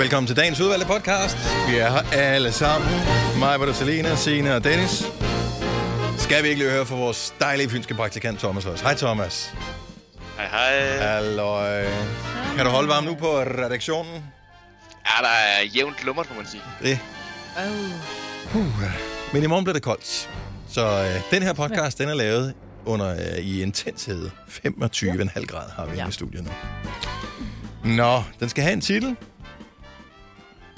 [0.00, 1.36] Velkommen til dagens udvalgte podcast.
[1.68, 2.90] Vi er her alle sammen.
[3.38, 5.04] Mig, Britta, Selena, Signe og Dennis.
[6.18, 8.84] Skal vi ikke lige høre fra vores dejlige fynske praktikant Thomas også.
[8.84, 9.54] Hej Thomas.
[10.36, 10.98] Hej, hej.
[10.98, 11.84] Halløj.
[12.56, 14.12] Kan du holde varm nu på redaktionen?
[15.06, 16.62] Ja, der er jævnt lummert, må man sige.
[16.82, 16.98] Det.
[18.54, 18.82] Uh.
[19.32, 20.30] Men i morgen bliver det koldt.
[20.68, 22.54] Så øh, den her podcast, den er lavet
[22.84, 24.30] under øh, i intenshed.
[24.48, 26.08] 25,5 grader har vi ja.
[26.08, 26.50] i studiet nu.
[27.84, 29.16] Nå, den skal have en titel.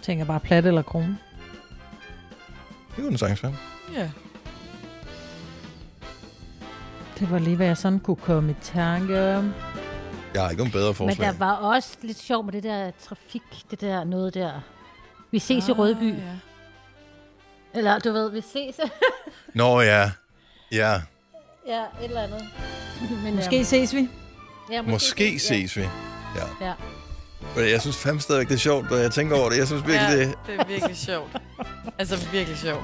[0.02, 1.18] Tænker bare plat eller krone.
[2.88, 3.56] Det kunne den sagtens være.
[3.94, 4.10] Ja.
[7.18, 9.54] Det var lige, hvad jeg sådan kunne komme i tanke om.
[10.34, 11.26] Jeg har ikke nogen bedre Men forslag.
[11.26, 14.60] der var også lidt sjov med det der trafik, det der noget der.
[15.30, 16.14] Vi ses ah, i Rødby.
[16.14, 16.36] Ja.
[17.74, 18.80] Eller du ved, vi ses.
[19.54, 20.10] Nå ja.
[20.72, 21.00] Ja,
[21.66, 22.44] ja, et eller andet.
[23.24, 24.08] Men, Måske ses vi.
[24.70, 25.82] ja, måske ses vi.
[26.36, 26.66] Ja.
[26.66, 26.72] Ja.
[27.56, 29.58] Men Jeg synes fandme stadigvæk, det er sjovt, når jeg tænker over det.
[29.58, 30.34] Jeg synes virkelig, Ja, det...
[30.46, 31.36] det er virkelig sjovt.
[31.98, 32.82] Altså virkelig sjovt.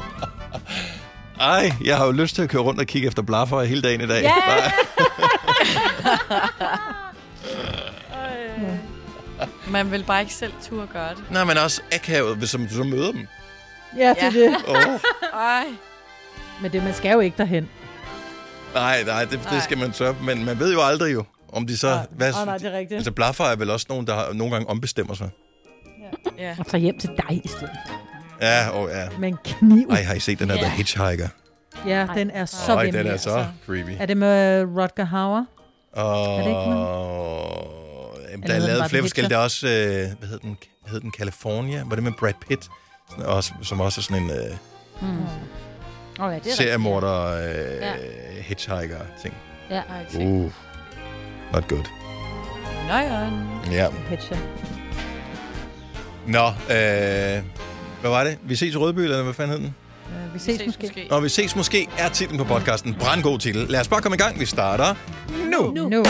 [1.41, 4.00] Ej, jeg har jo lyst til at køre rundt og kigge efter blaffer hele dagen
[4.00, 4.23] i dag.
[4.23, 4.33] Ja!
[4.48, 4.73] Bare-
[9.69, 11.25] Man vil bare ikke selv turde gøre det.
[11.31, 13.27] Nej, men også akavet, hvis man så møder dem.
[13.97, 14.41] Ja, det er Ja.
[14.41, 14.56] det.
[14.69, 15.00] Oh.
[15.41, 15.65] Ej.
[16.62, 17.69] Men det, man skal jo ikke derhen.
[18.75, 20.15] Nej, nej, det, det skal man så.
[20.25, 22.01] Men man ved jo aldrig jo, om de så...
[22.11, 22.97] Hvad, Åh, nej, det er rigtigt.
[22.97, 25.31] Altså, blaffer er vel også nogen, der har, nogle gange ombestemmer sig.
[26.39, 26.57] Ja.
[26.59, 27.71] Og tager hjem til dig i stedet.
[28.43, 29.09] Ja, og ja.
[29.19, 29.89] Med en kniv.
[29.91, 30.61] Ej, har I set den der Ja.
[30.61, 31.29] The Hitchhiker?
[31.87, 33.05] Ja, den er så Ej, vemmelig.
[33.05, 33.53] den er så altså.
[33.67, 33.91] creepy.
[34.01, 35.45] Er det med Rutger Hauer?
[35.93, 36.39] Og...
[36.39, 36.61] det ikke
[38.31, 39.31] Jamen, Eller der er lavet flere forskellige.
[39.31, 40.57] Der er også, øh, hvad hed den?
[40.87, 41.83] Hed den California?
[41.87, 42.69] Var det med Brad Pitt?
[43.11, 44.57] Sådan, også, som også er sådan en øh,
[45.03, 45.09] Mm.
[46.21, 47.93] Oh, ja, det er seriemorder, øh, Ja.
[48.43, 49.35] hitchhiker-ting.
[49.71, 49.77] Ja.
[49.77, 50.19] Ej, se.
[50.19, 50.53] Uh,
[51.53, 51.85] not good.
[52.89, 53.49] Nøjeren.
[53.71, 53.87] Ja.
[54.09, 54.37] Pitcher.
[56.27, 57.43] Nå, øh,
[58.00, 58.39] hvad var det?
[58.43, 59.75] Vi ses i Rødby, eller hvad fanden hed den?
[60.06, 60.87] Uh, vi ses, måske.
[60.87, 61.06] måske.
[61.11, 62.95] Når vi ses måske er titlen på podcasten.
[62.95, 63.67] Brandgod titel.
[63.69, 64.41] Lad os bare komme i gang.
[64.41, 64.95] Vi starter
[65.50, 65.72] nu.
[65.75, 65.89] Nu.
[65.89, 66.05] nu.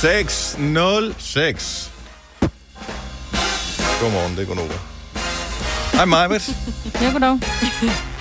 [0.00, 1.92] 606.
[4.00, 4.97] Godmorgen, det er Gunova.
[5.98, 6.56] Hej Majbet.
[7.00, 7.38] Ja, goddag.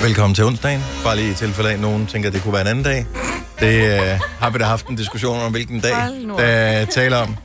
[0.02, 0.84] Velkommen til onsdagen.
[1.04, 3.06] Bare lige i tilfælde af, at nogen tænker, at det kunne være en anden dag.
[3.60, 5.92] Det øh, har vi da haft en diskussion om, hvilken dag,
[6.38, 7.36] der taler om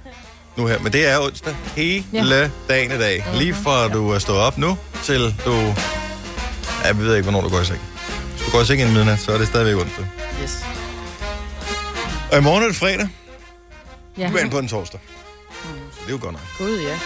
[0.57, 0.79] nu her.
[0.79, 2.49] Men det er onsdag hele ja.
[2.69, 3.25] dagen i dag.
[3.35, 5.75] Lige fra du er stået op nu, til du...
[6.85, 7.81] Ja, vi ved ikke, hvornår du går i seng.
[8.37, 10.07] Hvis du går i seng inden midnat, så er det stadigvæk onsdag.
[10.43, 10.65] Yes.
[12.33, 13.09] Og i morgen er det fredag,
[14.19, 14.31] Ja.
[14.31, 15.01] men på en torsdag.
[15.93, 16.43] Så det er jo godt nok.
[16.59, 16.99] Gud, ja.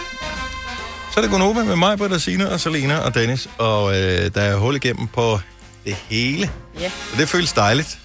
[1.16, 3.48] Så er det Gunova med mig, Britta, Signe og Selena og Dennis.
[3.58, 5.40] Og øh, der er hul igennem på
[5.84, 6.50] det hele.
[6.80, 6.90] Ja.
[7.12, 7.98] Og det føles dejligt.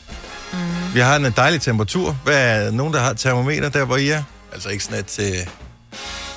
[0.54, 0.60] Mm.
[0.94, 2.12] Vi har en dejlig temperatur.
[2.24, 4.24] Hvad er nogen, der har et termometer der, hvor I er?
[4.54, 5.34] Altså ikke sådan et til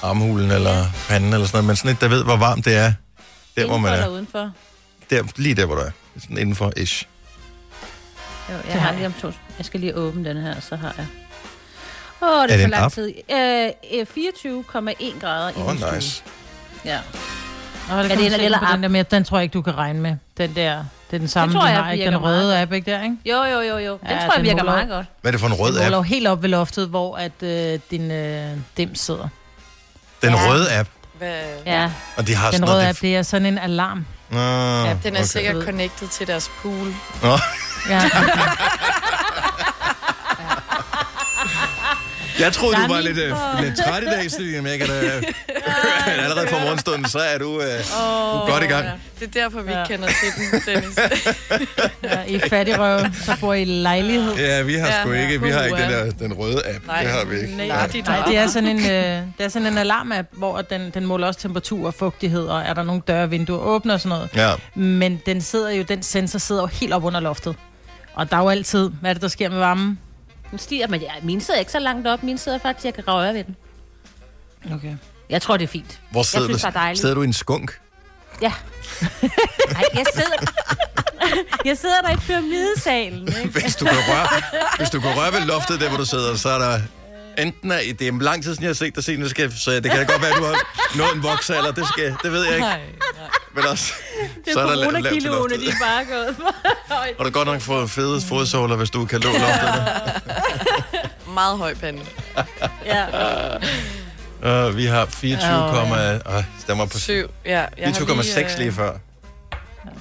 [0.03, 2.93] armhulen eller panden eller sådan noget, men sådan et, der ved, hvor varmt det er.
[3.57, 3.95] Der, hvor man Indenfor er.
[3.95, 4.51] eller udenfor?
[5.11, 5.91] Der, lige der, hvor du er.
[6.21, 7.07] Sådan indenfor ish.
[8.51, 9.33] Jo, jeg har lige om to.
[9.59, 11.07] Jeg skal lige åbne den her, så har jeg.
[12.23, 13.13] Åh, oh, det Er er, det for lang tid.
[13.31, 16.25] Øh, 24,1 grader i Åh, min stue.
[16.85, 16.99] Ja.
[17.91, 18.73] Nå, det Er det på app?
[18.75, 20.17] den der med, den tror jeg ikke, du kan regne med.
[20.39, 22.05] Den der, det er den samme, Det tror den jeg har, ikke?
[22.05, 23.17] Den røde app, ikke der, ikke?
[23.27, 23.93] Jo, jo, jo, jo.
[23.93, 25.07] Den Ja, tror jeg den virker måler- meget godt.
[25.21, 26.07] Hvad er det for en rød Den app?
[26.07, 29.29] helt op ved loftet, hvor at, øh, din øh, dim sidder.
[30.23, 30.49] Den Ja.
[30.51, 30.89] røde app.
[31.19, 31.43] Hvad?
[31.67, 31.91] Ja.
[32.17, 32.89] Og de har Den sådan røde noget...
[32.89, 34.07] app, det er sådan en alarm.
[34.31, 35.23] Nå, Den er okay.
[35.23, 36.95] sikkert connected til deres pool.
[37.23, 37.39] Nå.
[37.89, 38.01] Ja.
[42.41, 44.95] Jeg troede, du var lidt, øh, lidt træt i dag, Stine, men jeg kan da...
[46.25, 47.73] allerede fra morgenstunden, så er du, øh, du
[48.39, 48.85] er godt i gang.
[48.85, 48.91] Ja.
[49.21, 49.87] Det er derfor, vi ikke Ja.
[49.87, 50.99] kender til den, Dennis.
[52.05, 54.35] ja, I fattigrøv, så bor I lejlighed.
[54.37, 55.23] Ja, vi har Ja, sgu ja.
[55.23, 56.87] ikke, vi har ikke den, der, den røde app.
[56.87, 57.57] Nej, det har vi ikke.
[57.57, 60.91] nej, de Nej, det er sådan en, øh, det er sådan en alarm-app, hvor den,
[60.95, 64.09] den måler også temperatur og fugtighed, og er der nogle døre vinduer åbne og sådan
[64.19, 64.29] noget.
[64.37, 64.81] Ja.
[64.81, 67.57] Men den sidder jo, den sensor sidder jo helt op under loftet.
[68.15, 69.99] Og der er jo altid, hvad er det, der sker med varmen?
[70.51, 72.23] Den stiger, men ja, min sidder ikke så langt op.
[72.23, 73.57] Min sidder faktisk, jeg kan røre ved den.
[74.75, 74.97] Okay.
[75.31, 76.01] Jeg tror, det er fint.
[76.11, 76.67] Hvor sidder synes, du?
[76.67, 77.01] det er dejligt.
[77.01, 77.81] Sidder du i en skunk?
[78.43, 78.53] Ja.
[79.73, 80.37] Nej, jeg sidder...
[81.69, 83.61] jeg sidder der i pyramidesalen, ikke?
[83.61, 84.43] Hvis du kan røre,
[84.77, 86.81] hvis du kan røre ved loftet, der hvor du sidder, så er der
[87.39, 89.83] enten er, det er lang tid siden, jeg har set dig se, skal, så det
[89.91, 92.55] kan da godt være, at du har nået en voksalder, det, skal, det ved jeg
[92.55, 92.67] ikke.
[92.67, 92.81] Nej,
[93.55, 93.93] Men også,
[94.45, 95.61] Det så er er der la- lavt til loftet.
[95.61, 96.37] de er bare gået.
[97.19, 99.85] Og du godt nok fået fede fodsåler, hvis du kan lå loftet.
[101.35, 102.01] meget høj pande.
[102.87, 103.07] Ja.
[104.69, 106.39] Uh, vi har 24, Åh, oh, ja.
[106.39, 107.51] uh, stemmer på Syv, ja.
[107.51, 108.93] Jeg har 24,6 lige øh, før.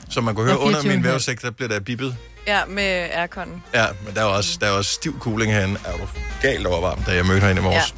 [0.09, 0.87] Så man kunne høre under 24,5.
[0.87, 2.17] min vævesigt, der bliver der bippet.
[2.47, 2.83] Ja, med
[3.13, 3.63] airconen.
[3.73, 5.79] Ja, men der er også, der er også stiv cooling herinde.
[5.85, 6.07] Er du
[6.41, 7.95] galt over varmt, da jeg mødte herinde i morges.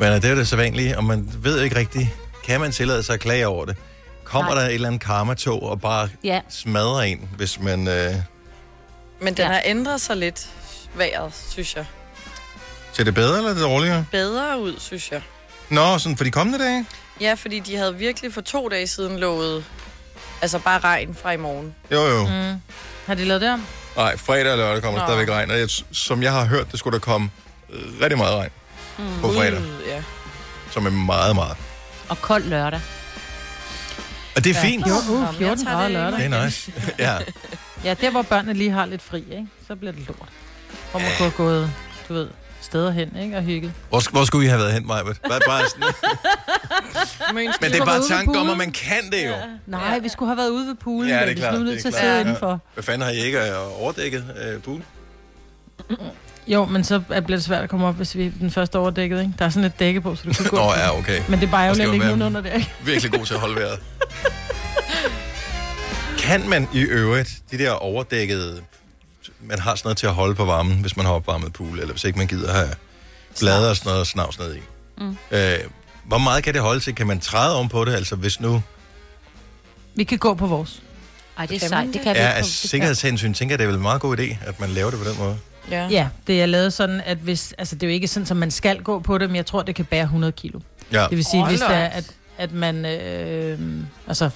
[0.00, 2.08] Men øh, det er jo det så vanlige, og man ved ikke rigtigt,
[2.46, 3.76] kan man tillade sig at klage over det?
[4.24, 4.60] Kommer Nej.
[4.62, 6.40] der et eller andet karmatog og bare Ja.
[6.48, 7.88] smadrer en, hvis man...
[7.88, 8.14] Øh,
[9.20, 9.46] Men den Ja.
[9.46, 10.48] har ændret sig lidt,
[10.94, 11.84] vejret, synes jeg.
[12.92, 14.04] ser det bedre eller det dårligere?
[14.12, 15.22] Bedre ud, synes jeg.
[15.68, 16.86] Nå, sådan for de kommende dage?
[17.20, 19.64] Ja, fordi de havde virkelig for to dage siden lovet,
[20.42, 21.74] altså bare regn fra i morgen.
[21.92, 22.26] Jo, jo.
[22.26, 22.60] Mm.
[23.06, 23.66] Har de lavet det om?
[23.96, 25.12] Nej, fredag og lørdag kommer der Nå.
[25.12, 25.50] stadigvæk regn.
[25.50, 27.30] Og jeg, som jeg har hørt, det skulle der komme
[27.70, 28.50] øh, rigtig meget regn
[28.98, 29.20] mm.
[29.20, 29.58] på fredag.
[29.58, 30.02] Gud, ja.
[30.70, 31.56] Som er meget, meget.
[32.08, 32.80] Og kold lørdag.
[34.36, 34.86] Og det er fint.
[34.86, 36.18] Jo, uh, jeg 14 tager grader det lørdag.
[36.18, 36.72] Det er nice.
[36.98, 37.18] ja.
[37.84, 39.46] Ja, der hvor børnene lige har lidt fri, ikke?
[39.66, 40.28] så bliver det lort.
[40.90, 41.72] Hvor man kunne have gået,
[42.08, 42.28] du ved,
[42.60, 43.36] steder hen ikke?
[43.36, 43.72] og hygget.
[43.88, 45.16] Hvor, hvor skulle I have været hen, Majbet?
[45.28, 45.82] Bare, bare sådan.
[47.34, 48.50] Men det er bare tanken om, poolen.
[48.50, 49.32] at man kan det jo.
[49.66, 51.10] Nej, vi skulle have været ude ved poolen.
[51.10, 52.20] Ja, det er men vi klart, skulle det nødt er til at sidde Ja.
[52.20, 52.60] indenfor.
[52.74, 54.24] Hvad fanden har I ikke overdækket
[54.54, 54.82] øh, pool?
[56.46, 59.20] Jo, men så bliver det svært at komme op, hvis vi er den første overdækket.
[59.20, 59.32] Ikke?
[59.38, 60.56] Der er sådan et dække på, så du kan gå.
[60.56, 61.22] Nå ja, okay.
[61.28, 62.52] Men det er bare jo ligge være- nedenunder der.
[62.52, 62.72] Ikke?
[62.84, 63.78] Virkelig god til at holde vejret.
[66.18, 68.62] Kan man i øvrigt, de der overdækkede,
[69.40, 71.92] man har sådan noget til at holde på varmen, hvis man har opvarmet pool, eller
[71.92, 72.68] hvis ikke man gider have
[73.40, 74.58] blade og sådan noget snavs ned i.
[74.98, 75.16] Mm.
[75.30, 75.58] Øh,
[76.04, 76.94] hvor meget kan det holde til?
[76.94, 77.94] Kan man træde om på det?
[77.94, 78.62] Altså hvis nu
[79.94, 80.82] Vi kan gå på vores.
[81.38, 81.86] Ej, det er sejt.
[81.94, 82.34] Det kan vi er ikke.
[82.34, 84.68] af på- det- sikkerhedshensyn, tænker jeg, det er vel en meget god idé, at man
[84.70, 85.36] laver det på den måde.
[85.70, 85.88] Ja.
[85.90, 87.54] Ja, det er lavet sådan, at hvis...
[87.58, 89.62] Altså, det er jo ikke sådan, at man skal gå på det, men jeg tror,
[89.62, 90.60] det kan bære 100 kilo.
[90.92, 92.84] Ja, Det vil sige, Hold hvis det er, at, at man...
[92.86, 93.58] Øh,
[94.08, 94.30] altså...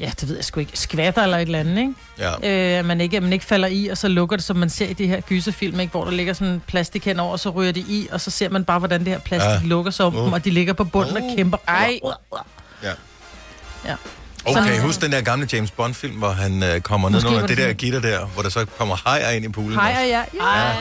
[0.00, 0.72] Ja, det ved jeg sgu ikke.
[0.78, 1.94] Skvatter eller et eller andet, ikke?
[2.18, 2.72] ja.
[2.74, 4.70] Øh, at man ikke, at man ikke falder i, og så lukker det, som man
[4.70, 5.90] ser i de her gyserfilm, ikke?
[5.90, 8.48] hvor der ligger sådan en plastik henover, og så ryger de i, og så ser
[8.48, 9.68] man bare, hvordan det her plastik Ja.
[9.68, 10.24] lukker sig om Uh.
[10.24, 11.22] dem, og de ligger på bunden Uh.
[11.30, 11.58] og kæmper.
[11.68, 11.98] Ej.
[12.82, 12.90] ja.
[13.84, 13.94] Ja.
[14.44, 17.48] Okay, Sådan- husk den der gamle James Bond-film, hvor han øh, kommer ned under det
[17.48, 19.78] det der gitter der, hvor der så kommer hajer ind i poolen.
[19.78, 20.24] Og ja.
[20.34, 20.72] ja.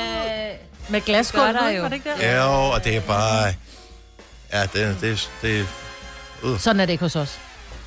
[0.89, 2.31] Med glasgulv, Det var det ikke der?
[2.35, 3.53] Ja, og det er bare...
[4.53, 5.67] Ja, det, det, det...
[6.61, 7.39] Sådan er det ikke hos os.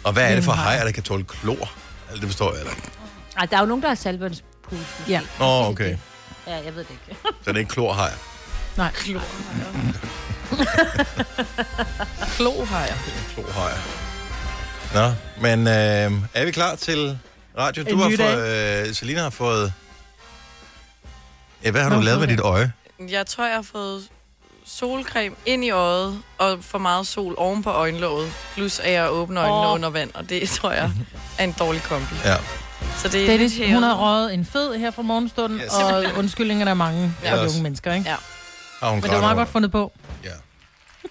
[0.04, 0.64] Og hvad er det for haj.
[0.64, 1.72] hajer, der kan tåle klor?
[2.12, 2.88] Det forstår jeg heller ikke.
[3.37, 4.78] Ej, der er jo nogen, der har saltvandspul.
[5.08, 5.20] Ja.
[5.38, 5.96] Nå, okay.
[6.46, 7.16] Ja, jeg ved det ikke.
[7.25, 8.14] Så det er ikke klorhajer.
[8.76, 8.93] Nej.
[12.37, 12.94] Klohajer.
[13.34, 13.78] Klorhajer.
[14.94, 17.19] Nå, men øh, er vi klar til
[17.58, 17.82] radio?
[17.82, 18.88] Du En har fået...
[18.88, 19.72] Øh, Selina har fået...
[21.64, 22.72] Ja, hvad har du Nå, lavet med dit øje?
[23.08, 24.02] Jeg tror, jeg har fået
[24.78, 28.32] solcreme ind i øjet, og for meget sol oven på øjenlåget.
[28.54, 29.74] Plus at jeg åbner øjnene Åh.
[29.74, 30.90] under vand, og det tror jeg
[31.38, 32.14] er en dårlig kombi.
[32.24, 32.36] Ja.
[32.96, 35.72] Så det er Dennis, lidt hun har røget en fed her fra morgenstunden, Yes.
[35.74, 37.32] og undskyldningerne er mange Ja.
[37.32, 38.10] for de unge mennesker, ikke?
[38.10, 38.16] Ja.
[38.80, 39.92] Har hun Men det var meget godt fundet på.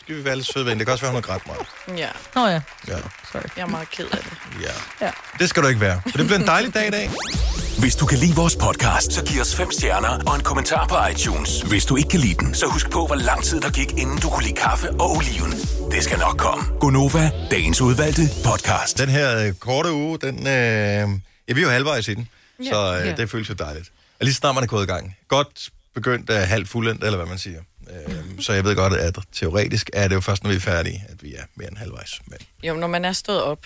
[0.04, 0.80] Skal vi være lidt søde ved hende?
[0.80, 2.00] Det kan også være, hun har grædt meget.
[2.00, 2.98] Ja, Nå ja, Ja.
[3.32, 3.42] sorry.
[3.58, 4.34] jeg er meget ked af det.
[4.62, 5.06] ja.
[5.06, 5.12] Ja.
[5.40, 6.02] Det skal du ikke være.
[6.10, 7.12] For det bliver en dejlig dag i dag.
[7.80, 10.96] Hvis du kan lide vores podcast, så giv os fem stjerner og en kommentar på
[11.12, 11.62] iTunes.
[11.62, 14.18] Hvis du ikke kan lide den, så husk på, hvor lang tid der gik, inden
[14.20, 15.52] du kunne lide kaffe og oliven.
[15.92, 16.64] Det skal nok komme.
[16.80, 18.98] Gonova, dagens udvalgte podcast.
[18.98, 21.06] Den her øh, korte uge, den, øh, ja,
[21.54, 22.30] vi er jo halvvejs i den,
[22.64, 22.70] Ja.
[22.70, 23.16] så øh, Ja.
[23.16, 23.90] det føles jo dejligt.
[24.20, 25.16] Og lige snart man er gået i gang.
[25.28, 27.60] Godt begyndt af halvt fuldendt, eller hvad man siger.
[27.90, 31.06] Øh, så jeg ved godt, at teoretisk er det jo først, når vi er færdige,
[31.10, 32.20] at vi er mere end halvvejs.
[32.28, 33.60] Men, Jo, når man er stået op,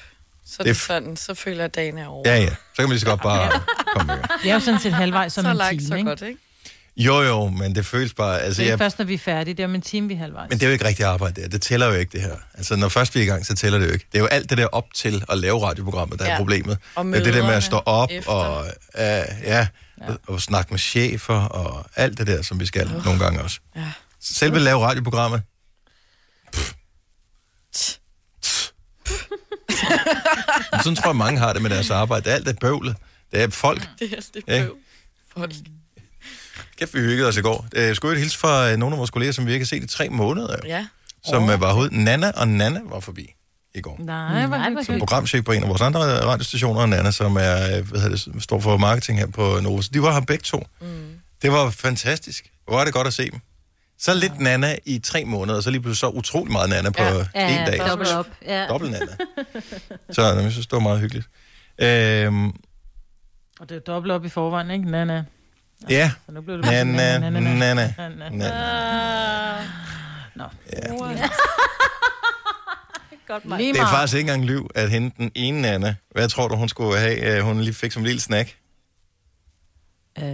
[0.45, 2.24] så er Det er sådan, så føler jeg, at dagen er over.
[2.30, 2.50] ja, ja.
[2.50, 3.51] Så kan man lige så godt bare
[3.95, 4.24] komme med.
[4.44, 6.10] Det er jo sådan set halvvejs som så en langt, time, så ikke?
[6.10, 6.39] godt, ikke?
[6.98, 8.41] Jo, jo, men det føles bare...
[8.41, 9.53] Altså, Det er jeg, først, når vi er færdige.
[9.53, 10.50] Det er om en time, vi er halvvejs.
[10.50, 11.48] men det er jo ikke rigtig arbejde der.
[11.48, 12.36] Det tæller jo ikke, det her.
[12.53, 14.05] Altså, når først vi er i gang, så tæller det jo ikke.
[14.12, 16.38] Det er jo alt det der op til at lave radioprogrammet, der er Ja.
[16.38, 16.77] problemet.
[16.96, 18.32] Og det er det der med at stå op efter.
[18.32, 19.00] og, uh,
[19.44, 19.67] ja,
[20.02, 23.60] og, og snakke med chefer og alt det der, som vi skal nogle gange også.
[23.75, 23.92] Ja.
[24.22, 25.42] Selve lave radioprogrammet.
[30.72, 32.24] Men Sådan tror jeg, mange har det med deres arbejde.
[32.24, 32.96] Det er alt det bøvlet.
[33.32, 33.90] Det er folk.
[34.00, 34.64] Det er det Ja.
[34.66, 34.78] bøv.
[35.38, 35.54] Folk.
[36.78, 37.68] Kæft, vi hyggede os i går.
[37.75, 39.68] Øh, Jeg skulle jo hilse fra øh, nogle af vores kolleger, som vi ikke har
[39.68, 40.88] set i tre måneder, jo, Ja.
[41.25, 41.62] som oh.
[41.62, 42.04] var herude.
[42.04, 43.34] Nana og Nana var forbi
[43.75, 43.96] i går.
[44.00, 44.86] Nej, hvor Nej, hvor hyggeligt.
[44.86, 48.44] Som programchef på en af vores andre radiostationer, og Nana, som er, hvad hedder det,
[48.44, 49.82] står for marketing her på Nova.
[49.82, 50.63] Så de var her begge to.
[50.82, 50.88] Mm.
[51.41, 52.51] Det var fantastisk.
[52.67, 53.39] Hvor er det godt at se dem.
[54.00, 57.03] Så lidt Nana i tre måneder, og så lige pludselig så utrolig meget Nana på
[57.03, 57.13] Ja.
[57.36, 57.60] ja.
[57.62, 57.89] en dag.
[57.89, 58.27] dobbelt op.
[58.46, 58.65] Ja.
[58.67, 59.05] Dobbelt Nana.
[60.15, 61.27] Så jeg synes, det var meget hyggeligt.
[61.82, 62.48] Øhm,
[63.60, 64.91] Og det er dobbelt op i forvejen, ikke?
[64.91, 65.24] Nana.
[65.89, 67.94] ja, Så nu blev det Nana, Nana, Nana.
[68.32, 69.62] Nana.
[70.36, 70.44] Nå.
[70.74, 71.29] Ja.
[73.27, 76.48] Godt, Lige Det er faktisk ikke engang lyv, at hende den ene Nana, hvad tror
[76.48, 77.38] du, hun skulle have?
[77.38, 78.55] Øh, Hun lige fik som en lille snack.
[80.20, 80.25] Øh,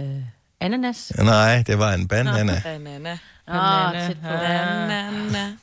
[0.60, 1.12] ananas.
[1.18, 2.60] Nej, det var en banana.
[2.64, 3.12] Banana.
[3.12, 4.06] Åh, Banana.
[4.06, 4.28] tæt på.
[4.28, 5.56] Banana.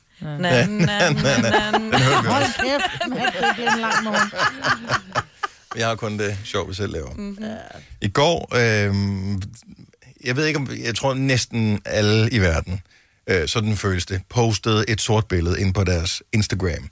[2.30, 4.32] Hold kæft, det bliver en lang morgen.
[5.78, 7.14] Jeg har kun det sjov, vi selv laver.
[7.14, 7.46] Mm-hmm.
[8.02, 8.96] I går, øh,
[10.26, 12.82] jeg ved ikke om, jeg tror næsten alle i verden
[13.28, 16.90] øh, sådan føles det, postede et sort billede ind på deres Instagram.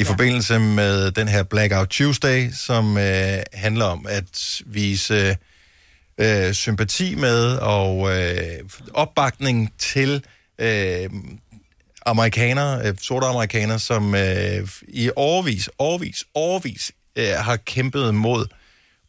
[0.00, 5.36] I forbindelse med den her Blackout Tuesday, som øh, handler om at vise
[6.18, 8.60] øh, sympati med og øh,
[8.94, 10.24] opbakning til
[10.58, 11.10] øh,
[12.06, 18.46] amerikanere, øh, sorte amerikanere, som øh, i årvis, årvis, årvis øh, har kæmpet mod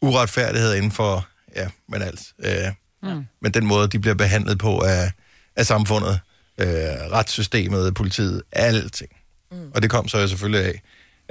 [0.00, 2.32] uretfærdighed inden for, ja, men alt.
[2.44, 2.72] Øh,
[3.02, 3.26] mm.
[3.42, 5.12] Men den måde, de bliver behandlet på af,
[5.56, 6.20] af samfundet,
[6.58, 6.68] øh,
[7.12, 9.10] retssystemet, politiet, alting.
[9.52, 9.70] Mm.
[9.74, 10.82] Og det kom så jo selvfølgelig af.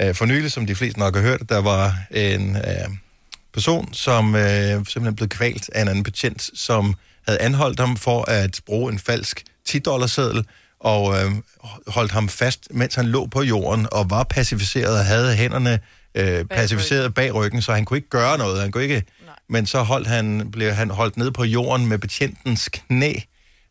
[0.07, 2.89] Øh, for nylig, som de fleste nok har hørt, der var en øh,
[3.53, 6.95] person, som øh, simpelthen blev kvalt af en anden betjent, som
[7.27, 10.43] havde anholdt ham for at bruge en falsk 10-dollarseddel,
[10.79, 11.31] og øh,
[11.87, 15.79] holdt ham fast, mens han lå på jorden og var pacificeret og havde hænderne
[16.15, 18.61] øh, pacificeret bag ryggen, så han kunne ikke gøre noget.
[18.61, 19.35] Han kunne ikke, Nej.
[19.49, 23.13] men så holdt han, blev han holdt ned på jorden med betjentens knæ,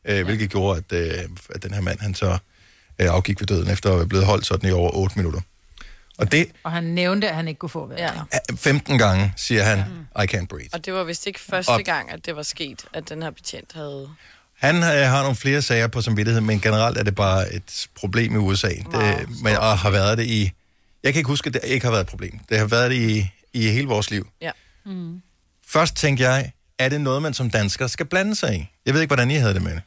[0.04, 0.23] øh, ja.
[0.23, 2.38] hvilket gjorde, at, øh, at den her mand han så
[3.00, 5.40] øh, afgik ved døden efter at være blevet holdt sådan i over 8 minutter.
[6.19, 8.23] Og, det, Og han nævnte, at han ikke kunne få vejret.
[8.33, 8.54] Ja.
[8.57, 9.78] 15 gange siger han,
[10.23, 10.69] I can't breathe.
[10.73, 13.30] Og det var vist ikke første Og- gang, at det var sket, at den her
[13.30, 14.09] betjent havde...
[14.59, 18.35] Han øh, har nogle flere sager på samvittighed, men generelt er det bare et problem
[18.35, 18.69] i USA.
[18.92, 20.50] Wow, det, men, og har været det i...
[21.02, 22.38] Jeg kan ikke huske, at det ikke har været et problem.
[22.49, 24.28] Det har været det i, i hele vores liv.
[24.40, 24.50] Ja.
[25.69, 28.66] Først tænkte jeg, er det noget, man som dansker skal blande sig i?
[28.87, 29.83] Jeg ved ikke, hvordan I havde det med det.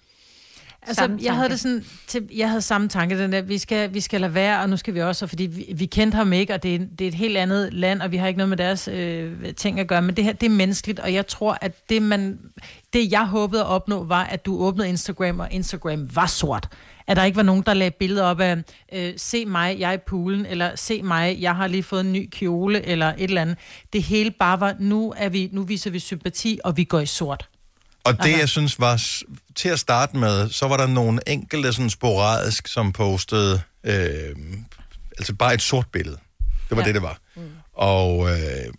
[0.88, 3.94] Altså, Samme jeg havde det sådan, til, jeg havde samme tanke, den der, vi skal,
[3.94, 6.54] vi skal lade være, og nu skal vi også, fordi vi, vi kendte ham ikke,
[6.54, 8.58] og det er, det er et helt andet land, og vi har ikke noget med
[8.58, 11.90] deres øh, ting at gøre, men det her, det er menneskeligt, og jeg tror, at
[11.90, 12.40] det, man,
[12.94, 16.70] det jeg håbede at opnå, var, at du åbnede Instagram, og Instagram var sort.
[17.08, 18.58] At der ikke var nogen, der lagde billeder op af,
[18.94, 22.14] øh, se mig, jeg er i poolen, eller se mig, jeg har lige fået en
[22.14, 23.58] ny kjole, eller et eller andet.
[23.94, 27.06] Det hele bare var, nu, er vi, nu viser vi sympati, og vi går i
[27.06, 27.50] sort.
[28.04, 29.04] Og det, jeg synes var
[29.56, 34.36] til at starte med, så var der nogle enkelte sådan sporadisk, som postede øh,
[35.18, 36.18] altså bare et sort billede.
[36.70, 36.86] Det var ja.
[36.86, 37.18] Det, det var.
[37.36, 37.42] Mm.
[37.74, 38.74] Og, øh,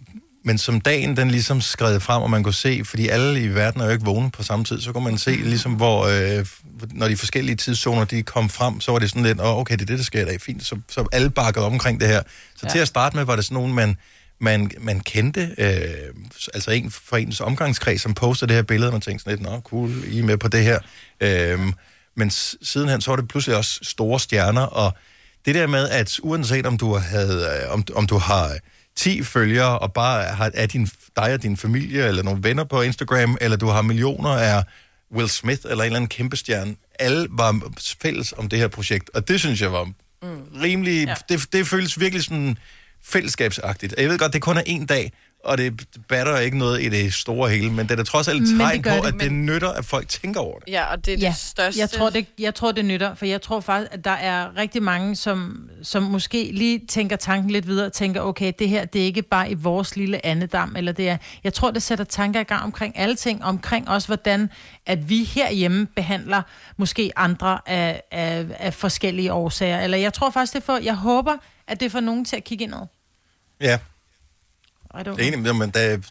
[0.44, 3.80] men som dagen den ligesom skred frem, og man kunne se, fordi alle i verden
[3.80, 6.46] er jo ikke vågne på samme tid, så kunne man se ligesom, hvor øh,
[6.92, 9.82] når de forskellige tidszoner, de kom frem, så var det sådan lidt, åh, okay, det
[9.82, 10.64] er det, der sker i dag, fint.
[10.64, 12.22] Så, så alle bakkede omkring det her.
[12.56, 12.68] Så ja.
[12.68, 13.96] til at starte med, var det sådan nogen, man,
[14.44, 16.14] man, man kendte, øh,
[16.54, 19.50] altså en fra ens omgangskreds, som postede det her billede, og man tænkte sådan lidt,
[19.50, 20.78] nå, cool, I er med på det her.
[21.20, 21.60] Øh,
[22.16, 22.30] men
[22.62, 24.92] sidenhen, så var det pludselig også store stjerner, og
[25.46, 28.58] det der med, at uanset om du, havde, øh, om, om du har
[28.96, 32.82] 10 følgere, og bare har, er din, dig og din familie, eller nogle venner på
[32.82, 34.64] Instagram, eller du har millioner af
[35.14, 37.60] Will Smith, eller en eller anden kæmpe stjerne, alle var
[38.02, 40.60] fælles om det her projekt, og det synes jeg var mm.
[40.62, 41.14] rimelig, ja.
[41.28, 42.58] det, det føles virkelig sådan
[43.04, 43.94] fællesskabsagtigt.
[43.98, 45.12] Jeg ved godt, det kun er en dag,
[45.44, 48.42] og det batter ikke noget i det store hele, men det er da trods alt
[48.42, 50.72] et Men det tegn på, det, at det men- nytter, at folk tænker over det.
[50.72, 51.80] Ja, og det er Ja, det største...
[51.80, 54.82] Jeg tror det, jeg tror, det nytter, for jeg tror faktisk, at der er rigtig
[54.82, 59.00] mange, som, som måske lige tænker tanken lidt videre, og tænker, okay, det her, det
[59.00, 62.40] er ikke bare i vores lille andedam, eller det er, jeg tror, det sætter tanker
[62.40, 64.50] i gang omkring alle ting, omkring også, hvordan
[64.86, 66.42] at vi herhjemme behandler
[66.76, 71.32] måske andre af, af, af forskellige årsager, eller jeg tror faktisk, det for, jeg håber,
[71.68, 72.86] at det får nogen til at kigge indad.
[73.60, 73.78] Ja,
[74.94, 76.06] I don't det er enig, men der, er- det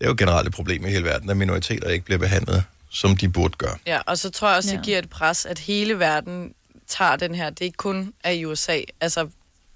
[0.00, 3.28] er jo generelt et problem i hele verden, at minoriteter ikke bliver behandlet, som de
[3.28, 3.78] burde gøre.
[3.86, 6.54] Ja, og så tror jeg også, det giver et pres, at hele verden
[6.86, 7.50] tager den her.
[7.50, 8.80] Det er ikke kun af USA.
[9.00, 9.28] Altså,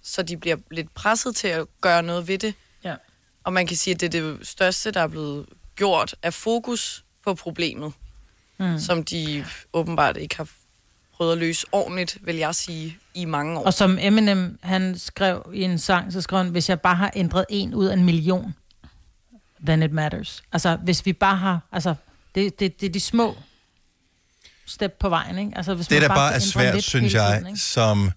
[0.02, 2.54] så de bliver lidt presset til at gøre noget ved det.
[2.84, 2.94] Ja.
[3.44, 7.04] Og man kan sige, at det er det største, der er blevet gjort, af fokus
[7.24, 7.92] på problemet,
[8.58, 8.78] mm.
[8.78, 10.48] som de åbenbart ikke har
[11.22, 13.64] prøvet at løse ordentligt, vil jeg sige, i mange år.
[13.64, 17.10] Og som Eminem, han skrev i en sang, så skrev han, hvis jeg bare har
[17.16, 18.54] ændret en ud af en million,
[19.66, 20.42] then it matters.
[20.52, 21.94] Altså, hvis vi bare har, altså,
[22.34, 23.36] det, det, det er de små
[24.66, 25.52] step på vejen, ikke?
[25.56, 27.60] Altså, hvis Det, man der bare bare er svært, lidt synes jeg, tiden, ikke?
[27.60, 28.10] som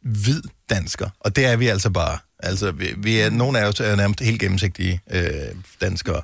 [0.00, 2.18] hvid dansker, og det er vi altså bare.
[2.38, 5.22] Altså, vi, vi er, nogle af os er nærmest helt gennemsigtige øh,
[5.80, 6.22] danskere.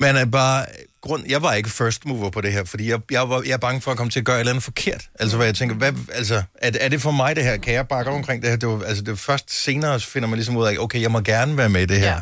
[0.00, 0.66] Man er bare...
[1.00, 3.56] Grund, jeg var ikke first mover på det her, fordi jeg, jeg, var, jeg er
[3.56, 5.08] bange for at komme til at gøre et eller andet forkert.
[5.20, 7.56] Altså, hvad jeg tænker, hvad, altså, er, er det for mig det her?
[7.56, 8.56] Kan jeg bakke omkring det her?
[8.56, 11.20] Det var, altså, det var først senere finder man ligesom ud af, okay, jeg må
[11.20, 12.12] gerne være med i det her.
[12.12, 12.20] Ja.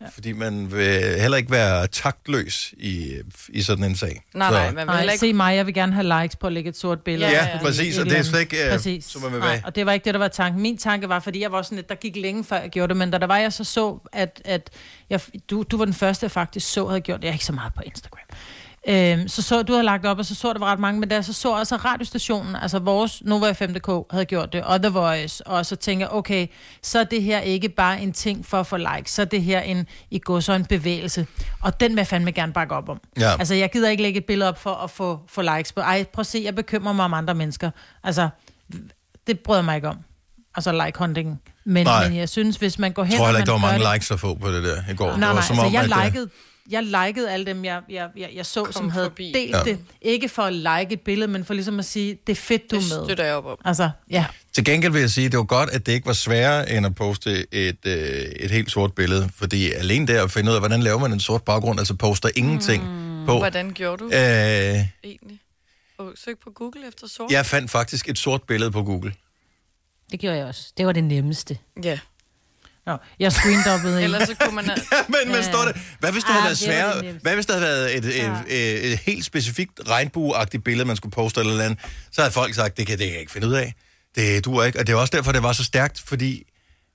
[0.00, 0.06] Ja.
[0.14, 3.12] Fordi man vil heller ikke være taktløs i,
[3.48, 4.22] i sådan en sag.
[4.34, 5.18] Nej, Så- nej, man vil Nej, ikke...
[5.18, 7.30] se mig, jeg vil gerne have likes på at lægge et sort billede.
[7.30, 9.04] Ja, ja, fordi præcis, og det er slet ikke, øh, Præcis.
[9.04, 10.62] som man vil Nej, og det var ikke det, der var tanken.
[10.62, 12.96] Min tanke var, fordi jeg var sådan lidt, der gik længe før jeg gjorde det,
[12.96, 14.70] men da der var, jeg så så, at, at
[15.10, 15.20] jeg,
[15.50, 17.24] du, du var den første, jeg faktisk så havde gjort det.
[17.24, 18.18] Jeg er ikke så meget på Instagram.
[18.88, 21.10] Øhm, så så, du havde lagt op, og så så der var ret mange, men
[21.10, 25.46] der så så også radiostationen, altså vores Nova 5.dk havde gjort det, og The Voice,
[25.46, 26.46] og så tænker jeg, okay,
[26.82, 29.42] så er det her ikke bare en ting for at få likes, så er det
[29.42, 31.26] her en, i går så en bevægelse,
[31.60, 33.00] og den vil jeg fandme gerne bakke op om.
[33.20, 33.32] Ja.
[33.38, 35.80] Altså, jeg gider ikke lægge et billede op for at få, få likes på.
[35.80, 37.70] Ej, prøv at se, jeg bekymrer mig om andre mennesker.
[38.04, 38.28] Altså,
[39.26, 39.98] det bryder jeg mig ikke om.
[40.56, 41.40] Altså, like hunting.
[41.64, 42.08] Men, Nej.
[42.08, 43.92] men jeg synes, hvis man går hen Jeg tror heller ikke, der var mange det-
[43.94, 45.04] likes at få på det der i går.
[45.04, 46.28] Nej, det nej, var altså, som om, jeg at, øh, likede,
[46.70, 49.32] jeg likede alle dem, jeg, jeg, jeg, jeg så, som havde forbi.
[49.34, 49.62] delt Ja.
[49.64, 49.78] det.
[50.02, 52.76] Ikke for at like et billede, men for ligesom at sige, det er fedt, du
[52.76, 53.06] Det er med.
[53.06, 53.58] støtter jeg op om.
[53.64, 54.26] Altså, ja.
[54.52, 56.86] Til gengæld vil jeg sige, at det var godt, at det ikke var sværere end
[56.86, 57.94] at poste et, øh,
[58.40, 59.30] et helt sort billede.
[59.34, 62.28] Fordi alene der at finde ud af, hvordan laver man en sort baggrund, altså poster
[62.36, 62.82] ingenting
[63.26, 63.38] på.
[63.38, 64.12] Hvordan gjorde du Øh,
[65.04, 65.38] egentlig?
[65.98, 67.32] Og søg på Google efter sort?
[67.32, 69.12] jeg fandt faktisk et sort billede på Google.
[70.10, 70.72] Det gjorde jeg også.
[70.76, 71.58] Det var det nemmeste.
[71.84, 71.98] Ja.
[72.86, 74.04] Nå, jeg screendoppede en.
[74.04, 74.64] Ellers så kunne man...
[75.08, 77.18] men, men står det, hvad hvis det Ah, havde været det var det sværere?
[77.22, 81.12] Hvad hvis der havde været et, et, et, et helt specifikt regnbueagtigt billede, man skulle
[81.12, 81.78] poste eller andet?
[82.12, 83.74] Så havde folk sagt, det kan, det kan jeg ikke finde ud af.
[84.14, 84.78] Det duer ikke.
[84.78, 86.42] Og det er også derfor, det var så stærkt, fordi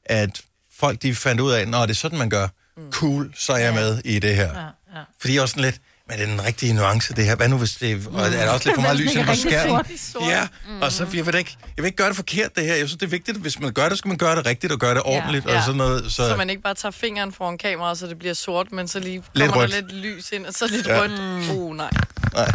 [0.05, 0.41] at
[0.79, 2.47] folk de fandt ud af, når det er sådan, man gør.
[2.91, 4.53] Cool, så er jeg med i det her.
[4.53, 4.59] Ja,
[4.99, 5.03] ja.
[5.21, 7.35] Fordi jeg også sådan lidt, men er det den rigtige nuance, det her?
[7.35, 9.31] Hvad nu, hvis det og er der også lidt for meget lys ind det på
[9.31, 9.85] er skærmen?
[10.29, 10.47] Ja,
[10.81, 12.75] og så jeg vil, ikke, jeg vil ikke gøre det forkert, det her.
[12.75, 14.79] Jeg synes, det er vigtigt, hvis man gør det, skal man gøre det rigtigt og
[14.79, 15.57] gøre det ordentligt Ja.
[15.57, 16.03] og sådan noget.
[16.11, 18.99] Så, Så man ikke bare tager fingeren foran kameraet, så det bliver sort, men så
[18.99, 19.71] lige Lidt kommer rødt.
[19.73, 21.01] der lidt lys ind, og så lidt Ja.
[21.01, 21.49] rødt.
[21.51, 21.89] Uh, nej.
[22.33, 22.51] Nej,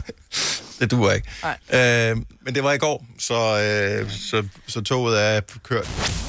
[0.81, 1.29] det duer ikke.
[1.71, 2.11] Nej.
[2.11, 3.35] Øh, men det var i går, så,
[4.05, 5.89] øh, så, så toget er kørt.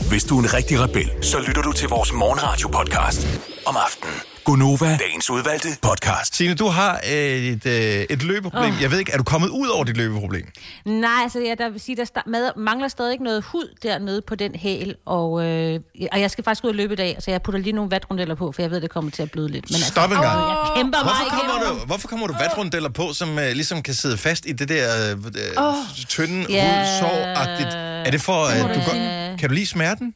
[0.09, 3.27] Hvis du er en rigtig rebel, så lytter du til vores morgenradio-podcast
[3.65, 4.15] om aftenen.
[4.45, 6.35] Gunova, dagens udvalgte podcast.
[6.35, 8.73] Signe, du har øh, et, øh, et løbeproblem.
[8.73, 8.81] Oh.
[8.81, 10.43] Jeg ved ikke, er du kommet ud over dit løbeproblem?
[10.85, 14.55] Nej, altså jeg der vil sige, der mangler stadig ikke noget hud dernede på den
[14.55, 15.79] hæl, og, øh,
[16.11, 18.35] og jeg skal faktisk ud og løbe i dag, så jeg putter lige nogle vatrundeller
[18.35, 19.65] på, for jeg ved, det kommer til at bløde lidt.
[19.69, 20.39] Men altså, Stop en gang.
[20.39, 21.79] jeg kæmper Hvorfor mig kommer, igennem.
[21.79, 25.11] du, hvorfor kommer du vatrundeller på, som øh, ligesom kan sidde fast i det der
[25.11, 25.73] øh, øh,
[26.09, 26.79] tynde Ja.
[26.79, 27.73] hudsår-agtigt?
[28.07, 28.93] Er det for, at du du går,
[29.37, 30.13] kan du lide smerten?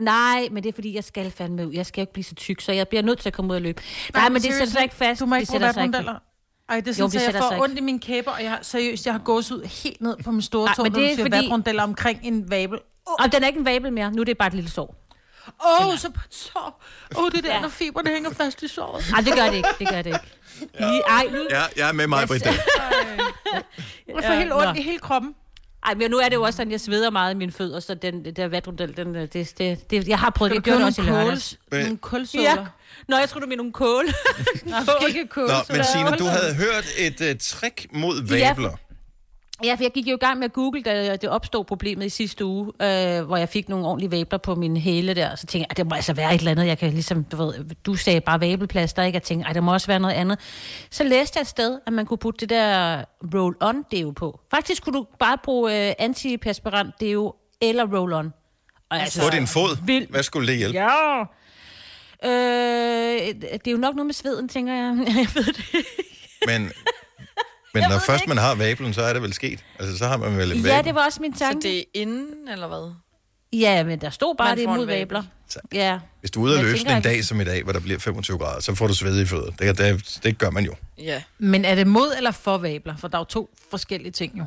[0.00, 1.72] Nej, men det er fordi, jeg skal fandme ud.
[1.72, 3.56] Jeg skal jo ikke blive så tyk, så jeg bliver nødt til at komme ud
[3.56, 3.82] og løbe.
[4.14, 5.20] Nej, men det sætter sig ikke fast.
[5.20, 6.04] Du må det ikke bruge.
[6.68, 8.50] Ej, det er Jo, sådan, det at jeg får ondt i mine kæber, og jeg
[8.50, 10.98] har, seriøst, jeg har gået ud helt ned på min store Nej, tog, men når
[10.98, 12.78] det du er siger fordi- vatrundeller omkring en vabel.
[13.06, 14.10] Og den er ikke en vabel mere.
[14.12, 14.94] Nu er det bare et lille sår.
[15.80, 16.82] Åh, oh, så på et sår.
[17.16, 17.60] Åh, oh, det er der, Ja.
[17.60, 19.04] når fiberne hænger fast i såret.
[19.10, 19.68] Nej, det gør det ikke.
[19.78, 20.20] Det gør det ikke.
[20.80, 20.86] Ja.
[21.00, 22.44] Ej, nu, Ja, jeg er med mig, Britt.
[22.46, 22.54] Jeg
[24.24, 24.72] får helt ondt nå.
[24.74, 25.34] i hele kroppen.
[25.86, 27.94] Ej, men nu er det jo også sådan, jeg sveder meget i mine fødder, så
[27.94, 30.54] den der vatrundel, den, øh, det, det, det, jeg har prøvet det.
[30.54, 31.58] Jeg gjorde det også i lørdags.
[31.72, 32.44] nogle kulsåler?
[32.44, 32.56] Ja.
[33.08, 34.04] Nå, jeg tror du mener nogle kål.
[35.00, 35.50] Skal ikke kåls.
[35.68, 38.70] Nå, men Signe, du havde hørt et uh, trick mod vabler.
[38.70, 38.87] ja,
[39.58, 42.44] for jeg gik jo i gang med at google, da det opstod problemet i sidste
[42.44, 45.36] uge, øh, hvor jeg fik nogle ordentlige vabler på min hæle der.
[45.36, 47.36] Så tænkte jeg, at det må altså være et eller andet, jeg kan ligesom, du
[47.36, 47.54] ved,
[47.86, 49.16] du sagde bare vabelplaster, ikke?
[49.16, 50.38] Jeg tænkte, at der må også være noget andet.
[50.90, 54.40] Så læste jeg et sted, at man kunne putte det der roll-on deo på.
[54.50, 58.30] Faktisk kunne du bare bruge øh, antiperspirant deo eller roll-on.
[58.90, 59.86] Og altså, På din fod.
[59.86, 60.10] Vildt.
[60.10, 60.78] Hvad skulle det hjælpe?
[60.78, 61.20] Ja.
[62.24, 64.96] Øh, det er jo nok noget med sveden, tænker jeg.
[65.06, 65.64] jeg ved det.
[66.46, 66.72] Men,
[67.80, 69.64] men når først man har vablen, så er det vel sket.
[69.78, 70.84] Altså, så har man vel en Ja, vabel.
[70.86, 71.68] det var også min Så tanke.
[71.68, 72.92] det er inden, eller hvad?
[73.52, 74.98] Ja, men der stod bare Man det imod vabel.
[74.98, 75.22] vabler.
[75.72, 75.98] Ja.
[76.20, 78.38] Hvis du er ude Jeg løbe en dag som i dag, hvor der bliver 25
[78.38, 79.50] grader, så får du svedige fødder.
[79.50, 80.74] Det, det, det gør man jo.
[80.98, 81.22] Ja.
[81.38, 82.96] Men er det mod eller for vabler?
[82.96, 84.44] For der er jo to forskellige ting jo.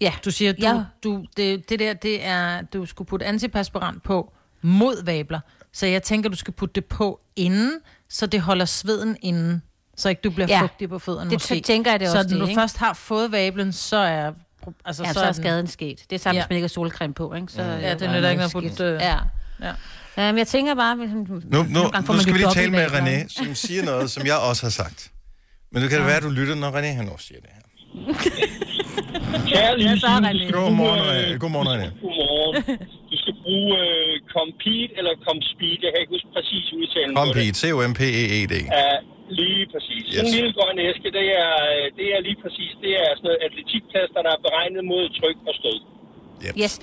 [0.00, 0.12] Ja.
[0.24, 0.82] Du siger, du, Ja.
[1.04, 4.32] du, det, det der, det er, du skulle putte antiperspirant på
[4.62, 5.40] mod vabler.
[5.72, 7.72] Så jeg tænker, du skal putte det på inden,
[8.08, 9.62] så det holder sveden inden.
[10.02, 10.54] Så ikke du bliver Ja.
[10.54, 10.62] ja.
[10.62, 11.60] fugtig på fødderne Det måske.
[11.60, 12.60] tænker jeg, det så også når det, du ikke?
[12.60, 14.32] først har fået vablen, så er...
[14.84, 15.98] Altså, Ja, så, så er den- skaden sket.
[16.10, 16.42] Det er samme, Ja.
[16.44, 17.52] hvis man ikke har solcreme på, ikke?
[17.52, 19.16] Så, Ja, det nytter ikke noget at putte, øh, Ja.
[19.66, 19.72] Ja.
[20.16, 20.96] Ja, men jeg tænker bare...
[20.96, 21.62] hvis- Nu, nu,
[22.12, 25.10] nu skal vi lige tale med René, som siger noget, som jeg også har sagt.
[25.72, 27.62] Men nu kan det være, at du lytter, når René han også siger det her.
[29.50, 31.38] Kære så skal Godmorgen, bruge, øh, René.
[31.42, 31.88] Godmorgen, René.
[32.04, 32.54] Godmorgen.
[33.10, 35.78] Du skal bruge uh, Compete eller Compspeed.
[35.84, 38.52] Jeg kan ikke huske præcis udtalen på Compete, C-O-M-P-E-E-D.
[38.54, 38.62] det.
[38.80, 38.90] Ja,
[39.40, 40.02] lige præcis.
[40.06, 40.34] Sådan en Yes.
[40.36, 44.20] lille grøn æske, det er, øh, det er lige præcis, det er sådan noget atletikplaster,
[44.26, 45.78] der er beregnet mod tryk og stød.
[46.62, 46.74] Yes.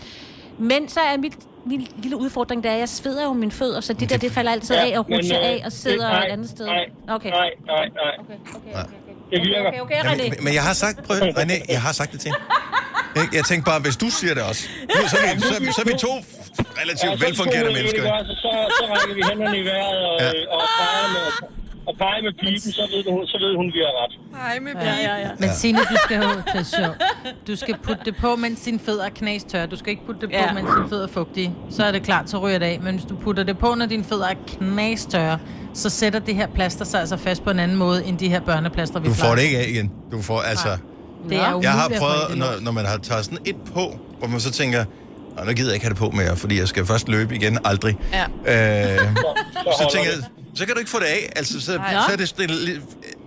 [0.71, 1.35] Men så er mit,
[1.71, 4.31] min lille udfordring, der er, at jeg sveder jo mine fødder, så det der, det
[4.37, 6.65] falder altid af og rutscher øh, af og sidder det- nej, et andet sted.
[6.65, 6.85] Nej,
[7.15, 7.29] Okay.
[7.39, 8.13] nej, nej, nej.
[8.21, 8.81] Okay, okay, Nej.
[8.81, 9.31] okay, okay.
[9.31, 9.67] Det virker.
[9.69, 10.23] Okay, okay, Ja, René.
[10.29, 12.43] men, men jeg har sagt, prøv, René, jeg har sagt det til hende.
[13.21, 13.35] Ikke?
[13.39, 14.63] Jeg tænkte bare, hvis du siger det også.
[14.95, 16.13] Nu, så, er vi, så, er vi, så er vi to
[16.81, 18.01] relativt Ja, så velfungerende mennesker.
[18.19, 20.25] også, Så, så rækker vi hænderne i vejret og, Ja.
[20.25, 20.55] ja.
[20.55, 21.25] og peger med,
[21.89, 24.13] og pege med pipen, så ved, hun, så ved hun, vi har ret.
[24.43, 25.29] Hej med Ja, ja, ja.
[25.39, 26.97] Men Signe, du skal jo det er sjovt.
[27.47, 29.65] Du skal putte det på, mens dine fødder er knastørre.
[29.67, 30.53] Du skal ikke putte det på, Ja.
[30.53, 31.53] mens dine fødder er fugtige.
[31.69, 32.79] Så er det klart, så ryger det af.
[32.83, 35.39] Men hvis du putter det på, når dine fødder er knastørre,
[35.73, 38.39] så sætter det her plaster sig altså fast på en anden måde, end de her
[38.39, 39.29] børneplaster, vi Du plejer.
[39.29, 39.91] får det ikke af igen.
[40.11, 40.67] Du får, altså...
[41.29, 44.27] Det er umuligt Jeg har prøvet, når, når man har taget sådan et på, hvor
[44.27, 44.85] man så tænker,
[45.37, 47.57] Nå, nu gider jeg ikke have det på mere, fordi jeg skal først løbe igen.
[47.65, 47.97] Aldrig.
[48.13, 48.23] Ja.
[48.23, 49.03] Øh, så
[49.65, 50.23] holder tænker jeg.
[50.55, 51.31] Så kan du ikke få det af.
[51.35, 52.49] Altså, så, så er det, det,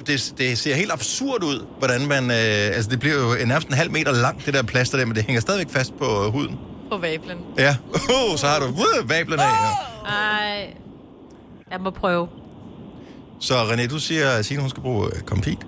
[0.06, 2.30] det, det ser helt absurd ud, hvordan man...
[2.30, 5.14] Øh, altså, det bliver jo nærmest en halv meter langt, det der plaster der, men
[5.16, 6.58] det hænger stadigvæk fast på øh, huden.
[6.90, 7.38] på vablen.
[7.58, 7.76] Ja.
[8.30, 9.44] Uh, så har du uh, vablen af.
[9.44, 10.11] Ja.
[10.11, 10.74] Ej.
[11.70, 12.28] Jeg må prøve.
[13.40, 15.66] Så René, du siger, at Signe, hun skal bruge uh, Compete.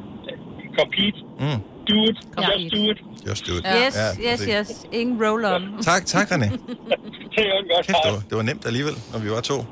[0.78, 1.18] Compete.
[1.40, 1.60] Mm.
[1.88, 2.18] Do it.
[2.34, 2.62] Compete.
[2.62, 2.98] Just do it.
[3.28, 3.66] Just do it.
[3.86, 4.86] Yes, Ja, yes, yes.
[4.92, 5.82] Ingen roll-on.
[5.82, 6.44] Tak, tak René.
[7.36, 9.64] Det er en godt Kæft, det var, det var nemt alligevel, når vi var to.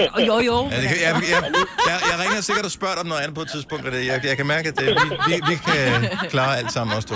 [0.00, 0.68] Jo, jo, jo.
[0.70, 1.42] Ja, det, kan- jeg, jeg,
[1.86, 3.86] jeg, jeg ringer sikkert og spørger dig om noget andet på et tidspunkt.
[3.86, 6.96] og det- Jeg, jeg kan mærke, at det, vi, vi, vi kan klare alt sammen
[6.96, 7.14] også to.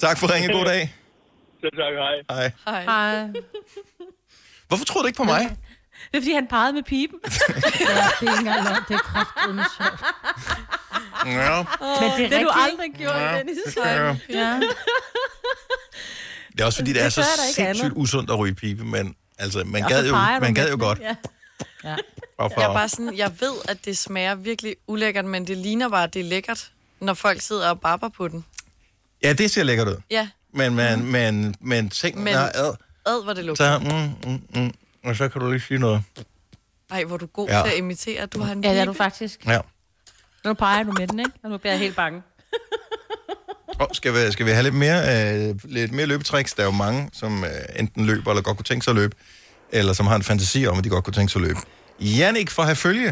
[0.00, 0.50] Tak for ringen.
[0.50, 0.94] God dag.
[1.60, 2.14] Selv tak, hej.
[2.66, 2.84] Hej.
[2.86, 3.14] Hej.
[3.14, 3.26] Ej,
[4.68, 5.56] Hvorfor troede du ikke på mig?
[6.12, 7.18] Det er, fordi han pegede med pipen.
[7.24, 7.48] ja, det
[7.86, 8.82] er ikke engang løgn.
[8.88, 10.00] Det er kraftedeme sjovt.
[11.26, 11.62] Ja.
[11.62, 13.56] Men det er Det du rigtigt, aldrig gjort, Ja, Dennis.
[13.64, 14.16] det jeg.
[14.28, 14.60] Ja.
[16.52, 17.98] Det er også fordi, det er Det så gør der ikke sindssygt andet.
[18.02, 20.54] usundt at ryge pibe, men altså, man Og så gad jo, peger du man med
[20.54, 20.98] gad jo den, godt.
[20.98, 21.14] Ja.
[21.84, 21.96] Ja.
[22.36, 22.60] Hvorfor?
[22.60, 26.04] Jeg er bare sådan, jeg ved, at det smager virkelig ulækkert, men det ligner bare,
[26.04, 28.44] at det er lækkert, når folk sidder og barber på den.
[29.22, 29.96] Ja, det ser lækkert ud.
[30.10, 32.74] Ja, Men, men, men, men ting, Men- er ad,
[33.06, 33.80] ad hvor det lugter.
[33.80, 34.74] så, mm, mm, mm,
[35.04, 36.02] og så kan du lige sige noget.
[36.90, 37.62] Ej, hvor du god Ja.
[37.64, 38.26] til at imitere.
[38.26, 39.46] Du har en ja, det er du faktisk.
[39.46, 39.60] Ja.
[40.44, 41.30] Nu peger du med den, ikke?
[41.42, 42.22] Og nu bliver jeg helt bange.
[43.80, 45.00] Oh, skal, vi, skal vi have lidt mere,
[45.48, 46.54] øh, lidt mere løbetricks?
[46.54, 49.16] Der er jo mange, som øh, enten løber eller godt kunne tænke sig at løbe,
[49.78, 51.60] eller som har en fantasi om, at de godt kunne tænke sig at løbe.
[52.20, 53.10] Jannik fra Herfølge.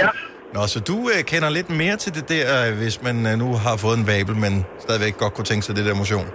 [0.00, 0.08] Ja,
[0.56, 3.48] Nå, så du øh, kender lidt mere til det der, øh, hvis man øh, nu
[3.64, 4.52] har fået en vabel, men
[4.84, 6.26] stadigvæk godt kunne tænke sig det der motion.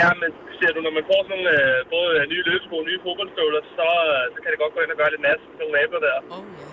[0.00, 3.62] ja, men ser du, når man får sådan øh, både nye løbesko og nye fodboldstøvler,
[3.78, 6.00] så, øh, så kan det godt gå ind og gøre lidt nas, sådan nogle vabler
[6.08, 6.16] der.
[6.36, 6.66] Oh, ja.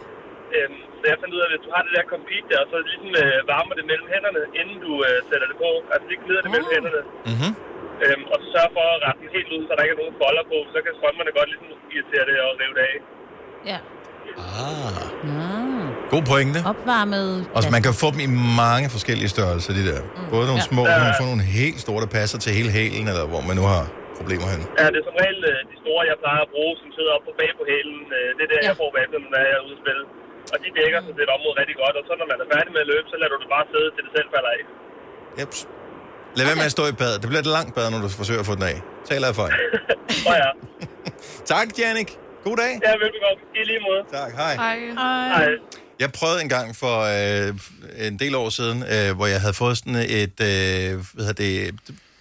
[0.58, 2.76] Øhm, så jeg fandt ud af, at hvis du har det der compete der, så
[2.88, 5.70] ligesom øh, varmer det mellem hænderne, inden du øh, sætter det på.
[5.94, 6.76] Altså lige glider det mellem Ah.
[6.78, 7.02] hænderne.
[7.34, 7.52] Mhm.
[8.06, 10.16] Øhm, og så sørg for at rette den helt ud, så der ikke er nogen
[10.24, 10.58] folder på.
[10.74, 12.98] Så kan strømmerne godt ligesom irritere det og rive det af.
[13.72, 13.80] Ja.
[14.66, 15.88] Ah, Mm.
[16.14, 16.60] god pointe.
[16.74, 17.30] Opvarmet.
[17.56, 18.30] Og så man kan få dem i
[18.64, 20.00] mange forskellige størrelser, de der.
[20.36, 20.70] Både nogle Ja.
[20.72, 23.42] små, og man kan få nogle helt store, der passer til hele hælen, eller hvor
[23.50, 23.84] man nu har
[24.20, 24.62] problemer hen.
[24.82, 27.26] Ja, det er som regel øh, de store, jeg plejer at bruge, som sidder oppe
[27.30, 28.00] på bag på hælen.
[28.18, 28.68] Øh, det er der, Ja.
[28.72, 30.04] jeg får vablen, når jeg er ude at spille.
[30.54, 32.82] Og de dækker sådan et område rigtig godt, og så når man er færdig med
[32.86, 34.62] at løbe, så lader du det bare sidde, til det selv falder af.
[35.40, 35.60] Jeps.
[36.38, 37.14] Lad være med at stå i bad.
[37.14, 38.82] Det bliver et langt bad, når du forsøger at få den af.
[39.10, 39.54] Tal af erfaring.
[40.28, 40.50] Og ja,
[41.56, 42.18] tak, Jannik.
[42.44, 42.80] God dag.
[42.84, 43.42] ja velbekomme.
[43.56, 44.22] I lige måde.
[44.24, 44.56] Tak, hej.
[44.56, 44.80] Hej.
[45.36, 45.48] Hej.
[46.00, 47.54] Jeg prøvede en gang for øh,
[48.08, 51.76] en del år siden, øh, hvor jeg havde fået sådan et øh, hvad hedder det,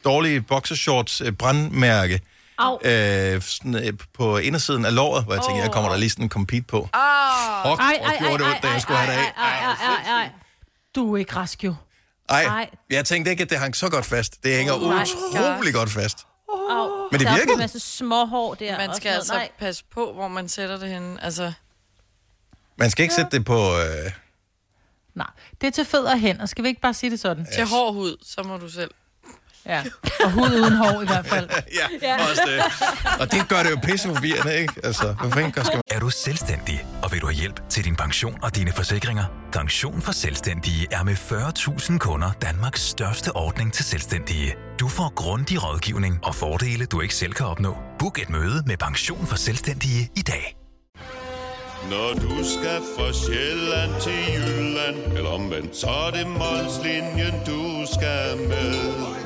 [0.05, 2.21] dårlige boxershorts øh, brandmærke
[2.59, 2.79] Au.
[2.85, 6.25] øh, sådan, øh, på indersiden af låret, hvor jeg tænkte, jeg kommer der lige sådan
[6.25, 6.89] en compete på.
[6.93, 9.33] Ah, Fuck, Ej, hvor ej, det ej, ondt, da ej, jeg skulle have det af.
[9.37, 10.29] ej, ej, ej, ej, ej.
[10.95, 11.71] Du er ikke rask, jo.
[11.71, 11.86] Ej, Ej.
[12.91, 14.45] Jeg tænkte ikke, at det hang så godt fast.
[14.45, 16.27] Det hænger Oh utrolig godt fast.
[16.71, 17.09] Au.
[17.13, 18.79] Men det Der er en masse små hår der.
[18.79, 19.49] man skal altså noget.
[19.59, 21.25] passe på, hvor man sætter det henne.
[21.25, 21.53] Altså,
[22.77, 23.79] Man skal ikke sætte det på...
[23.79, 24.13] Øh,
[25.15, 25.27] Nej,
[25.61, 26.47] det er til fødder og hænder.
[26.47, 27.47] Skal vi ikke bare sige det sådan?
[27.55, 28.91] til hård hud, så må du selv.
[29.69, 29.83] Ja.
[30.25, 31.49] Og hud uden hår i hvert fald.
[31.51, 32.63] ja, ja, også det.
[33.21, 34.73] Og det gør det jo pisse forvirrende, ikke?
[34.85, 35.83] Altså, hvad fanden skal man...
[35.91, 39.25] Er du selvstændig, og vil du have hjælp til din pension og dine forsikringer?
[39.53, 44.55] Pension for Selvstændige er med 40.000 kunder Danmarks største ordning til selvstændige.
[44.81, 47.77] Du får grundig rådgivning og fordele, du ikke selv kan opnå.
[47.99, 50.57] Book et møde med Pension for Selvstændige i dag.
[51.91, 58.37] Når du skal fra Sjælland til Jylland Eller omvendt, så er det Molslinjen, du skal
[58.49, 59.26] med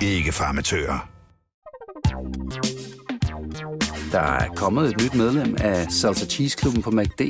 [0.00, 1.08] Ikke for amatører.
[4.12, 7.20] Der er kommet et nyt medlem af Salsa Cheese Klubben på MACD.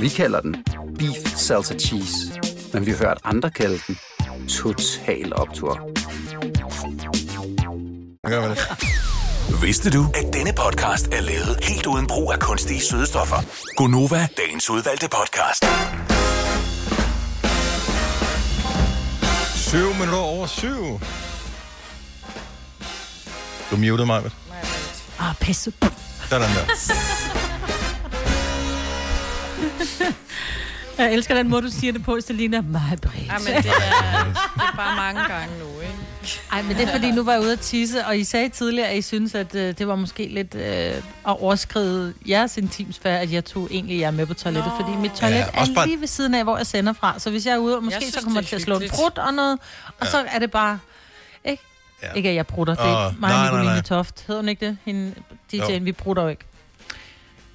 [0.00, 0.56] Vi kalder den
[0.98, 2.16] Beef Salsa Cheese,
[2.72, 3.98] men vi har hørt andre kalde den
[4.48, 5.74] Total Optor.
[8.28, 8.58] Gør det.
[9.62, 13.36] Vidste du, at denne podcast er lavet helt uden brug af kunstige sødestoffer?
[13.76, 15.64] Gonova, dagens udvalgte podcast.
[19.56, 20.68] 7 minutter over 7.
[23.70, 24.32] Du muted mig, vel?
[25.20, 25.72] Ah, pisse.
[26.28, 26.64] Sådan der.
[30.98, 32.60] Jeg elsker den måde, du siger det på, Selina.
[32.60, 33.30] Meget bredt.
[33.30, 33.72] Ej, men det er, det
[34.56, 35.94] er bare mange gange nu, ikke?
[36.52, 38.88] Ej, men det er fordi, nu var jeg ude at tisse, og I sagde tidligere,
[38.88, 43.32] at I synes, at øh, det var måske lidt øh, at overskride jeres intimsfære, at
[43.32, 44.84] jeg tog egentlig jer med på toilettet, Nå.
[44.84, 47.18] fordi mit toilet Ja, ja, er bare- lige ved siden af, hvor jeg sender fra.
[47.18, 48.78] Så hvis jeg er ude, og måske synes, så kommer jeg er til at slå
[48.78, 49.58] en brud og noget,
[50.00, 50.78] og så er det bare...
[51.44, 51.62] Ikke?
[52.02, 52.12] Ja.
[52.12, 53.80] Ikke at jeg brutter, det er mig nej, og nej, Nicoline nej.
[53.82, 54.24] Toft.
[54.26, 54.76] Hedder hun ikke det?
[54.84, 55.14] Hende,
[55.52, 55.78] DJ'en, Jo.
[55.82, 56.44] vi brutter jo ikke.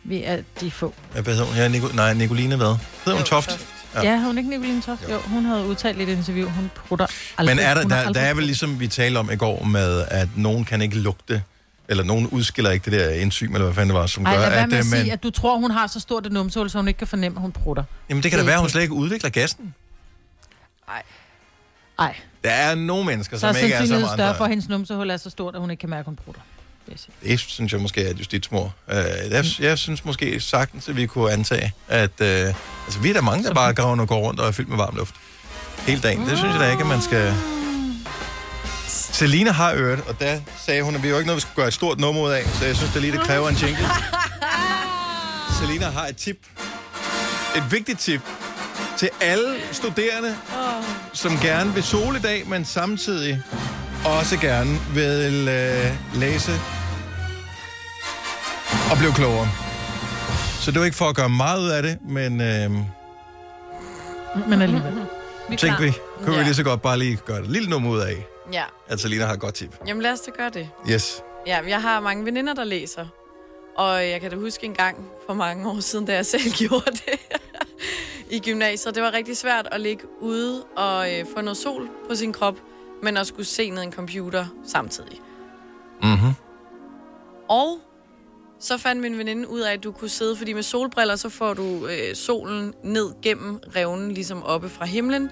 [0.04, 0.94] Vi er de få.
[1.16, 1.56] Ja, Hvad hedder hun?
[1.56, 2.76] Ja, Nico, nej, Nicoline hvad?
[3.06, 3.50] Hedder hun Toft?
[3.50, 3.66] Toft.
[3.96, 4.02] Ja.
[4.02, 5.04] Ja, hun er ikke Nicoline Toft?
[5.04, 5.14] Jo.
[5.14, 7.56] jo, hun havde udtalt i et interview, hun brutter aldrig.
[7.56, 10.06] Men er der, der, der aldrig er vel ligesom vi talte om i går med,
[10.08, 11.44] at nogen kan ikke lugte,
[11.88, 14.50] eller nogen udskiller ikke det der enzym, eller hvad fanden det var, som Ej, gør,
[14.50, 16.88] være at sige, man- at du tror, hun har så stort et numsehul, så hun
[16.88, 17.84] ikke kan fornemme, at hun prutter.
[18.10, 19.74] Jamen det kan da det være, er at hun slet ikke udvikler gassen.
[20.88, 21.02] Nej,
[22.44, 24.46] Der er nogle mennesker, så er som ikke er som sandsynligheden større for, andre.
[24.46, 26.16] at hendes numsehul er så stort, at hun ikke kan mærke, at hun
[26.92, 27.32] jeg sige.
[27.32, 28.72] Det synes jeg måske er et justitsmord.
[28.88, 28.94] Uh,
[29.32, 32.12] jeg, jeg synes måske sagtens, at vi kunne antage, at...
[32.20, 34.70] Uh, altså, vi er der mange, der bare går og går rundt og er fyldt
[34.70, 35.16] med varm luft.
[35.88, 36.26] Hele dagen.
[36.26, 37.34] Det synes jeg da ikke, at man skal...
[38.88, 41.68] Selina har øret, og der sagde hun, at vi jo ikke noget, vi skulle gøre
[41.68, 43.86] et stort nummer ud af, så jeg synes, det lige, det kræver en jingle.
[45.60, 46.38] Selina har et tip.
[47.56, 48.22] Et vigtigt tip
[49.06, 50.36] til alle studerende,
[51.14, 53.42] som gerne vil sole i dag, men samtidig
[54.20, 56.52] også gerne vil øh, læse
[58.92, 59.48] og blive klogere.
[60.60, 62.72] Så det var ikke for at gøre meget ud af det, men øh,
[64.50, 64.94] Men alligevel.
[65.50, 65.82] Vi tænk klar.
[65.86, 66.44] vi, kunne vi Ja.
[66.44, 69.34] lige så godt bare lige gøre et lille nummer ud af, Ja, at Selina har
[69.34, 69.76] et godt tip.
[69.88, 70.70] jamen lad os da gøre det.
[70.90, 71.22] Yes.
[71.48, 73.06] Ja, jeg har mange veninder, der læser.
[73.78, 76.92] Og jeg kan da huske en gang for mange år siden, da jeg selv gjorde
[76.92, 77.20] det
[78.30, 78.96] i gymnasiet.
[78.96, 82.56] Det var rigtig svært at ligge ude og øh, få noget sol på sin krop,
[83.04, 85.22] men at skulle se ned i en computer samtidig.
[86.02, 86.34] Mm-hmm.
[87.50, 87.80] Og
[88.60, 91.54] så fandt min veninde ud af, at du kunne sidde, fordi med solbriller, så får
[91.54, 95.32] du øh, solen ned gennem revnen, ligesom oppe fra himlen.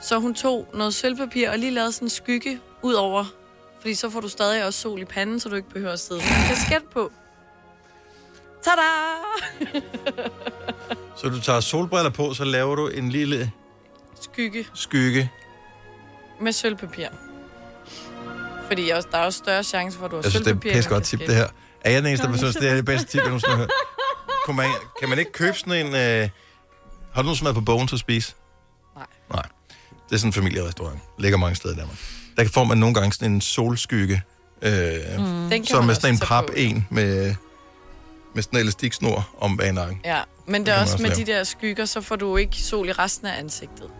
[0.00, 3.24] Så hun tog noget sølvpapir og lige lavede sådan en skygge ud over,
[3.80, 6.20] fordi så får du stadig også sol i panden, så du ikke behøver at sidde
[6.20, 7.12] med en kasket på.
[8.62, 8.82] Tada!
[11.16, 13.52] Så du tager solbriller på, så laver du en lille
[14.20, 15.30] Skygge skygge.
[16.40, 17.06] med sølvpapir.
[18.66, 20.54] Fordi også, der er også større chance for, at du har Jeg synes, det er
[20.54, 20.70] sølvpapir.
[20.70, 21.48] et pisse godt tip, det her.
[21.80, 23.70] Er jeg den eneste, der synes, det er det bedste tip, jeg nogensinde har hørt?
[24.44, 25.94] Kunne man, kan man ikke købe sådan en...
[25.94, 26.28] Øh...
[27.14, 28.34] Har du nogensinde været på Bogen til at spise?
[28.96, 29.06] Nej.
[29.32, 29.42] Nej.
[30.08, 31.00] Det er sådan en familierestaurant.
[31.18, 31.96] Ligger mange steder i Danmark.
[32.36, 34.22] Der får man nogle gange sådan en solskygge,
[34.62, 35.24] øh, mm.
[35.24, 36.52] Den kan som man er også sådan en tage pap på.
[36.56, 37.34] en med,
[38.36, 40.00] med sådan en elastiksnor om bag nakken.
[40.04, 41.26] Ja, men det er også også med lave.
[41.26, 43.90] de der skygger, så får du ikke sol i resten af ansigtet.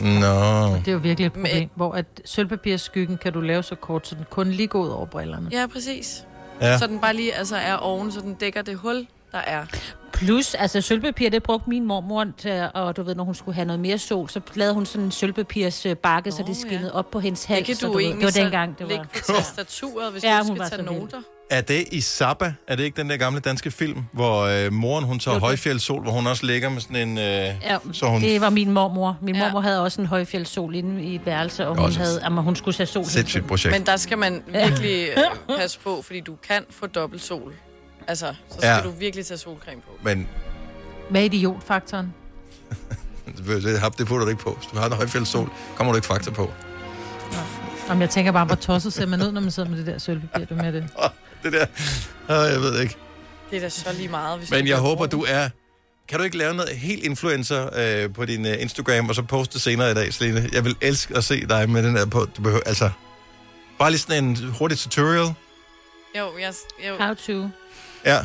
[0.00, 0.74] Nå.
[0.76, 4.14] Det er jo virkelig et problem, hvor at sølvpapirskyggen kan du lave så kort, så
[4.14, 5.48] den kun lige går ud over brillerne.
[5.52, 6.24] Ja, præcis.
[6.60, 6.78] Ja.
[6.78, 9.64] Så den bare lige altså, er oven, så den dækker det hul, der er.
[10.12, 13.64] Plus, altså sølvpapir, det brugte min mormor til, og du ved, når hun skulle have
[13.64, 17.20] noget mere sol, så lavede hun sådan en sølvpapirs bakke, så det skinnede op på
[17.20, 17.58] hendes hals.
[17.58, 19.06] Det kan så du, ved, egentlig det var dengang, det var.
[19.12, 21.20] på tastaturet, hvis Ja, ja, hun du skal tage noter.
[21.50, 22.52] Er det i Sabba?
[22.66, 26.02] Er det ikke den der gamle danske film, hvor øh, moren hun tager det- højfjeldssol,
[26.02, 27.18] hvor hun også ligger med sådan en...
[27.18, 29.18] Øh, Ja, så hun det var min mormor.
[29.22, 32.44] Min mormor havde også en højfjeldssol inde i et værelse, og hun, Også havde, jamen,
[32.44, 33.04] hun skulle tage sol.
[33.04, 33.72] sindssygt projekt.
[33.72, 37.52] Men der skal man virkelig øh, passe på, fordi du kan få dobbelt sol.
[38.08, 38.76] Altså, så skal Ja.
[38.76, 38.82] ja.
[38.82, 39.90] du virkelig tage solcreme på.
[40.02, 40.28] Men
[41.10, 42.14] Hvad er idiotfaktoren?
[43.98, 44.50] det, putter du ikke på.
[44.60, 46.50] Hvis du har en højfjeldssol, kommer du ikke faktor på.
[47.88, 49.98] Jamen, jeg tænker bare, hvor tosset ser man ud, når man sidder med det der
[49.98, 50.84] sølvpapir, du med det.
[51.42, 51.66] Det der...
[52.30, 52.96] Øh, jeg ved ikke.
[53.50, 55.48] Det er da så lige meget, hvis Men jeg håber, du er...
[56.08, 59.60] Kan du ikke lave noget helt influencer øh, på din øh, Instagram, og så poste
[59.60, 60.48] senere i dag, Selene?
[60.52, 62.24] Jeg vil elske at se dig med den der på.
[62.36, 62.90] Du behøver, altså...
[63.78, 65.34] Bare lige sådan en hurtig tutorial.
[66.18, 66.54] Jo, jeg,
[66.88, 66.96] jo.
[67.00, 67.48] How to.
[68.04, 68.18] Ja.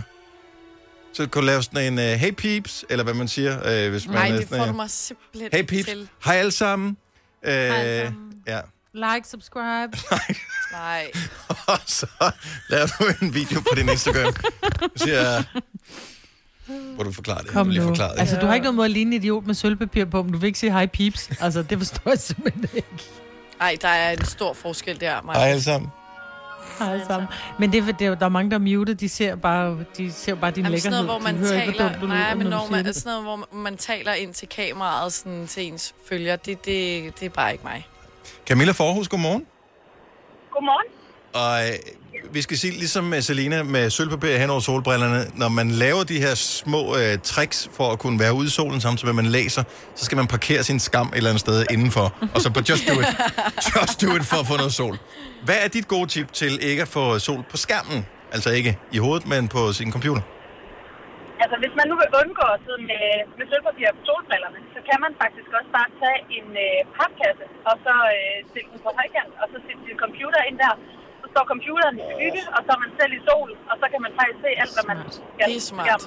[1.13, 4.07] Så kan du lave sådan en uh, hey peeps, eller hvad man siger, øh, hvis
[4.07, 6.09] man Nej, det får du mig simpelthen Hey peeps, til.
[6.25, 6.97] hej alle sammen.
[7.45, 8.33] Øh, alle sammen.
[8.47, 8.59] Ja.
[8.93, 9.97] Like, subscribe.
[10.71, 11.11] Nej.
[11.67, 12.07] Og så
[12.69, 14.33] laver du en video på din Instagram.
[14.33, 15.43] Du siger,
[16.95, 17.49] hvor du forklarer det.
[17.51, 17.87] Kom du lige nu.
[17.87, 18.19] forklaret det.
[18.19, 20.37] Altså, du har ikke noget måde at ligne en idiot med sølvpapir på, men du
[20.37, 21.29] vil ikke sige hej peeps.
[21.39, 22.87] Altså, det forstår jeg simpelthen ikke.
[23.59, 25.39] Nej, der er en stor forskel der, Maja.
[25.39, 25.89] Hej alle sammen.
[26.79, 27.27] Hej sammen.
[27.59, 28.95] Men det er, det er, der er mange, der er muted.
[28.95, 31.05] De ser bare, de ser bare din Jamen, sådan lækkerhed.
[31.05, 33.55] noget, hvor man de hører ikke, hvor taler, nej, men når man, sådan noget, hvor
[33.55, 37.63] man taler ind til kameraet sådan, til ens følger, det, det, det er bare ikke
[37.63, 37.87] mig.
[38.47, 39.45] Camilla Forhus, godmorgen.
[40.51, 40.87] Godmorgen.
[41.33, 41.75] Og øh,
[42.33, 46.19] vi skal sige, ligesom med Selina med sølvpapir hen over solbrillerne, når man laver de
[46.19, 49.63] her små øh, tricks for at kunne være ude i solen, samtidig med man læser,
[49.95, 52.87] så skal man parkere sin skam et eller andet sted indenfor, og så på Just
[52.87, 53.07] Do It.
[53.75, 54.97] Just Do It for at få noget sol.
[55.45, 58.05] Hvad er dit gode tip til ikke at få sol på skærmen?
[58.31, 60.21] Altså ikke i hovedet, men på sin computer.
[61.43, 63.05] Altså, hvis man nu vil undgå at sidde med,
[63.37, 67.75] med sølvpapir på solbrillerne, så kan man faktisk også bare tage en øh, papkasse, og
[67.85, 70.73] så øh, stille den på højkant, og så sætte sin computer ind der.
[71.21, 73.99] Så står computeren i skygge, og så er man selv i sol, og så kan
[74.05, 75.45] man faktisk se alt, hvad man skal.
[75.49, 76.01] Det er smart.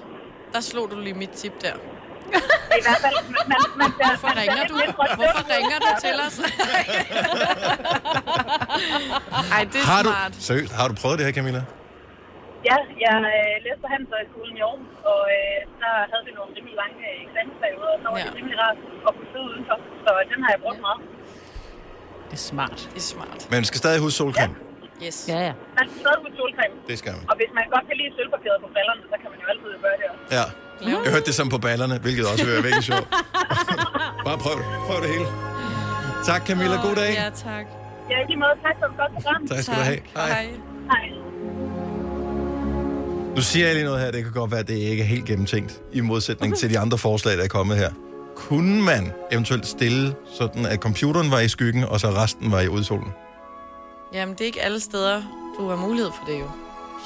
[0.55, 1.77] Der slog du lige mit tip der.
[2.81, 4.75] I hvert fald, man, man, man, Hvorfor ringer du?
[5.21, 6.35] Hvorfor ringer du til os?
[9.57, 10.33] Ej, det er har du, smart.
[10.49, 11.63] seriøst, har du prøvet det her, Camilla?
[12.69, 16.77] Ja, jeg øh, læste på Handelshøjskolen i Aarhus, og øh, der havde vi nogle rimelig
[16.83, 18.27] lange øh, eksamensperioder, og så var ja.
[18.27, 19.77] det rimelig rart at kunne sidde udenfor.
[20.05, 21.01] Så den har jeg brugt meget.
[22.31, 22.79] Det er smart.
[22.95, 23.41] Det er smart.
[23.51, 24.55] Men man skal stadig huske solcreme.
[25.07, 25.17] Yes.
[25.33, 25.53] Ja, ja.
[25.79, 26.75] Man skal stadig huske solcreme.
[26.91, 27.23] Det skal man.
[27.31, 29.97] Og hvis man godt kan lide sølvpapiret på brillerne, så kan man jo altid gøre
[30.01, 30.25] det også.
[30.39, 30.45] Ja.
[31.05, 33.09] Jeg hørte det som på ballerne, hvilket også vil være virkelig sjovt.
[34.27, 34.67] Bare prøv det.
[34.89, 35.27] Prøv det hele.
[36.29, 36.77] Tak, Camilla.
[36.87, 37.13] God dag.
[37.23, 37.67] Ja, tak.
[38.11, 38.55] Ja, i lige måde.
[38.67, 39.41] Tak for et godt program.
[39.51, 40.01] Tak skal du have.
[40.17, 40.29] Hej.
[40.35, 40.47] Hej.
[40.93, 41.36] Hej.
[43.37, 45.25] Nu siger jeg lige noget her, det kan godt være, at det ikke er helt
[45.25, 47.91] gennemtænkt, i modsætning til de andre forslag, der er kommet her.
[48.37, 52.69] Kunne man eventuelt stille sådan, at computeren var i skyggen, og så resten var i
[52.69, 53.09] udsolen?
[54.13, 55.23] Jamen, det er ikke alle steder,
[55.59, 56.51] du har mulighed for det jo.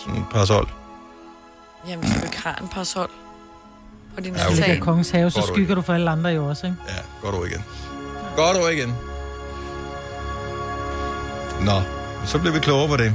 [0.01, 0.69] Sådan en parasol.
[1.89, 3.11] Jamen, hvis du ikke har en parasol
[4.15, 4.63] på din Ja, okay.
[4.63, 4.81] okay.
[4.81, 6.79] kongens have, så skygger du for alle andre jo også, ikke?
[6.89, 7.65] Ja, godt ord igen.
[8.37, 8.95] Godt ord igen.
[11.61, 11.83] Nå,
[12.27, 13.15] så bliver vi klogere på det.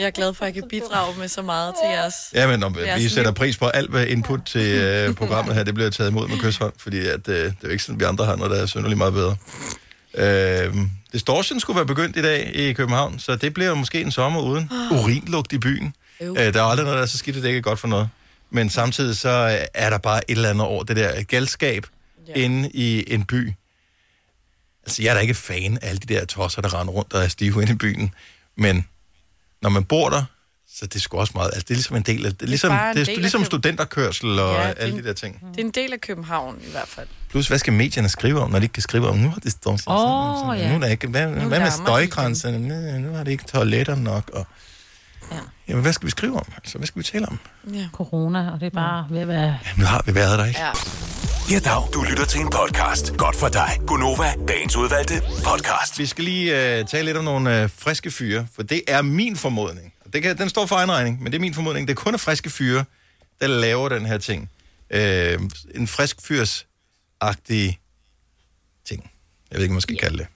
[0.00, 2.14] Jeg er glad for, at jeg kan bidrage med så meget til jeres...
[2.34, 5.62] Ja, men om, jeres vi sætter pris på alt, hvad input til øh, programmet her,
[5.62, 8.04] det bliver taget imod med kysshånd, fordi at, øh, det er jo ikke sådan, vi
[8.04, 9.36] andre har noget, der er synderligt meget bedre.
[10.14, 10.74] Øh,
[11.12, 14.40] Distortion skulle være begyndt i dag i København, så det bliver jo måske en sommer
[14.42, 15.94] uden urinlugt i byen.
[16.20, 17.88] Øh, der er aldrig noget, der er så skidt, at det ikke er godt for
[17.88, 18.08] noget.
[18.50, 21.86] Men samtidig så øh, er der bare et eller andet over det der galskab
[22.28, 22.32] ja.
[22.32, 23.52] inde i en by.
[24.86, 27.22] Altså, jeg er da ikke fan af alle de der tosser, der render rundt og
[27.22, 28.14] er stive inde i byen.
[28.56, 28.86] Men
[29.62, 30.24] når man bor der,
[30.74, 31.46] så det er sgu også meget...
[31.54, 32.32] Altså, det er ligesom en del af...
[32.32, 34.82] Det er ligesom, bare en det er, del af ligesom studenterkørsel og Ja, det er
[34.82, 35.40] alle en- de der ting.
[35.54, 37.08] Det er en del af København i hvert fald.
[37.30, 39.52] Plus, hvad skal medierne skrive om, når de ikke kan skrive om, nu har det
[39.52, 39.98] stået sådan,
[40.38, 40.68] sådan, ja.
[40.68, 42.58] nu er der ikke, hvad, Nu hvad med
[43.00, 44.46] nu, nu har det ikke toiletter nok, og
[45.32, 45.36] ja.
[45.68, 46.52] jamen, hvad skal vi skrive om?
[46.56, 47.38] Altså, hvad skal vi tale om?
[47.74, 47.88] Ja.
[47.92, 49.58] Corona, og det er bare ved at være...
[49.76, 50.60] Nu har vi været der, ikke?
[50.60, 50.72] Ja.
[51.50, 51.92] Ja, dag.
[51.92, 53.16] Du lytter til en podcast.
[53.16, 53.68] Godt for dig.
[53.86, 55.14] Gunova, dagens udvalgte
[55.44, 55.98] podcast.
[55.98, 59.36] Vi skal lige uh, tale lidt om nogle uh, friske fyre, for det er min
[59.36, 59.94] formodning.
[60.12, 61.88] Det kan, den står for egen regning, men det er min formodning.
[61.88, 62.84] Det er kun er friske fyre,
[63.40, 64.50] der laver den her ting.
[64.94, 64.98] Uh,
[65.74, 67.78] en frisk fyrs-agtig
[68.88, 69.10] ting.
[69.50, 70.02] Jeg ved ikke, hvad man skal yeah.
[70.02, 70.26] kalde det.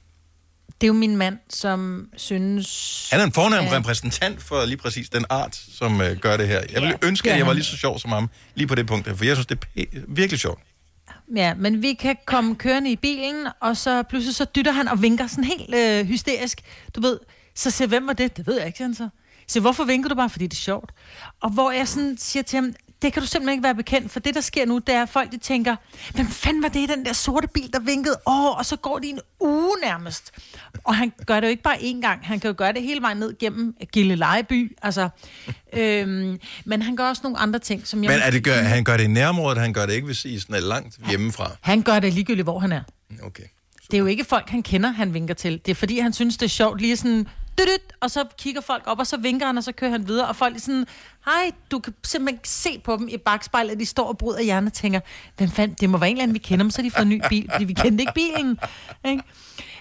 [0.83, 3.09] Det er jo min mand, som synes...
[3.13, 3.77] Han er en fornem Ja.
[3.77, 6.55] repræsentant for lige præcis den art, som uh, gør det her.
[6.73, 8.87] Jeg ville Ja, ønske, at jeg var lige så sjov som ham, lige på det
[8.87, 10.61] punkt her, for jeg synes, det er virkelig sjovt.
[11.37, 15.03] Ja, men vi kan komme kørende i bilen, og så pludselig så dytter han og
[15.03, 16.61] vinker sådan helt øh, hysterisk.
[16.95, 17.19] Du ved,
[17.55, 18.37] så siger hvem var det?
[18.37, 19.09] Det ved jeg ikke, siger han så.
[19.49, 20.31] Så hvorfor vinker du bare?
[20.31, 20.91] Fordi det er sjovt.
[21.43, 24.21] Og hvor jeg sådan siger til ham, det kan du simpelthen ikke være bekendt, for
[24.21, 25.77] det, der sker nu, det er, at folk de tænker,
[26.15, 28.17] hvem fanden var det i den der sorte bil, der vinkede?
[28.27, 30.31] Åh, og så går de en uge nærmest.
[30.85, 33.03] Og han gør det jo ikke bare én gang, han kan jo gøre det hele
[33.03, 34.77] vejen ned gennem Gillelejeby.
[34.83, 35.09] Altså,
[35.73, 38.11] øhm, men han gør også nogle andre ting, som jeg...
[38.13, 40.39] Men er det gør, han gør det i nærområdet, han gør det ikke, hvis I
[40.39, 41.51] sådan er langt hjemmefra.
[41.61, 42.83] Han gør det ligegyldigt, hvor han er.
[43.23, 43.45] Okay.
[43.91, 45.61] Det er jo ikke folk, han kender, han vinker til.
[45.65, 47.29] Det er fordi, han synes, det er sjovt lige sådan...
[47.59, 50.29] Dydyt, og så kigger folk op, og så vinker han, og så kører han videre.
[50.29, 50.87] Og folk er sådan,
[51.25, 54.67] hej, du kan simpelthen se på dem i bagspejlet, at de står og bryder hjernen
[54.67, 55.01] og tænker,
[55.37, 57.09] hvem fanden, det må være en eller anden, vi kender dem, så de fået en
[57.09, 58.59] ny bil, fordi vi kendte ikke bilen.
[59.05, 59.23] Ikke?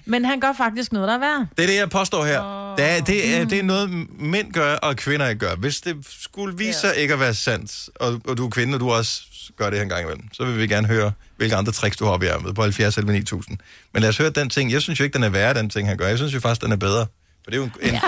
[0.06, 1.48] Men han gør faktisk noget, der er værd.
[1.58, 2.42] Det er det, jeg påstår her.
[2.42, 2.78] Oh.
[2.78, 5.56] Det, er, det, er, det er noget, mænd gør, og kvinder ikke gør.
[5.56, 8.80] Hvis det skulle vise sig ikke at være sandt, og, og du er kvinde, og
[8.80, 9.22] du også
[9.58, 12.06] gør det her en gang imellem, så vil vi gerne høre, hvilke andre tricks du
[12.06, 13.58] har op i ærmet på 70 eller 9000.
[13.94, 14.72] Men lad os høre den ting.
[14.72, 16.08] Jeg synes jo ikke, den er værre, den ting, han gør.
[16.08, 17.06] Jeg synes jo faktisk, den er bedre.
[17.44, 18.00] For det er jo en, en,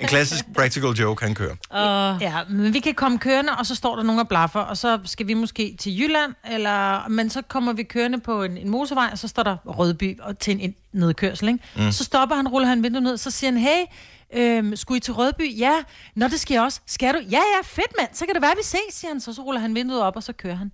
[0.00, 1.52] en klassisk practical joke, han kører.
[2.14, 2.22] Uh.
[2.22, 4.98] Ja, men vi kan komme kørende, og så står der nogen og blaffer, og så
[5.04, 9.08] skal vi måske til Jylland, eller, men så kommer vi kørende på en, en motorvej,
[9.12, 11.64] og så står der Rødby og til en, en nedkørsel, ikke?
[11.76, 11.82] Mm.
[11.84, 11.92] Mm.
[11.92, 13.84] Så stopper han, ruller han vinduet ned, så siger han, hey,
[14.34, 15.58] øhm, skulle I til Rødby?
[15.58, 15.72] Ja.
[16.14, 16.80] Nå, det skal jeg også.
[16.86, 17.18] Skal du?
[17.18, 19.20] Ja, ja, fedt mand, så kan det være, vi ses, siger han.
[19.20, 20.72] Så, så ruller han vinduet op, og så kører han.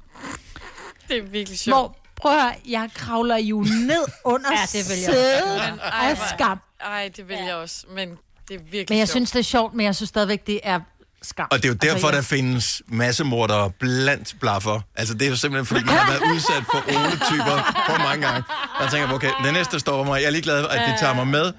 [1.08, 1.76] Det er virkelig sjovt.
[1.76, 5.70] Hvor, prøv at høre, jeg kravler jo ned under Ja, det vil jeg sædet også.
[5.70, 6.60] Men ej, af skam.
[6.80, 8.08] Ej, det vil jeg også, men
[8.48, 9.10] det er virkelig Men jeg sjovt.
[9.16, 10.80] synes, det er sjovt, men jeg synes stadigvæk, det er
[11.22, 11.48] skam.
[11.50, 14.80] Og det er jo derfor, altså, der findes massemordere blandt blaffer.
[14.96, 18.44] Altså, det er jo simpelthen, fordi man har været udsat for Ole-typer for mange gange.
[18.76, 20.20] Og jeg tænker, okay, det næste stopper mig.
[20.20, 21.52] Jeg er ligeglad, at de tager mig med.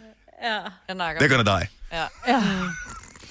[0.43, 0.59] Ja.
[0.87, 1.21] Jeg nakker.
[1.21, 1.67] Det gør dig.
[1.93, 2.03] Ja.
[2.27, 2.43] Ja.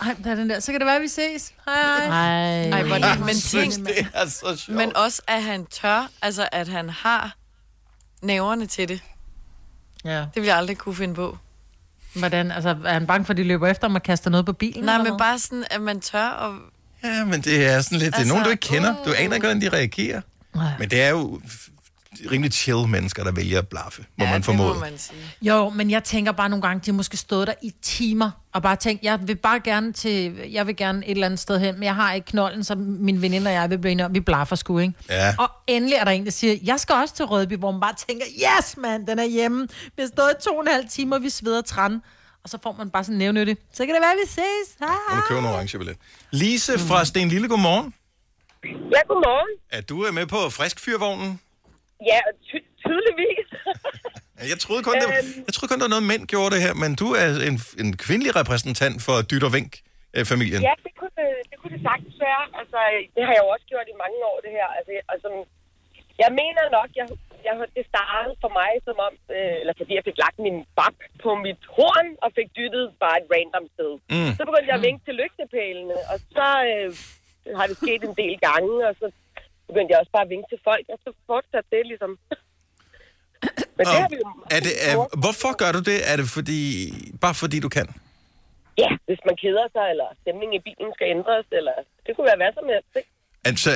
[0.00, 0.60] Ej, der er den der.
[0.60, 1.52] Så kan det være, at vi ses.
[1.64, 1.74] Hej.
[2.06, 2.70] Ej.
[2.70, 4.76] Ej, hvor er det, men tænk, det er så sjovt.
[4.76, 7.36] men også at han tør, altså at han har
[8.22, 9.00] næverne til det.
[10.04, 10.18] Ja.
[10.18, 11.38] Det vil jeg aldrig kunne finde på.
[12.14, 12.50] Hvordan?
[12.50, 14.84] Altså, er han bange for, at de løber efter ham og kaster noget på bilen?
[14.84, 16.58] Nej, men bare sådan, at man tør og...
[17.04, 18.06] Ja, men det er sådan lidt...
[18.06, 18.94] Det er Altså, nogen, du ikke kender.
[19.04, 20.20] Du aner ikke, hvordan de reagerer.
[20.54, 20.72] Nej.
[20.78, 21.40] Men det er jo
[22.30, 24.68] rimelig chill mennesker, der vælger at blaffe, må ja, man formode.
[24.68, 25.18] det må man sige.
[25.42, 28.62] Jo, men jeg tænker bare nogle gange, de har måske stået der i timer, og
[28.62, 31.74] bare tænkt, jeg vil bare gerne til, jeg vil gerne et eller andet sted hen,
[31.74, 34.20] men jeg har ikke knolden, så min veninde og jeg vil blive enige om, vi
[34.20, 34.94] blaffer sgu, ikke?
[35.08, 35.34] Ja.
[35.38, 37.94] Og endelig er der en, der siger, jeg skal også til Rødby, hvor man bare
[38.08, 39.68] tænker, yes mand, den er hjemme.
[39.96, 42.00] Vi har stået i to og en halv timer, vi sveder træn.
[42.44, 43.56] Og så får man bare sådan nævnyttig.
[43.72, 44.76] Så kan det være, vi ses.
[44.80, 44.88] Hej.
[45.10, 45.96] Må du købe en orange billet.
[46.30, 47.94] Lise fra Sten Lille, godmorgen.
[48.64, 49.60] Ja, godmorgen.
[49.70, 51.40] Er du er med på friskfyrvognen?
[52.10, 53.46] Ja, ty- tydeligvis.
[54.52, 55.44] Jeg troede, kun, det, Øhm.
[55.46, 57.90] jeg troede kun, der var noget mænd gjorde det her, men du er en, en
[58.04, 60.62] kvindelig repræsentant for Dyt og Vink-familien.
[60.68, 61.14] ja, det kunne,
[61.50, 62.44] det, kunne det sagtens være.
[62.60, 62.78] Altså,
[63.14, 64.66] det har jeg jo også gjort i mange år, det her.
[64.78, 65.28] Altså, altså
[66.22, 67.06] jeg mener nok, jeg,
[67.46, 70.96] jeg, det startede for mig som om, øh, eller fordi jeg fik lagt min bab
[71.24, 73.92] på mit horn og fik dyttet bare et random sted.
[74.14, 74.30] Mm.
[74.36, 76.88] Så begyndte jeg at vinke til lygtepælene, og så øh,
[77.58, 79.06] har det sket en del gange, og så
[79.70, 82.12] begyndte jeg også bare at vinke til folk, og så fortsatte det ligesom.
[83.76, 84.28] Men det har vi jo...
[84.56, 84.94] Er det, er,
[85.24, 85.98] hvorfor gør du det?
[86.10, 86.60] Er det fordi,
[87.24, 87.86] bare fordi du kan?
[88.82, 92.40] Ja, hvis man keder sig, eller stemningen i bilen skal ændres, eller det kunne være
[92.42, 93.10] hvad som helst, ikke?
[93.50, 93.70] Altså,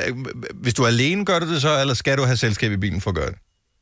[0.65, 3.01] hvis du er alene, gør du det så, eller skal du have selskab i bilen
[3.05, 3.39] for at gøre det?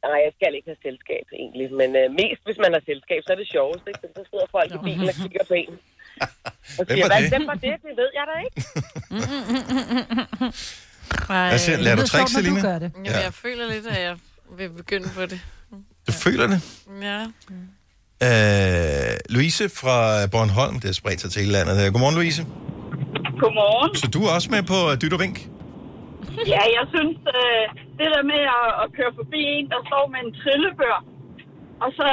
[0.06, 3.30] Nej, jeg skal ikke have selskab egentlig, men øh, mest hvis man har selskab, så
[3.34, 4.00] er det sjovest, ikke?
[4.16, 5.74] Så sidder folk i bilen og kigger på en.
[6.78, 7.74] Og Hvem siger, var hvad, det?" hvem var det?
[7.86, 8.58] Det ved jeg da ikke.
[11.26, 12.60] Hvad siger, lærer du tricks, Selina?
[12.70, 13.18] Jamen, Ja.
[13.28, 14.14] jeg føler lidt, at jeg
[14.58, 15.40] vil begynde på det.
[16.06, 16.58] Du føler det?
[17.08, 17.20] Ja.
[18.28, 19.96] Øh, Louise fra
[20.32, 21.74] Bornholm, det har spredt sig til hele landet.
[21.92, 22.42] Godmorgen, Louise.
[23.42, 23.90] Godmorgen.
[24.02, 25.38] Så du er også med på Dyt og Vink?
[26.54, 27.64] Ja, jeg synes, øh,
[27.98, 30.96] det der med at, at køre forbi en, der står med en trillebør,
[31.84, 32.06] og så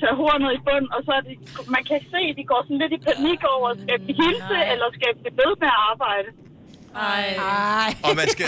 [0.00, 1.32] tage hornet i bund, og så er de,
[1.76, 4.86] man kan se, at de går sådan lidt i panik over, skal de hilse, eller
[4.98, 6.28] skal de ved med at arbejde?
[6.96, 7.34] Ej.
[7.38, 7.94] Ej.
[8.02, 8.46] Og man skal...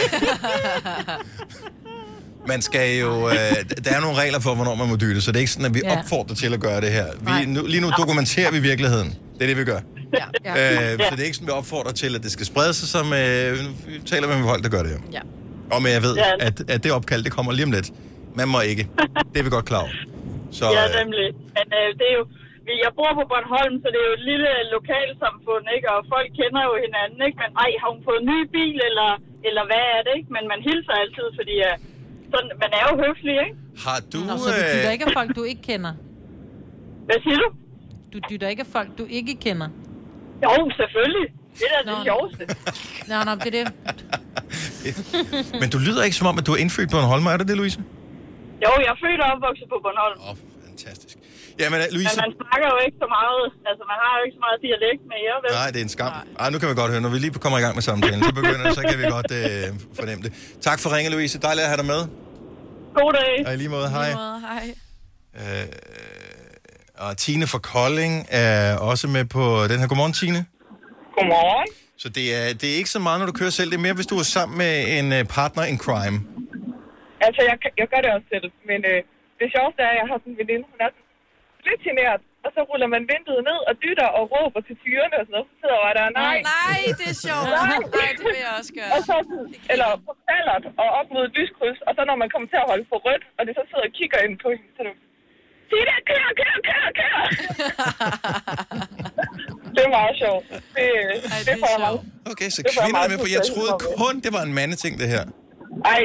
[2.48, 3.28] Man skal jo...
[3.28, 3.34] Øh,
[3.84, 5.74] der er nogle regler for, hvornår man må dytte, så det er ikke sådan, at
[5.74, 5.98] vi Ja.
[5.98, 7.06] opfordrer til at gøre det her.
[7.20, 9.08] Vi, nu, lige nu dokumenterer vi virkeligheden.
[9.34, 9.78] Det er det, vi gør.
[10.44, 10.92] Ja.
[10.92, 13.12] Øh, så det er ikke sådan, vi opfordrer til, at det skal sprede sig, som
[13.12, 14.98] øh, vi taler med folk, der gør det her.
[15.12, 15.20] Ja.
[15.70, 16.30] Og men jeg ved, Ja.
[16.40, 17.90] at, at det opkald, det kommer lige om lidt.
[18.34, 18.88] Man må ikke.
[19.32, 19.88] Det er vi godt klar over.
[20.52, 21.26] Så, ja, øh, nemlig.
[21.56, 22.24] Men øh, det er jo,
[22.84, 25.86] jeg bor på Bornholm, så det er jo et lille lokalsamfund, ikke?
[25.94, 27.38] Og folk kender jo hinanden, ikke?
[27.42, 29.10] Men ej, har hun fået en ny bil, eller,
[29.48, 30.30] eller hvad er det, ikke?
[30.36, 31.74] Men man hilser altid, fordi uh,
[32.32, 33.56] sådan, man er jo høflig, ikke?
[33.84, 34.18] har du...
[34.30, 35.92] Nå, så du dytter Øh, ikke af folk, du ikke kender?
[37.08, 37.48] Hvad siger du?
[38.12, 39.68] Du dytter ikke af folk, du ikke kender?
[40.44, 41.26] Jo, selvfølgelig.
[41.58, 42.42] Det er da det sjoveste.
[43.10, 43.66] Nå, nå, det er det.
[45.60, 47.48] men du lyder ikke som om, at du er indfødt på en Holmer, er det
[47.48, 47.78] det, Louise?
[48.64, 50.18] Jo, jeg er født og opvokset på Bornholm.
[50.20, 50.36] Åh, oh,
[50.68, 51.16] fantastisk.
[51.62, 52.16] Jamen, øh, Men Louise...
[52.24, 55.18] man snakker jo ikke så meget, altså man har jo ikke så meget dialekt med
[55.26, 55.50] jer, vel?
[55.60, 56.12] Nej, det er en skam.
[56.42, 58.32] Ej, nu kan vi godt høre, når vi lige kommer i gang med samtalen, så
[58.40, 59.66] begynder så kan vi godt øh,
[59.98, 60.30] fornemme det.
[60.68, 61.34] Tak for ringe, Louise.
[61.48, 62.00] Dejligt at have dig med.
[62.98, 63.34] God dag.
[63.46, 64.10] Og i lige måde, hej.
[64.48, 64.66] Hej.
[65.40, 65.66] Øh,
[67.04, 69.86] og Tine fra Kolding er også med på den her.
[69.90, 70.40] Godmorgen, Tine.
[71.16, 71.68] Godmorgen.
[72.02, 73.68] Så det er, det er ikke så meget, når du kører selv.
[73.70, 76.18] Det er mere, hvis du er sammen med en øh, partner in crime.
[77.26, 78.98] Altså, jeg, jeg gør det også selv, men øh,
[79.40, 80.90] det sjoveste er, at jeg har sådan en veninde, hun er
[81.68, 85.24] lidt generet, og så ruller man vinduet ned og dytter og råber til tyrene og
[85.26, 86.36] sådan noget, så sidder jeg der, nej.
[86.56, 87.48] Nej, det er sjovt.
[87.60, 87.78] Nej.
[88.00, 88.90] Nej, det vil jeg også gøre.
[88.94, 89.16] Og så,
[89.72, 92.68] eller på faldert og op mod et lyskryds, og så når man kommer til at
[92.72, 94.96] holde for rødt, og det så sidder og kigger ind på hende, så er det,
[95.70, 97.18] sig det, kør, kør, kør, kør!
[99.74, 100.44] det er meget sjovt.
[100.76, 100.86] Det,
[101.34, 102.02] Ej, det, får jeg sjovt.
[102.32, 103.28] Okay, så Det får jeg kvinder er meget med på.
[103.36, 105.24] Jeg troede kun, det var en mandeting, det her.
[105.94, 106.02] Ej,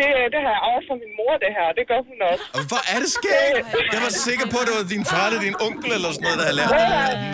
[0.00, 2.44] det, det har jeg arvet fra min mor, det her, og det gør hun også.
[2.56, 3.66] Og hvor er det skægt?
[3.94, 6.38] Jeg var sikker på, at det var din far eller din onkel eller sådan noget,
[6.40, 6.86] der havde lært det.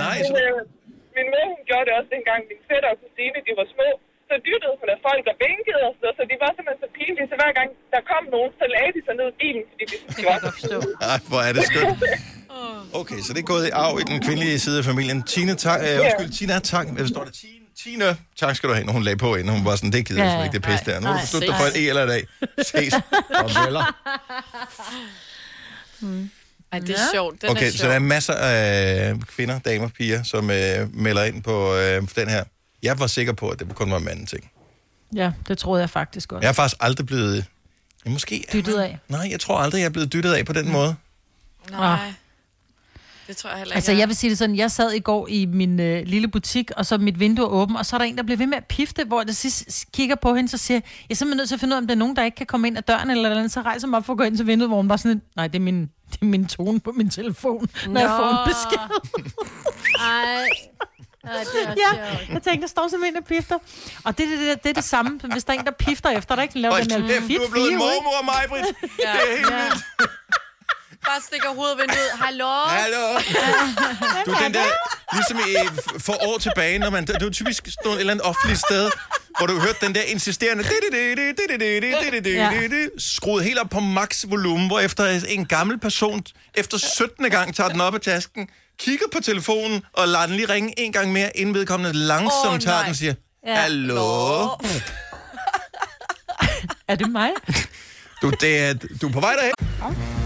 [0.06, 0.34] Nej, så...
[0.44, 3.88] Øh, Min mor, hun gjorde det også dengang, min fætter og kusine, de var små.
[4.28, 6.88] Så dyttede hun af folk og vinkede og sådan noget, så de var simpelthen så
[6.98, 7.26] pinlige.
[7.30, 9.96] Så hver gang der kom nogen, så lagde de sig ned i bilen, fordi de
[10.16, 10.78] det var så forstå.
[11.12, 11.98] Ej, hvor er det skønt.
[13.00, 15.18] Okay, så det er gået i arv i den kvindelige side af familien.
[15.32, 15.78] Tine, tak.
[15.86, 16.86] Øh, undskyld, Tina, tak.
[16.96, 17.34] Hvad står der?
[17.42, 19.52] Tine, Tine, tak skal du have, når hun lagde på inden.
[19.56, 21.00] Hun var sådan, det gider jeg Ja, ja, ikke, det pis der.
[21.00, 22.10] Nu har du besluttet dig for et E eller et
[22.58, 22.62] A.
[22.62, 22.94] Ses.
[23.44, 23.94] Og veller.
[26.72, 27.42] Ej, det er sjovt.
[27.42, 27.88] Den Okay, er så sjov.
[27.88, 32.44] der er masser af kvinder, damer, piger, som øh, melder ind på øh, den her.
[32.82, 34.50] Jeg var sikker på, at det kun var en manden ting.
[35.14, 36.42] Ja, det troede jeg faktisk også.
[36.42, 37.44] Jeg er faktisk aldrig blevet...
[38.06, 38.98] Ja, måske Dyttet af.
[39.08, 40.94] Nej, jeg tror aldrig, jeg er blevet dyttet af på den måde.
[41.70, 42.12] Nej.
[43.26, 43.76] Det tror jeg heller ikke.
[43.76, 46.70] Altså, jeg vil sige det sådan, jeg sad i går i min øh, lille butik,
[46.76, 48.56] og så er mit vindue åbent, og så er der en, der bliver ved med
[48.56, 51.48] at pifte, hvor jeg sidst kigger på hende, så siger jeg, jeg er simpelthen nødt
[51.48, 52.82] til at finde ud af, om der er nogen, der ikke kan komme ind ad
[52.82, 54.76] døren, eller noget, så rejser jeg mig op for at gå ind til vinduet, hvor
[54.76, 55.80] hun bare sådan, nej, det er min,
[56.12, 58.16] det er min tone på min telefon, når jeg Nå.
[58.16, 58.78] får en besked.
[59.98, 60.48] Ej.
[61.24, 63.58] Ej, det er ja, jeg tænkte, der står simpelthen en og pifter.
[64.04, 66.34] Og det, det, det, det er det samme, hvis der er en, der pifter efter,
[66.36, 68.64] der ikke laver den her fit du er blevet en mormor, Majbrit.
[68.82, 69.12] Ja.
[69.12, 69.62] Det er helt Ja.
[69.64, 69.84] vildt.
[71.06, 72.10] Bare stikker hovedet vinduet.
[72.20, 72.50] Hallo?
[72.66, 73.18] Hallo?
[74.26, 74.64] Du er den der,
[75.12, 75.54] ligesom i,
[75.98, 78.90] for år tilbage, når man, det var typisk stå et eller andet offentligt sted,
[79.38, 80.64] hvor du hørte den der insisterende,
[82.98, 86.22] skruet helt op på max volumen, hvor efter en gammel person,
[86.54, 87.30] efter 17.
[87.30, 88.48] gang tager den op af tasken,
[88.78, 92.80] kigger på telefonen og lader den lige ringe en gang mere, inden vedkommende langsomt tager
[92.80, 93.14] den og siger,
[93.46, 94.48] hallo?
[96.88, 97.30] Er det mig?
[98.22, 100.23] Du, det er, du er på vej derhen.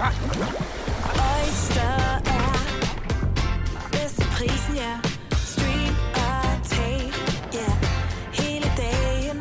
[0.00, 1.94] Oyster
[2.36, 2.52] er
[3.92, 4.92] bedst til prisen, ja.
[5.52, 7.12] Stream og tag,
[7.52, 7.70] ja.
[8.32, 9.38] Hele dagen.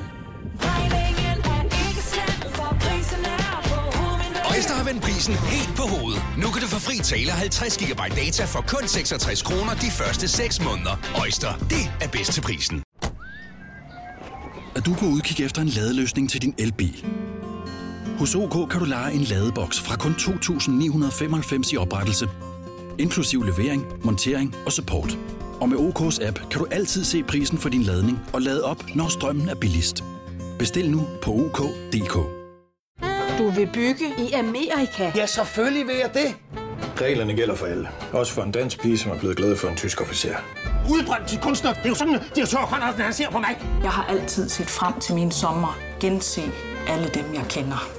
[0.60, 4.42] Regningen er ikke slem, for prisen er på hovedet.
[4.56, 6.22] Øjster har vendt prisen helt på hovedet.
[6.38, 10.28] Nu kan du få fri tale 50 GB data for kun 66 kroner de første
[10.28, 10.96] 6 måneder.
[11.22, 12.84] Øjster, det er bedst til prisen.
[14.76, 17.06] Er du på udkig efter en ladeløsning til din elbil?
[18.20, 22.30] Hos OK kan du lege en ladeboks fra kun 2.995 i oprettelse,
[22.98, 25.18] inklusiv levering, montering og support.
[25.62, 28.84] Og med OK's app kan du altid se prisen for din ladning og lade op,
[28.96, 30.04] når strømmen er billigst.
[30.60, 32.14] Bestil nu på OK.dk.
[33.38, 35.12] Du vil bygge i Amerika?
[35.16, 36.36] Ja, selvfølgelig vil jeg det.
[37.02, 37.90] Reglerne gælder for alle.
[38.14, 40.36] Også for en dansk pige, som er blevet glad for en tysk officer.
[40.90, 41.74] Udbrændt til kunstner.
[41.74, 43.58] Det er jo sådan, at de har tørt, han ser på mig.
[43.84, 45.78] Jeg har altid set frem til min sommer.
[46.00, 46.42] Gense
[46.88, 47.99] alle dem, jeg kender.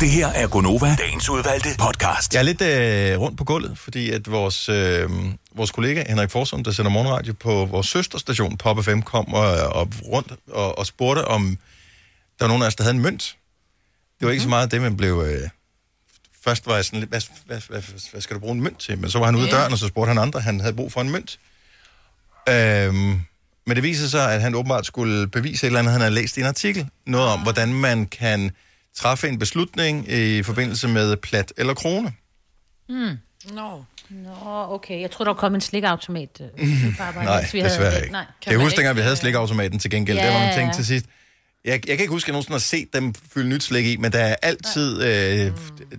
[0.00, 2.34] Det her er Gonova, dagens udvalgte podcast.
[2.34, 5.10] Jeg er lidt øh, rundt på gulvet, fordi at vores, øh,
[5.54, 9.88] vores kollega Henrik Forsum, der sender morgenradio på vores søsterstation, Pop FM, kom og, og
[10.04, 11.58] rundt og, og spurgte, om
[12.38, 13.36] der var nogen af os, der havde en mønt.
[14.20, 15.24] Det var ikke så meget det, man blev...
[15.26, 15.48] Øh,
[16.44, 18.98] først var jeg sådan lidt, hvad, hvad, hvad, hvad, skal du bruge en mønt til?
[18.98, 20.92] Men så var han ude af døren, og så spurgte han andre, han havde brug
[20.92, 21.38] for en mønt.
[22.48, 23.20] Øhm,
[23.66, 26.36] men det viser sig, at han åbenbart skulle bevise et eller andet, han havde læst
[26.36, 26.88] i en artikel.
[27.06, 28.50] Noget om, hvordan man kan
[28.96, 32.12] træffe en beslutning i forbindelse med plat eller krone.
[32.88, 33.18] Hmm.
[33.52, 33.84] Nå.
[34.10, 34.30] Nå,
[34.68, 35.00] okay.
[35.00, 36.40] Jeg tror der kom en slikautomat.
[37.00, 38.12] arbejde, Nej, vi desværre havde- ikke.
[38.12, 38.24] Nej.
[38.42, 40.68] Kan jeg huske, dengang vi havde slikautomaten til gengæld, ja, der var man Ja, tænkt
[40.68, 40.72] ja.
[40.76, 41.06] til sidst.
[41.64, 43.96] Jeg, jeg kan ikke huske, at jeg nogensinde har set dem fylde nyt slik i,
[43.96, 45.10] men der er altid øh,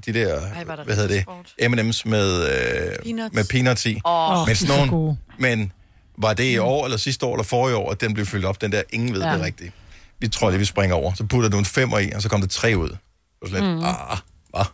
[0.05, 1.23] de der, Ej, der hvad hedder
[1.59, 3.35] det, M&M's med, øh, Peanuts.
[3.35, 4.01] med peanuts i.
[4.05, 5.71] Åh, men, sådan så nogle, men
[6.17, 8.61] var det i år, eller sidste år, eller forrige år, at den blev fyldt op,
[8.61, 9.21] den der, ingen ved.
[9.21, 9.33] Ja.
[9.33, 9.73] det rigtigt.
[10.21, 11.13] Vi tror lige, vi springer over.
[11.13, 12.89] Så putter du en femmer i, og så kom der tre ud.
[13.41, 13.83] Og så lidt, Mm.
[13.83, 14.17] ah,
[14.49, 14.65] hvad?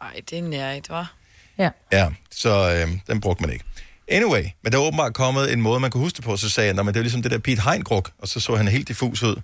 [0.00, 1.14] Ej, det er nærigt, var.
[1.58, 1.70] Ja.
[1.92, 3.64] Ja, så øh, den brugte man ikke.
[4.08, 6.66] Anyway, men der er åbenbart kommet en måde, man kan huske det på, så sagde
[6.66, 8.88] jeg, "Nå, men det er ligesom det der Pete Hein-gruk, og så så han helt
[8.88, 9.36] diffus ud.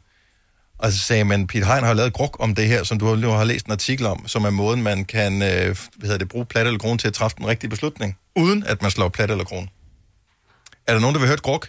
[0.79, 3.15] Og så sagde man, Pete Hein har lavet et gruk om det her, som du
[3.17, 6.29] nu har læst en artikel om, som er måden, man kan øh, hvad hedder det,
[6.29, 9.31] bruge plat eller krone til at træffe den rigtige beslutning, uden at man slår plat
[9.31, 9.69] eller krone.
[10.87, 11.69] Er der nogen, der vil høre et gruk?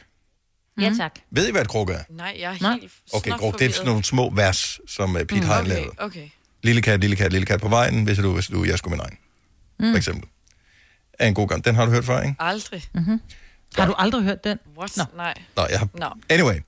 [0.82, 1.12] Ja, tak.
[1.32, 2.00] Ved I, hvad et gruk er?
[2.10, 5.36] Nej, jeg er helt Okay, snot det er sådan nogle små vers, som uh, Pete
[5.36, 5.42] mm.
[5.42, 5.90] Hein Okay, lavede.
[5.98, 6.30] okay.
[6.64, 9.02] Lille kat, lille kat, lille kat på vejen, hvis du, hvis du, jeg skulle min
[9.02, 9.18] egen,
[9.80, 9.92] Mm.
[9.92, 10.30] for eksempel.
[11.20, 11.66] Er en god gang.
[11.66, 12.36] Den har du hørt før, ikke?
[12.40, 12.84] Aldrig.
[12.94, 13.22] Mm-hmm.
[13.78, 14.58] Har du aldrig hørt den?
[14.78, 14.98] What?
[14.98, 15.04] Nå.
[15.16, 15.34] Nej.
[15.56, 15.88] Nå, jeg har...
[15.94, 16.10] Nå.
[16.30, 16.60] Anyway.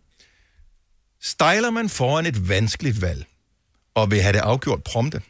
[1.21, 3.25] Stejler man foran et vanskeligt valg,
[3.95, 5.21] og vil have det afgjort prompte,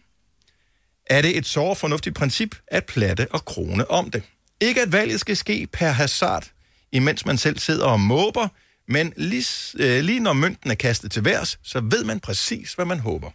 [1.05, 4.23] er det et så fornuftigt princip at platte og krone om det.
[4.61, 6.47] Ikke at valget skal ske per hasard,
[6.91, 8.47] imens man selv sidder og måber,
[8.87, 9.45] men lige,
[9.79, 13.29] øh, lige når mønten er kastet til værs, så ved man præcis, hvad man håber.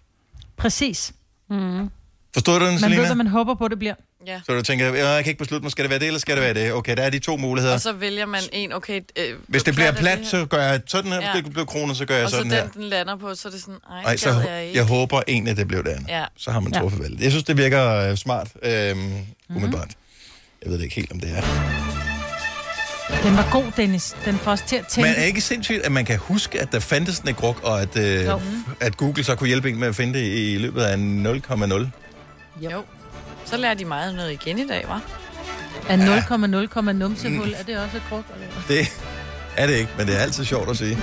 [0.57, 1.13] Præcis.
[1.51, 1.89] Mm.
[2.35, 3.01] Forstod du den, Man Selina?
[3.01, 3.95] ved, hvad man håber på, det bliver.
[4.27, 4.41] Ja.
[4.47, 6.37] Så du tænker, "Øh, jeg kan ikke beslutte mig, skal det være det, eller skal
[6.37, 6.73] det være det?
[6.73, 7.75] Okay, der er de to muligheder.
[7.75, 9.01] Og så vælger man en, okay...
[9.19, 11.21] Øh, Hvis det bliver er plat, så gør jeg sådan her.
[11.23, 11.33] Ja.
[11.33, 12.69] Hvis det bliver kroner, så gør jeg og så sådan den, her.
[12.69, 14.77] den lander på, så er det sådan, ej, Ej, så jeg, ikke.
[14.79, 16.09] jeg håber egentlig, det blev det andet.
[16.09, 16.25] Ja.
[16.37, 16.81] Så har man Ja.
[16.81, 17.21] truffet valget.
[17.21, 18.97] Jeg synes, det virker øh, smart, øh,
[19.51, 19.91] umiddelbart.
[20.63, 21.92] Jeg ved det ikke helt, om det er.
[23.23, 24.17] Den var god, Dennis.
[24.25, 25.11] Den får os til at tænke.
[25.11, 27.97] Men er ikke sindssygt, at man kan huske, at der fandtes et gruk, og at,
[27.97, 28.41] øh, Jo.
[28.81, 31.87] at Google så kunne hjælpe en med at finde det i løbet af 0,0?
[32.61, 32.85] Jo.
[33.45, 35.03] Så lærer de meget noget igen i dag, var?
[35.89, 38.25] Er 0,0, numsehul, er det også et kruk?
[38.35, 38.47] Eller?
[38.69, 38.93] Det
[39.57, 40.99] er det ikke, men det er altid sjovt at sige.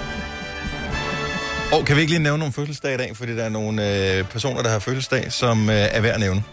[1.74, 4.24] Og kan vi ikke lige nævne nogle fødselsdage i dag, fordi der er nogle øh,
[4.24, 6.44] personer, der har fødselsdag, som øh, er værd at nævne.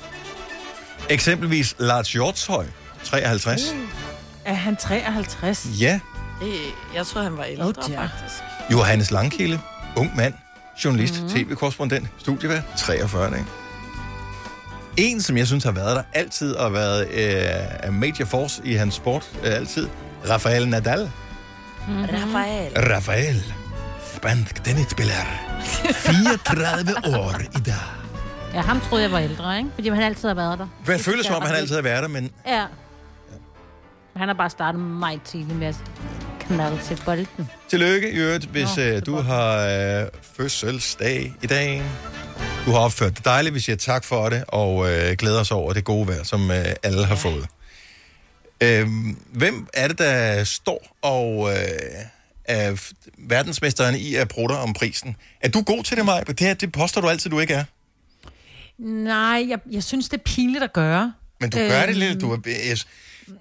[1.10, 2.66] Eksempelvis Lars Hjortshøj,
[3.04, 3.62] 53.
[3.72, 3.76] Uh.
[4.46, 5.68] Er han 53?
[5.80, 6.00] Ja,
[6.40, 6.52] Det,
[6.94, 8.42] jeg tror han var ældre, Oh, faktisk.
[8.72, 9.60] Johannes Langkilde,
[9.96, 10.34] ung mand,
[10.84, 11.22] journalist, Mhm.
[11.22, 11.44] mm-hmm.
[11.44, 13.44] tv-korrespondent, studievært, 43 dage.
[14.96, 18.74] En, som jeg synes har været der altid, og været øh, a major force i
[18.74, 19.88] hans sport øh, altid,
[20.30, 21.10] Rafael Nadal.
[21.88, 22.04] Mm-hmm.
[22.12, 22.72] Rafael.
[22.92, 23.44] Rafael,
[24.16, 25.14] spansk tennisspiller,
[25.92, 27.74] 34 år i dag.
[28.54, 29.70] Ja, ham troede jeg var ældre, ikke?
[29.74, 30.66] Fordi han altid har været der.
[30.84, 32.64] Hvad føles som om, han altid har været der, men Ja.
[34.16, 35.76] Han har bare startet meget tidligt med at
[36.40, 37.48] knalde til bolden.
[37.68, 39.58] tillykke i øvrigt, hvis øh, du har
[40.02, 41.82] øh, fødselsdag i dag.
[42.66, 45.72] Du har opført det dejligt, vi siger tak for det, og øh, glæder os over
[45.72, 47.46] det gode vejr, som øh, alle har fået.
[48.60, 48.88] Øh,
[49.32, 51.56] hvem er det, der står og øh,
[52.44, 55.16] er verdensmesteren i at prutte om prisen?
[55.40, 56.20] Er du god til det, Maja?
[56.20, 57.64] Det, her, det påstår du altid, du ikke er.
[58.78, 61.12] Nej, jeg, jeg synes, det er pinligt at gøre.
[61.40, 62.78] Men du gør det Øhm, lidt, du, er, jeg-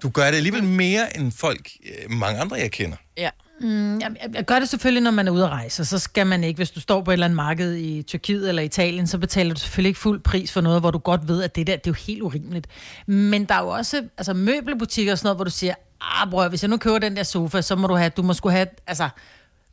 [0.02, 2.96] du gør det alligevel mere end folk, øh, mange andre, jeg kender.
[3.16, 3.30] Ja.
[3.60, 6.58] Mm, jeg, gør det selvfølgelig, når man er ude at rejse, så skal man ikke,
[6.58, 9.60] hvis du står på et eller andet marked i Tyrkiet eller Italien, så betaler du
[9.60, 11.90] selvfølgelig ikke fuld pris for noget, hvor du godt ved, at det der, det er
[11.90, 12.66] jo helt urimeligt.
[13.06, 16.48] Men der er jo også altså, møbelbutikker og sådan noget, hvor du siger, ah bror,
[16.48, 18.66] hvis jeg nu køber den der sofa, så må du have, du må skulle have,
[18.86, 19.08] altså,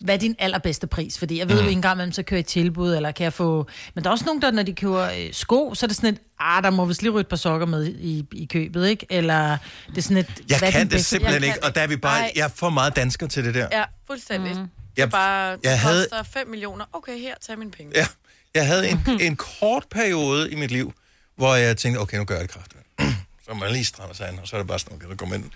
[0.04, 1.18] hvad er din allerbedste pris?
[1.20, 1.70] Fordi jeg ved jo Mm.
[1.70, 3.68] en gang imellem, så kører jeg i tilbud, eller kan jeg få...
[3.93, 6.14] Men der er også nogen, der, når de køber øh, sko, så er det sådan
[6.14, 9.06] et, ah, der må vist lige ryge et par sokker med i, i købet, ikke?
[9.10, 9.58] Eller
[9.89, 10.28] det er sådan et...
[10.49, 12.32] Jeg hvad kan det bedste- simpelthen Jeg ikke, og der er vi bare, Ej.
[12.36, 13.68] jeg er for meget dansker til det der.
[13.72, 14.51] Ja, fuldstændig.
[14.51, 14.60] Mm.
[14.60, 16.86] Jeg- Jeg, bare, det jeg havde- koster 5 millioner.
[16.93, 17.91] Okay, her, tag mine penge.
[17.95, 18.08] Ja,
[18.56, 20.93] jeg havde en, en kort periode i mit liv,
[21.36, 22.82] hvor jeg tænkte, okay, nu gør jeg det kraftigt.
[23.47, 25.26] så man lige strammer sig an, og så er det bare sådan, okay, så går
[25.26, 25.49] man ind.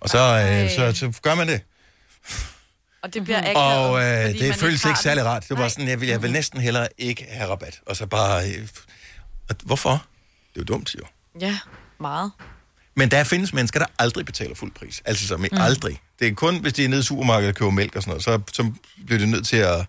[0.00, 1.60] Og så, øh, så, så gør man det.
[3.02, 5.48] Og det bliver akavet, Og øh, fordi det føles ikke særlig rart.
[5.48, 7.80] Det var sådan, jeg vil, jeg vil næsten hellere ikke have rabat.
[7.86, 8.48] Og så bare...
[8.50, 8.68] Øh,
[9.48, 9.90] og hvorfor?
[10.54, 11.04] Det er jo dumt, jo.
[11.40, 11.58] Ja,
[12.00, 12.32] meget.
[12.96, 15.02] Men der findes mennesker, der aldrig betaler fuld pris.
[15.04, 15.46] Altså som Mm.
[15.52, 16.00] aldrig.
[16.18, 18.24] Det er kun, hvis de er nede i supermarkedet og køber mælk og sådan noget,
[18.24, 18.72] så, så
[19.06, 19.86] bliver de nødt til at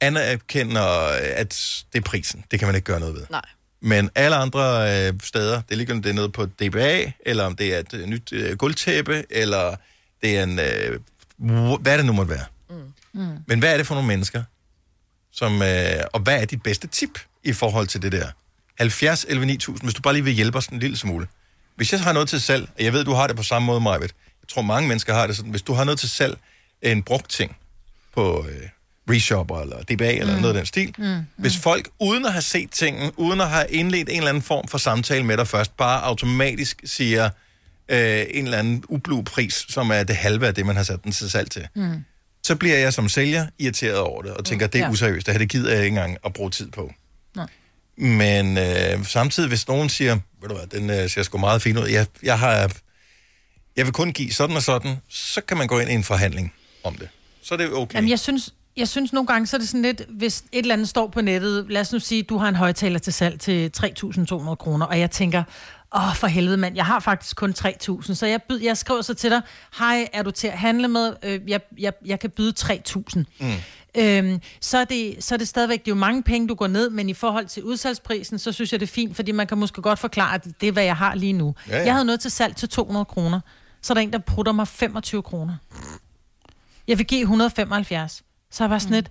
[0.00, 0.80] anerkende,
[1.16, 2.44] at det er prisen.
[2.50, 3.26] Det kan man ikke gøre noget ved.
[3.30, 3.42] Nej.
[3.82, 4.60] Men alle andre
[5.08, 7.78] øh, steder, det er ligegyldigt, om det er noget på DBA, eller om det er
[7.78, 9.76] et nyt øh, gulvtæppe, eller
[10.22, 10.58] det er en...
[10.58, 11.00] Øh,
[11.80, 12.44] hvad det nu måtte være.
[13.14, 13.20] Mm.
[13.46, 14.42] Men hvad er det for nogle mennesker?
[15.32, 18.26] Som, øh, og hvad er dit bedste tip i forhold til det der?
[18.78, 21.26] 70 11 9000, hvis du bare lige vil hjælpe os en lille smule.
[21.76, 23.80] Hvis jeg har noget til salg, og jeg ved, du har det på samme måde,
[23.80, 24.14] Majbet.
[24.42, 25.50] Jeg tror, mange mennesker har det sådan.
[25.50, 26.38] Hvis du har noget til salg,
[26.82, 27.56] en brugt ting
[28.14, 28.68] på øh,
[29.10, 30.40] Reshopper eller DBA eller Mm.
[30.40, 30.94] noget af den stil.
[30.98, 31.24] Mm, mm.
[31.36, 34.68] Hvis folk, uden at have set tingen, uden at have indledt en eller anden form
[34.68, 37.30] for samtale med dig først, bare automatisk siger
[37.90, 41.04] øh, en eller anden ublu pris, som er det halve af det, man har sat
[41.04, 42.04] den til salg til, Mm.
[42.42, 44.90] så bliver jeg som sælger irriteret over det, og tænker, det er Ja.
[44.90, 46.92] useriøst, det her det gider jeg ikke engang at bruge tid på.
[47.36, 47.46] Nej.
[47.96, 51.78] Men øh, samtidig, hvis nogen siger, ved du hvad, den øh, ser sgu meget fin
[51.78, 52.72] ud, jeg, jeg, har,
[53.76, 56.52] jeg vil kun give sådan og sådan, så kan man gå ind i en forhandling
[56.84, 57.08] om det.
[57.42, 57.94] Så er det okay.
[57.94, 60.74] Jamen, jeg synes, jeg synes nogle gange, så er det sådan lidt, hvis et eller
[60.74, 63.70] andet står på nettet, lad os nu sige, du har en højtaler til salg til
[63.78, 65.42] 3.200 kroner, og jeg tænker,
[65.96, 69.14] åh, for helvede mand, jeg har faktisk kun 3.000, så jeg, byd, jeg skriver så
[69.14, 69.42] til dig,
[69.78, 71.12] hej, er du til at handle med?
[71.22, 73.22] Øh, jeg, jeg, jeg kan byde 3.000.
[73.40, 73.52] Mm.
[73.98, 76.66] Øhm, så, er det, så er det stadigvæk, det er jo mange penge, du går
[76.66, 79.58] ned, men i forhold til udsalgsprisen, så synes jeg, det er fint, fordi man kan
[79.58, 81.54] måske godt forklare, at det er, hvad jeg har lige nu.
[81.68, 81.84] Ja, ja.
[81.84, 83.40] Jeg havde noget til salg til 200 kroner,
[83.82, 85.56] så er der en, der prutter mig 25 kroner.
[86.88, 88.22] Jeg vil give 175.
[88.50, 89.10] Så jeg var sådan lidt,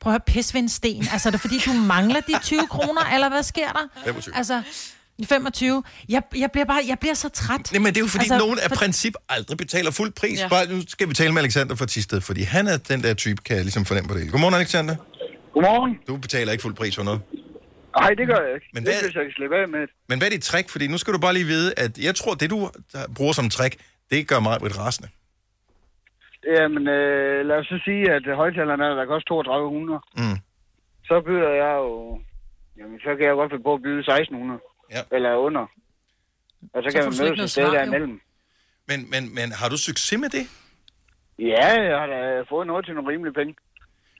[0.00, 1.06] prøv at høre, pis ved en sten.
[1.12, 4.02] Altså, er det fordi, du mangler de 20 kroner, eller hvad sker der?
[4.04, 4.36] 25.
[4.36, 4.62] Altså,
[5.26, 5.82] 25.
[6.08, 7.72] Jeg, jeg, bliver bare, jeg bliver så træt.
[7.72, 10.40] Nej, men det er jo fordi, altså, nogen af for- princip aldrig betaler fuld pris.
[10.40, 10.48] Ja.
[10.48, 13.42] Bare, nu skal vi tale med Alexander fra Tisted, fordi han er den der type,
[13.42, 14.30] kan jeg ligesom fornemme på det.
[14.32, 14.96] Godmorgen, Alexander.
[15.52, 15.98] Godmorgen.
[16.08, 17.20] Du betaler ikke fuld pris for noget.
[18.00, 18.66] Nej, det gør jeg ikke.
[18.74, 19.90] Men det hvad- hvis jeg kan slippe af med det.
[20.08, 20.68] Men hvad er dit trick?
[20.70, 22.70] Fordi nu skal du bare lige vide, at jeg tror, det du
[23.16, 23.74] bruger som trick,
[24.10, 25.08] det gør mig et rasende.
[26.56, 30.00] Jamen, øh, lad os så sige, at højtalerne er, der koster 3200.
[30.20, 30.38] Mm.
[31.08, 32.20] Så byder jeg jo...
[32.78, 34.60] Jamen, så kan jeg godt finde på at byde 1600.
[34.90, 35.02] Ja.
[35.12, 35.60] Eller under.
[36.74, 37.74] Og så, Så kan man mødes et sted svar, jo.
[37.78, 38.20] derimellem.
[38.88, 40.46] Men, men, men har du succes med det?
[41.38, 43.54] Ja, jeg har da fået noget til nogle rimelige penge.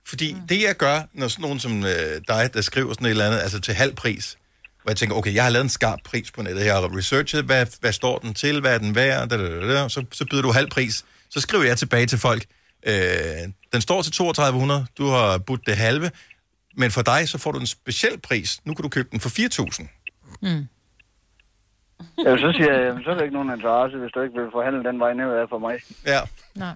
[0.07, 0.41] Fordi mm.
[0.49, 3.39] det, jeg gør, når sådan nogen som øh, dig, der skriver sådan et eller andet,
[3.39, 4.39] altså til halv pris,
[4.83, 7.45] hvor jeg tænker, okay, jeg har lavet en skarp pris på nettet, jeg har researchet,
[7.45, 10.27] hvad, hvad står den til, hvad er den værd, da, da, da, da, så, så
[10.31, 11.05] byder du halv pris.
[11.31, 12.45] Så skriver jeg tilbage til folk,
[12.87, 12.95] øh,
[13.73, 16.11] den står til 3200, du har budt det halve,
[16.77, 18.61] men for dig, så får du en speciel pris.
[18.65, 19.89] Nu kan du købe den for 4000.
[20.43, 20.69] Mm.
[22.25, 24.49] Ja, så siger jeg, jamen, så er der ikke nogen interesse, hvis du ikke vil
[24.53, 25.79] forhandle den vej ned for mig.
[26.07, 26.21] Ja.
[26.55, 26.75] Nej.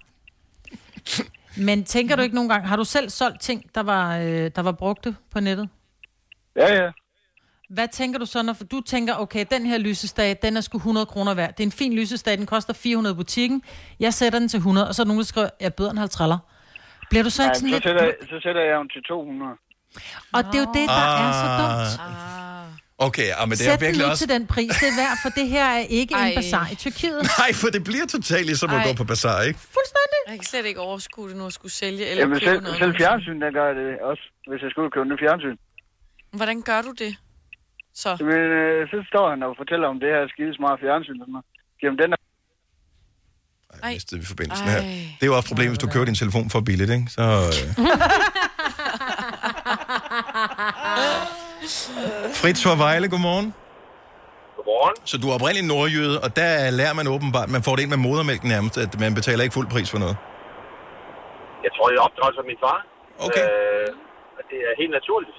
[1.57, 4.63] Men tænker du ikke nogle gange, har du selv solgt ting, der var, øh, der
[4.63, 5.69] var brugte på nettet?
[6.57, 6.91] Ja, ja.
[7.71, 11.07] Hvad tænker du så, når du tænker, okay, den her lysestage, den er sgu 100
[11.07, 11.51] kroner værd.
[11.57, 13.63] Det er en fin lysestage, den koster 400 i butikken.
[14.01, 16.11] Jeg sætter den til 100, og så er nogen, der skriver, jeg bøder en halv
[16.11, 16.39] træller.
[17.11, 17.85] Bliver du så Nej, ikke sådan så, lidt...
[17.85, 19.53] sætter, jeg- så sætter jeg den til 200.
[20.33, 21.91] Og det er jo det, der er så dumt.
[23.09, 24.27] Okay, ja, men det er Sæt den virkelig nu også...
[24.27, 26.21] til den pris, det er værd, for det her er ikke Ej.
[26.21, 26.29] Ej.
[26.29, 27.21] en bazar i Tyrkiet.
[27.43, 28.87] Nej, for det bliver totalt ligesom at Ej.
[28.89, 29.59] gå på bazar, ikke?
[29.79, 30.21] Fuldstændig.
[30.29, 32.79] Jeg kan slet ikke overskue det nu at skulle sælge eller Jamen, købe selv, noget.
[32.79, 35.57] selv fjernsyn, der gør det også, hvis jeg skulle købe en fjernsyn.
[36.41, 37.13] Hvordan gør du det?
[38.03, 38.11] Så.
[38.21, 41.19] Men øh, så står han og fortæller om det her skide smart fjernsyn.
[41.83, 42.17] Jamen, den er...
[43.83, 43.93] Ej.
[43.93, 44.81] Mistede vi forbindelsen her.
[45.19, 47.07] Det er jo også problemet, hvis du køber din telefon for billigt, ikke?
[47.17, 47.87] Så, øh.
[52.41, 53.49] Fritz fra Vejle, godmorgen.
[54.57, 54.97] Godmorgen.
[55.11, 56.51] Så du er oprindelig nordjyde, og der
[56.81, 59.69] lærer man åbenbart, man får det ind med modermælken nærmest, at man betaler ikke fuld
[59.75, 60.17] pris for noget.
[61.67, 62.79] Jeg tror, jeg opdraget som min far.
[63.27, 63.45] Okay.
[63.47, 63.89] Øh,
[64.39, 65.39] og det er helt naturligt.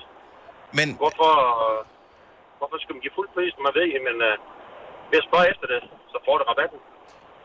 [0.77, 0.87] Men...
[1.03, 1.33] Hvorfor,
[2.59, 4.35] hvorfor skal man give fuld pris, når man ved, men øh,
[5.11, 6.79] ved at spørge efter det, så får du rabatten.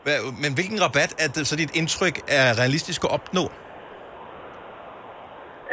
[0.05, 3.43] Hvad, men hvilken rabat er det så dit indtryk er realistisk at opnå?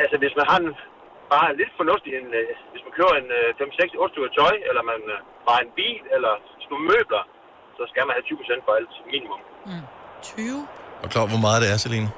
[0.03, 0.71] Altså, hvis man har en,
[1.35, 4.55] bare lidt fornuftig, en, øh, hvis man køber en øh, 5, 6, 8 stykker tøj,
[4.69, 5.19] eller man øh,
[5.49, 7.23] bare en bil, eller sådan nogle møbler,
[7.79, 9.41] så skal man have 20% for alt minimum.
[10.23, 10.67] 20?
[11.03, 12.09] Og klar, hvor meget det er, Celine?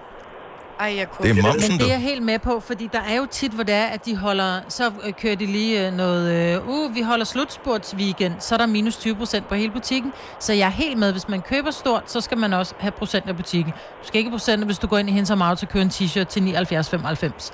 [0.81, 1.29] Ej, jeg kunne...
[1.29, 3.53] Det er momsen, Men det er jeg helt med på, fordi der er jo tit,
[3.53, 6.25] hvor det er, at de holder, så øh, kører de lige øh, noget,
[6.57, 10.13] øh, uh, vi holder slutspurtsweekend, så er der minus 20 procent på hele butikken.
[10.39, 13.29] Så jeg er helt med, hvis man køber stort, så skal man også have procent
[13.29, 13.73] af butikken.
[13.73, 16.25] Du skal ikke have procent, hvis du går ind i Auto og køber en t-shirt
[16.25, 17.53] til 79,95.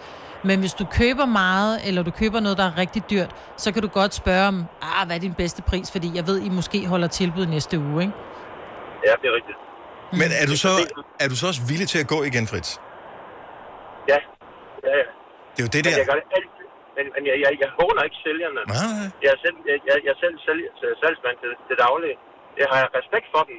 [0.49, 3.31] Men hvis du køber meget, eller du køber noget, der er rigtig dyrt,
[3.63, 6.37] så kan du godt spørge om, ah, hvad er din bedste pris, fordi jeg ved,
[6.49, 8.15] I måske holder tilbud næste uge, ikke?
[9.07, 9.59] Ja, det er rigtigt.
[10.21, 10.73] Men er du, så,
[11.23, 12.69] er du så også villig til at gå igen, Fritz?
[14.13, 14.19] Ja,
[14.87, 15.07] ja, ja.
[15.53, 15.99] Det er jo det Men der.
[16.01, 16.65] jeg gør det altid.
[16.97, 18.61] Men, men jeg, jeg, jeg håner ikke sælgerne.
[18.73, 19.23] Nej, nej.
[19.25, 20.61] Jeg er selv, jeg, jeg, jeg er selv sælg,
[21.03, 22.13] salgsmand til, til daglig.
[22.61, 23.59] Jeg har respekt for dem.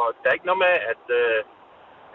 [0.00, 1.38] Og der er ikke noget med, at, øh,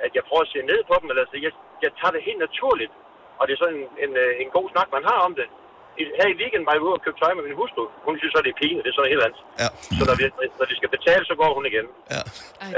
[0.05, 1.07] at jeg prøver at se ned på dem.
[1.12, 1.53] Eller, så jeg,
[1.86, 2.93] jeg tager det helt naturligt.
[3.41, 5.47] Og det er sådan en, en, øh, en god snak, man har om det.
[6.01, 7.83] I, her i weekenden var jeg ude og købe tøj med min hustru.
[8.07, 8.79] Hun synes så, det er pine.
[8.83, 9.41] Det er sådan helt andet.
[9.63, 9.69] Ja.
[9.97, 10.23] Så når vi,
[10.59, 11.87] når vi skal betale, så går hun igen.
[12.15, 12.21] Ja.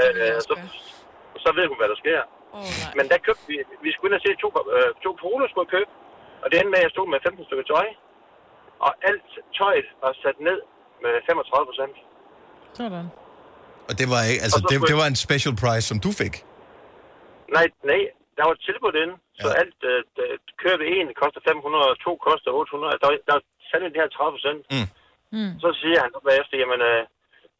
[0.02, 0.54] Øh, så,
[1.44, 2.20] så ved hun, hvad der sker.
[2.56, 3.56] Oh, Men der købte vi,
[3.86, 5.90] vi skulle ind og se to, øh, to poler, skulle købe.
[6.42, 7.86] Og det endte med, at jeg stod med 15 stykker tøj.
[8.86, 10.58] Og alt tøjet var sat ned
[11.04, 11.96] med 35 procent.
[12.80, 13.06] Sådan.
[13.88, 16.34] Og det var, ikke, altså, det, det var en special price, som du fik.
[17.56, 18.02] Nej, nej,
[18.36, 19.14] der var et tilbud inde.
[19.42, 19.54] Så ja.
[19.62, 22.98] alt øh, det- kører ved en koster 500, og to koster 800.
[23.02, 24.60] Der, der er sat ind de her 30 procent.
[24.74, 24.88] Mm.
[25.36, 25.52] Mm.
[25.64, 27.00] Så siger han bagefter, jamen, øh,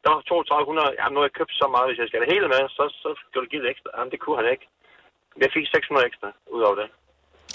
[0.03, 0.95] der var 3200.
[0.99, 2.83] Jamen, nu har jeg købt så meget, hvis jeg skal have det hele med, så,
[3.03, 3.89] så skal du give det ekstra.
[3.97, 4.65] Jamen, det kunne han ikke.
[5.43, 6.87] Jeg fik 600 ekstra ud over det.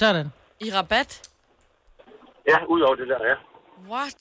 [0.03, 0.27] Sådan.
[0.67, 1.11] I rabat?
[2.51, 3.37] Ja, ud over det der, ja.
[3.93, 4.21] What?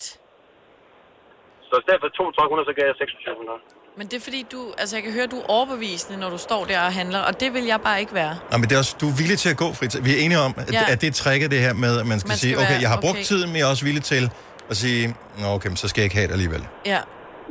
[1.68, 3.60] Så i stedet for 3200, så gav jeg 2600.
[4.00, 4.60] Men det er fordi, du...
[4.82, 7.50] Altså, jeg kan høre, du er overbevisende, når du står der og handler, og det
[7.56, 8.34] vil jeg bare ikke være.
[8.52, 9.93] Nej, men det er også, du er villig til at gå, Fritz.
[10.08, 10.84] Vi er enige om, at, Ja.
[10.93, 12.84] at det er tricket, det her med, at man skal, Man skal sige, okay, være-
[12.86, 13.30] jeg har brugt okay.
[13.32, 14.24] tiden, men jeg er også villig til
[14.72, 15.02] at sige,
[15.41, 16.64] Nå, okay, men så skal jeg ikke have det alligevel.
[16.93, 17.00] Ja.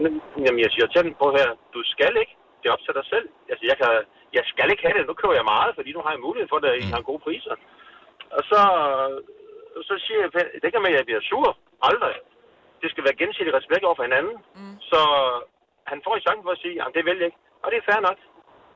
[0.03, 0.13] Men,
[0.45, 2.35] jamen, jeg siger til dem på her, du skal ikke.
[2.61, 3.27] Det er op til dig selv.
[3.51, 3.91] Altså, jeg, kan,
[4.39, 5.03] jeg skal ikke have det.
[5.11, 7.21] Nu køber jeg meget, fordi nu har jeg mulighed for det, og I har gode
[7.27, 7.55] priser.
[8.37, 8.61] Og så,
[9.89, 10.29] så siger jeg,
[10.63, 11.49] det kan med, at jeg bliver sur.
[11.91, 12.17] Aldrig.
[12.83, 14.37] Det skal være gensidig respekt over for hinanden.
[14.59, 14.75] Mm.
[14.91, 15.01] Så
[15.91, 17.39] han får i chancen for at sige, at det vil ikke.
[17.63, 18.19] Og det er fair nok.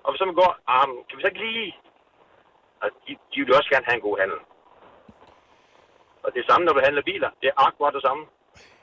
[0.05, 0.51] Og hvis så man går,
[0.91, 1.71] men kan vi så ikke lige...
[2.83, 4.41] Og de, de vil også gerne have en god handel.
[6.25, 7.31] Og det er samme, når du handler biler.
[7.41, 8.23] Det er akkurat det samme.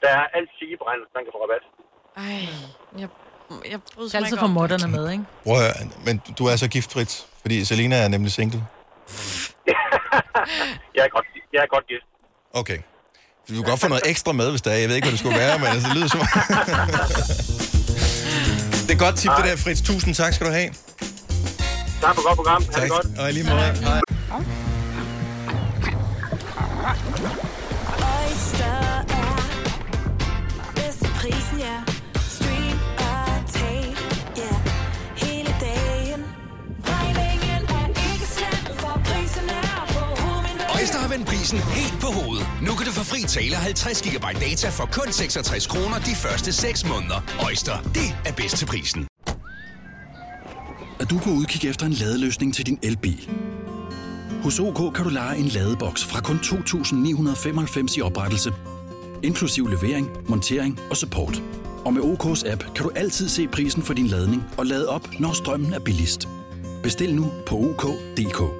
[0.02, 1.64] Der er alt sigeberegnet, man kan få rabat.
[2.24, 2.42] Ej,
[3.02, 3.08] jeg,
[3.72, 5.24] jeg bryder Skal altid få modderne med, ikke?
[5.46, 5.76] Prøv at,
[6.06, 7.12] men du er så giftfrit,
[7.42, 8.62] fordi Selina er nemlig single.
[10.96, 12.06] Jeg er godt, jeg er godt gift.
[12.52, 12.78] Okay.
[13.48, 14.76] Du kan godt få noget ekstra med, hvis der er.
[14.76, 16.20] Jeg ved ikke, hvad det skulle være, men altså, det lyder som...
[19.04, 19.80] godt tip, det der, Fritz.
[19.82, 20.68] Tusind tak skal du have.
[22.00, 22.62] Tak for godt program.
[22.64, 22.82] Ha' Tak.
[22.82, 23.06] det godt.
[23.18, 23.60] Og i lige måde.
[23.60, 24.00] Hej.
[27.12, 27.49] Oyster
[41.10, 42.46] vend prisen helt på hovedet.
[42.66, 46.52] Nu kan du få fri tale 50 GB data for kun 66 kroner de første
[46.52, 47.20] 6 måneder.
[47.46, 49.06] Øjster, det er bedst til prisen.
[51.00, 53.30] Er du på udkig efter en ladeløsning til din elbil?
[54.42, 58.52] Hos OK kan du lege en ladeboks fra kun 2.995 i oprettelse,
[59.22, 61.42] inklusiv levering, montering og support.
[61.84, 65.08] Og med OK's app kan du altid se prisen for din ladning og lade op,
[65.18, 66.28] når strømmen er billigst.
[66.82, 68.59] Bestil nu på OK.dk.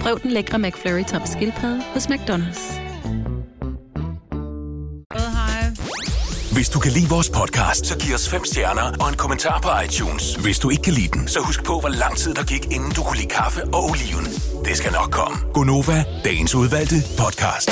[0.00, 2.80] Prøv den lækre McFlurry tom skildpadde hos McDonald's.
[6.52, 9.68] Hvis du kan lide vores podcast, så giv os fem stjerner og en kommentar på
[9.84, 10.34] iTunes.
[10.34, 12.90] Hvis du ikke kan lide den, så husk på, hvor lang tid der gik, inden
[12.90, 14.24] du kunne lide kaffe og oliven.
[14.64, 15.38] Det skal nok komme.
[15.54, 17.70] Gonova, dagens udvalgte podcast.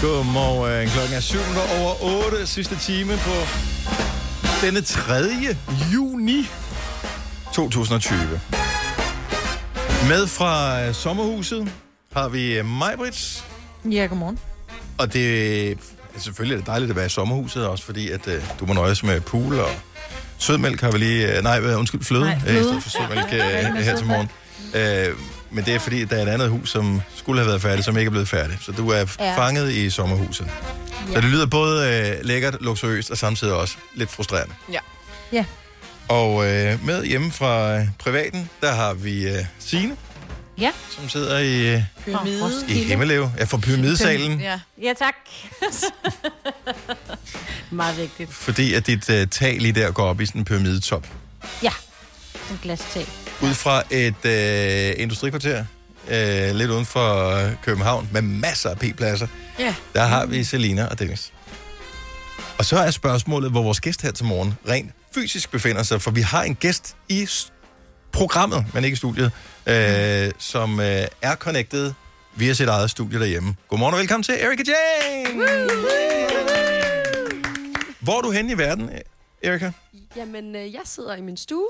[0.00, 0.88] Godmorgen.
[0.88, 1.38] Klokken er 7
[1.80, 2.46] over 8.
[2.46, 3.34] Sidste time på
[4.62, 5.14] denne 3.
[5.94, 6.46] juni
[7.54, 8.57] 2020.
[10.06, 11.72] Med fra øh, sommerhuset
[12.12, 13.44] har vi øh, Majbrits.
[13.84, 14.38] Ja, godmorgen.
[14.98, 15.78] Og det
[16.18, 19.02] selvfølgelig er det dejligt at være i sommerhuset, også fordi at øh, du må nøjes
[19.02, 19.70] med pool og
[20.38, 21.36] sødmælk har vi lige...
[21.36, 22.60] Øh, nej, undskyld, fløde, Nej, fløde.
[22.60, 24.28] i stedet for sødmælk øh, her til morgen.
[24.74, 25.16] Øh,
[25.50, 27.96] men det er fordi, der er et andet hus, som skulle have været færdigt, som
[27.96, 28.64] ikke er blevet færdigt.
[28.64, 29.36] Så du er ja.
[29.38, 30.46] fanget i sommerhuset.
[31.08, 31.14] Ja.
[31.14, 31.88] Så det lyder både
[32.18, 34.54] øh, lækkert, luksuriøst og samtidig også lidt frustrerende.
[34.72, 34.78] Ja.
[35.32, 35.44] Ja.
[36.08, 39.96] Og øh, med hjemme fra øh, privaten, der har vi øh, Signe,
[40.58, 40.72] Ja.
[40.96, 42.50] som sidder i, øh, Pyramide.
[42.68, 43.28] i Himmeløv.
[43.38, 44.40] Ja, fra pyramidesalen.
[44.40, 44.60] Ja.
[44.82, 45.14] Ja, tak.
[47.70, 48.32] Meget vigtigt.
[48.34, 51.06] Fordi at dit øh, tag lige der går op i sådan en pyramidetop.
[51.62, 51.72] Ja,
[52.50, 53.06] en glastag.
[53.42, 55.64] Ud fra et øh, industrikvarter,
[56.08, 59.26] øh, lidt uden for øh, København, med masser af p-pladser.
[59.58, 59.74] Ja.
[59.94, 61.32] Der har vi Selina og Dennis.
[62.58, 66.10] Og så er spørgsmålet, hvor vores gæst her til morgen rent fysisk befinder sig, for
[66.10, 67.28] vi har en gæst i
[68.12, 69.32] programmet, men ikke i studiet,
[69.66, 71.92] øh, som øh, er connected
[72.36, 73.54] via sit eget studie derhjemme.
[73.68, 75.42] Godmorgen og velkommen til Erika Jane!
[78.00, 78.90] Hvor er du henne i verden,
[79.42, 79.70] Erika?
[80.16, 81.68] Jamen, øh, jeg sidder i min stue,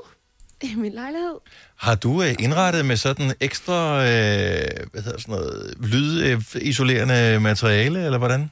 [0.61, 1.35] i min lejlighed.
[1.75, 8.17] Har du øh, indrettet med sådan ekstra, øh, hvad hedder sådan noget, lydisolerende materiale, eller
[8.17, 8.51] hvordan?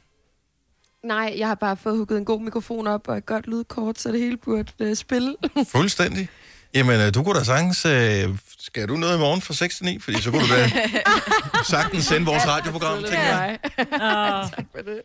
[1.08, 4.12] Nej, jeg har bare fået hugget en god mikrofon op og et godt lydkort, så
[4.12, 5.36] det hele burde øh, spille.
[5.76, 6.30] Fuldstændig.
[6.74, 7.86] Jamen, øh, du kunne da sagtens...
[7.86, 10.00] Øh, skal du noget i morgen fra 6 til 9?
[10.00, 10.70] Fordi så kunne du da
[11.70, 13.60] sagtens sende vores radioprogram, tænker jeg.
[14.56, 15.02] tak for det.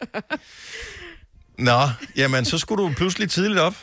[1.58, 1.80] Nå,
[2.16, 3.74] jamen, så skulle du pludselig tidligt op.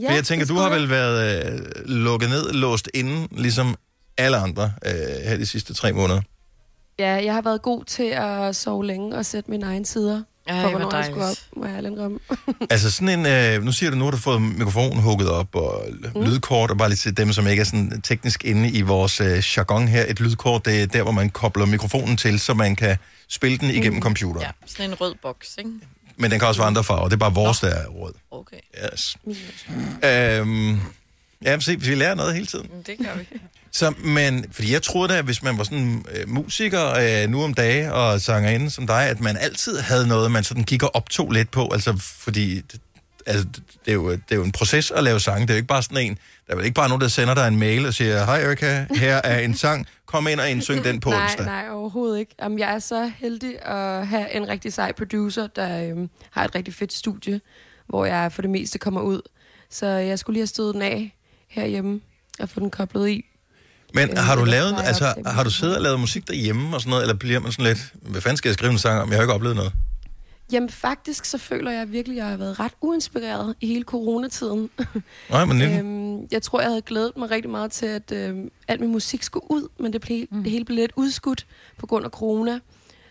[0.00, 3.74] Ja, For jeg tænker, du har vel været øh, lukket ned, låst inde, ligesom
[4.18, 4.92] alle andre øh,
[5.28, 6.20] her de sidste tre måneder.
[6.98, 10.22] Ja, jeg har været god til at sove længe og sætte mine egne sider.
[10.46, 12.18] Ej, for hvor hvornår jeg skulle op, må jeg indrømme.
[12.70, 15.86] Altså sådan en, øh, nu siger du, nu har du fået mikrofonen hugget op, og
[16.14, 16.22] mm.
[16.22, 19.42] lydkort, og bare lige til dem, som ikke er sådan teknisk inde i vores øh,
[19.56, 20.04] jargon her.
[20.08, 22.96] Et lydkort, det er der, hvor man kobler mikrofonen til, så man kan
[23.28, 24.02] spille den igennem mm.
[24.02, 24.40] computeren.
[24.40, 25.70] Ja, sådan en rød boks, ikke?
[26.16, 28.14] Men den kan også være andre farver, det er bare vores, der er rød.
[28.30, 28.56] Okay.
[28.92, 29.16] Yes.
[30.04, 30.80] Øhm,
[31.44, 32.70] ja, se, vi lærer noget hele tiden.
[32.86, 33.38] Det gør vi.
[33.72, 37.54] Så, men, fordi jeg troede da, hvis man var sådan øh, musiker øh, nu om
[37.54, 41.30] dage og sangerinde som dig, at man altid havde noget, man sådan gik og optog
[41.30, 42.62] lidt på, altså fordi
[43.26, 43.44] altså,
[43.84, 45.68] det, er jo, det er jo en proces at lave sange, det er jo ikke
[45.68, 47.94] bare sådan en, der er vel ikke bare nogen, der sender dig en mail og
[47.94, 51.46] siger, hej Erika, her er en sang, kom ind og indsyng den på nej, onsdag.
[51.46, 52.34] nej, overhovedet ikke.
[52.42, 56.54] Jamen, jeg er så heldig at have en rigtig sej producer, der øhm, har et
[56.54, 57.40] rigtig fedt studie,
[57.86, 59.20] hvor jeg for det meste kommer ud.
[59.70, 61.16] Så jeg skulle lige have stået den af
[61.54, 62.00] herhjemme
[62.40, 63.24] og få den koblet i.
[63.94, 66.90] Men Øh, har du lavet, altså, har du siddet og lavet musik derhjemme og sådan
[66.90, 69.16] noget, eller bliver man sådan lidt, hvad fanden skal jeg skrive en sang om, jeg
[69.16, 69.72] har ikke oplevet noget?
[70.52, 74.70] Jamen faktisk, så føler jeg virkelig, at jeg har været ret uinspireret i hele coronatiden.
[75.30, 78.50] Nej, men øhm, øhm, jeg tror, jeg havde glædet mig rigtig meget til, at øhm,
[78.68, 80.42] alt min musik skulle ud, men det, blev, mm.
[80.42, 81.46] det hele blev lidt udskudt
[81.78, 82.60] på grund af corona.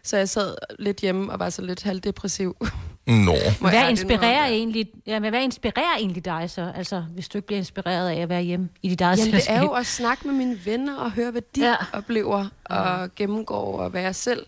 [0.03, 2.55] Så jeg sad lidt hjemme og var så lidt halvdepressiv.
[3.07, 3.35] Nå.
[3.59, 6.71] Hvad inspirerer, egentlig, ja, men hvad inspirerer egentlig dig så?
[6.75, 9.43] Altså, hvis du ikke bliver inspireret af at være hjemme i dit eget Jamen, det
[9.47, 11.75] er jo at snakke med mine venner og høre, hvad de ja.
[11.93, 14.45] oplever og gennemgår, og hvad jeg selv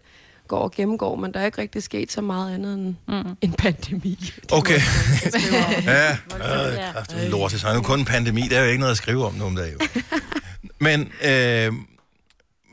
[0.48, 3.38] går og gennemgår, men der er ikke rigtig sket så meget andet end mm.
[3.42, 4.32] en pandemi.
[4.52, 4.80] Okay.
[5.86, 6.12] ja, Ja.
[6.72, 7.52] øh, kraftigt lort.
[7.52, 9.80] Det er jo kun en pandemi, der er jo ikke noget at skrive om dagen.
[9.82, 9.88] jo.
[10.80, 11.74] Men, øh,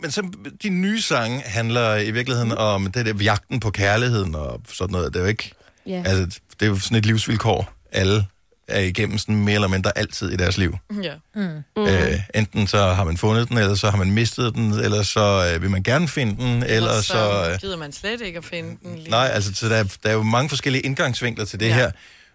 [0.03, 0.23] men så,
[0.63, 5.15] de nye sange handler i virkeligheden om det der jagten på kærligheden og sådan noget.
[5.15, 5.53] Det er jo ikke...
[5.87, 6.03] Ja.
[6.07, 8.27] Altså, det er jo sådan et livsvilkår, alle
[8.69, 10.77] er igennem sådan mere eller mindre altid i deres liv.
[11.03, 11.15] Ja.
[11.35, 11.43] Mm.
[11.77, 11.83] Mm.
[11.87, 15.53] Øh, enten så har man fundet den, eller så har man mistet den, eller så
[15.55, 17.03] øh, vil man gerne finde den, eller så...
[17.03, 19.11] så Øh, gider man slet ikke at finde den lige.
[19.11, 21.75] Nej, altså så der, er- der er jo mange forskellige indgangsvinkler til det Ja.
[21.75, 21.91] her.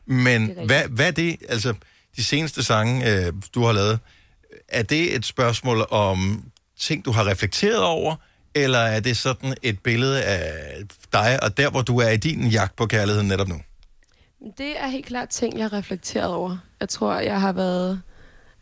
[0.05, 1.73] Men Det er hvad, hvad er det, altså
[2.17, 3.99] de seneste sange, øh, du har lavet,
[4.67, 6.43] er det et spørgsmål om
[6.79, 8.15] ting, du har reflekteret over,
[8.63, 10.73] eller er det sådan et billede af
[11.13, 13.61] dig, og der, hvor du er i din jagt på kærligheden netop nu?
[14.57, 16.57] Det er helt klart ting, jeg har reflekteret over.
[16.79, 18.01] Jeg tror, jeg har været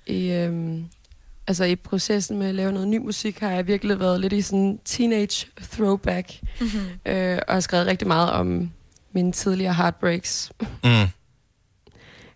[0.07, 0.85] i, øhm,
[1.47, 4.41] altså i processen med at lave noget ny musik, har jeg virkelig været lidt i
[4.41, 6.69] sådan teenage throwback, Mhm.
[7.05, 8.71] øh, og har skrevet rigtig meget om
[9.13, 10.51] mine tidligere heartbreaks.
[10.83, 10.89] Mm.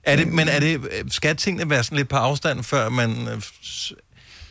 [0.04, 0.82] Er det, men er det,
[1.14, 3.28] skal tingene være sådan lidt på afstand, før man...
[3.28, 3.42] øh,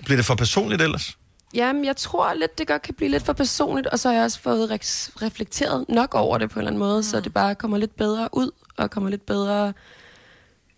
[0.05, 1.19] Bliver det for personligt ellers?
[1.55, 4.25] Jamen, jeg tror lidt, det godt kan blive lidt for personligt, og så har jeg
[4.25, 7.03] også fået re- reflekteret nok over det på en eller anden måde, mm.
[7.03, 9.73] så det bare kommer lidt bedre ud, og kommer lidt bedre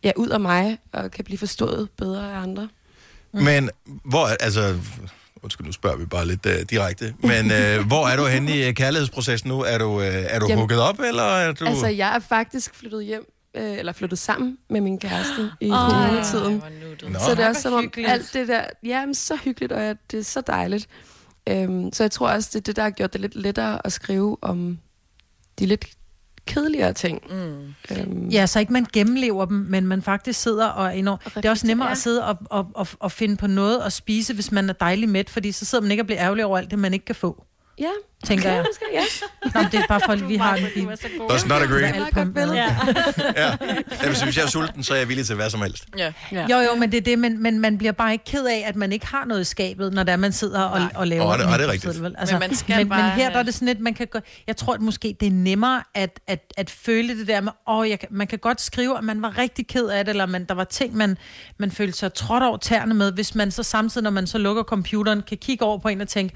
[0.04, 2.68] ja, ud af mig, og kan blive forstået bedre af andre.
[3.32, 3.42] Mm.
[3.42, 3.70] Men
[4.04, 4.78] hvor, er- altså...
[5.42, 7.14] Undskyld, nu spørger vi bare lidt uh, direkte.
[7.22, 9.60] Men uh, hvor er du henne i øh, kærlighedsprocessen nu?
[9.62, 11.64] Er du, uh, er du Jamen, hugget op, eller er du...
[11.66, 13.26] Altså, jeg er faktisk flyttet hjem,
[13.56, 16.62] øh, eller flyttet sammen med min kæreste i Åh, coronatiden.
[17.12, 17.18] Nå.
[17.18, 19.94] Så det er også som om alt det der, ja, men så hyggeligt, og ja,
[20.10, 20.88] det er så dejligt.
[21.48, 23.92] Øhm, så jeg tror også, det er det, der har gjort det lidt lettere at
[23.92, 24.78] skrive om
[25.58, 25.86] de lidt
[26.46, 27.22] kedeligere ting.
[27.30, 27.74] Mm.
[27.90, 31.24] Øhm, Ja, så ikke man gennemlever dem, men man faktisk sidder og er enormt...
[31.34, 31.92] Det er også nemmere ja.
[31.92, 35.08] at sidde og, og, og, og finde på noget at spise, hvis man er dejlig
[35.08, 37.14] mæt, fordi så sidder man ikke og bliver ærgerlig over alt det, man ikke kan
[37.14, 37.44] få.
[37.80, 37.90] Ja,
[38.24, 38.64] tænker okay, jeg.
[38.68, 39.02] måske, ja.
[39.54, 40.58] Nå, men det er bare for, at vi har...
[40.74, 40.86] Vi,
[41.30, 41.80] Does not agree.
[42.54, 42.76] Ja.
[43.36, 43.56] ja.
[44.02, 45.84] Jamen, hvis jeg er sulten, så er jeg villig til hvad som helst.
[45.98, 46.12] Ja.
[46.32, 46.46] Ja.
[46.46, 48.76] Jo, jo, men det er det, men, men man bliver bare ikke ked af, at
[48.76, 51.44] man ikke har noget i skabet, når der man sidder og, og laver Åh, det-
[51.44, 52.02] en åh, det er rigtigt.
[52.02, 52.14] vel?
[52.18, 54.06] Altså, Men man skal men, bare men her der er det sådan lidt, man kan
[54.06, 57.52] gå, jeg tror, at måske det er nemmere at, at, at føle det der med,
[57.68, 60.26] åh, jeg, kan- man kan godt skrive, at man var rigtig ked af det, eller
[60.26, 61.16] man, der var ting, man,
[61.58, 64.62] man følte sig trådt over tæerne med, hvis man så samtidig, når man så lukker
[64.62, 66.34] computeren, kan kigge over på en og tænke,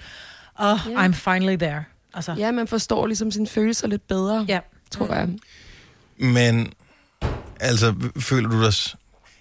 [0.59, 1.07] oh, Ja.
[1.07, 1.85] I'm finally there.
[2.15, 2.35] Altså.
[2.39, 4.61] Ja, man forstår ligesom sine følelser lidt bedre, ja.
[4.91, 5.29] tror jeg.
[6.19, 6.73] Men,
[7.61, 8.73] altså, føler du dig...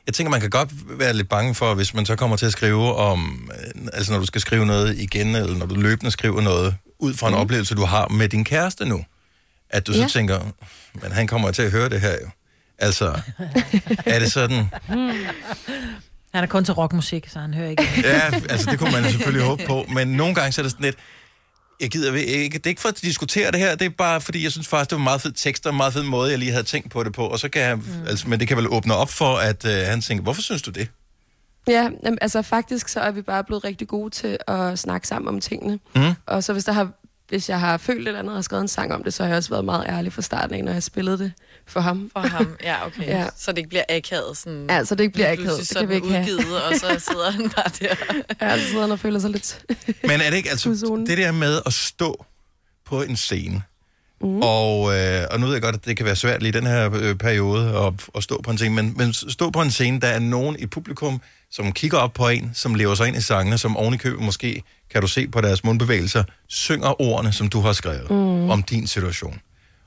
[0.08, 2.52] Jeg tænker, man kan godt være lidt bange for, hvis man så kommer til at
[2.52, 3.50] skrive om...
[3.76, 7.14] øh, Altså, når du skal skrive noget igen, eller når du løbende skriver noget, ud
[7.14, 7.42] fra en Mhm.
[7.42, 9.06] oplevelse, du har med din kæreste nu,
[9.70, 10.08] at du så Ja.
[10.08, 10.40] tænker,
[11.02, 12.30] men han kommer til at høre det her jo.
[12.80, 13.22] Altså,
[14.06, 14.66] er det sådan...
[16.34, 17.84] Han er kun til rockmusik, så han hører ikke.
[18.04, 20.84] Ja, altså det kunne man selvfølgelig håbe på, men nogle gange så er det sådan
[20.84, 20.98] lidt,
[21.82, 24.44] jeg gider ikke, det er ikke for at diskutere det her, det er bare fordi,
[24.44, 26.40] jeg synes faktisk, det var en meget fed tekst og en meget fed måde, jeg
[26.40, 27.84] lige havde tænkt på det på, og så kan jeg, mm.
[28.08, 30.72] altså, men det kan vel åbne op for, at øh, han tænker, hvorfor synes du
[30.72, 30.90] det?
[31.68, 31.90] Ja,
[32.22, 35.80] altså faktisk så er vi bare blevet rigtig gode til at snakke sammen om tingene.
[35.96, 36.14] Mm.
[36.26, 36.90] Og så hvis, der har,
[37.30, 39.28] hvis jeg har følt et eller andet og skrevet en sang om det, så har
[39.30, 41.32] jeg også været meget ærlig fra starten af, når jeg spillede det
[41.68, 42.10] for ham.
[42.14, 43.08] For ham, ja, okay.
[43.18, 43.28] Ja.
[43.38, 44.66] Så det ikke bliver akavet sådan...
[44.70, 45.50] Ja, så det ikke bliver akavet.
[45.50, 46.36] Det kan vi sådan ikke have.
[46.36, 47.96] udgivet, og så sidder han bare der.
[48.42, 49.66] Ja, så sidder han og føler sig lidt...
[50.10, 52.26] Men er det ikke, altså, det der med at stå
[52.86, 53.62] på en scene,
[54.22, 54.42] mm.
[54.42, 56.66] og, øh, og nu ved jeg godt, at det kan være svært lige i den
[56.66, 60.00] her øh, periode at, at stå på en scene, men, men stå på en scene,
[60.00, 63.22] der er nogen i publikum, som kigger op på en, som lever sig ind i
[63.22, 67.48] sangene, som oven i købet måske, kan du se på deres mundbevægelser, synger ordene, som
[67.50, 68.50] du har skrevet mm.
[68.50, 69.40] om din situation.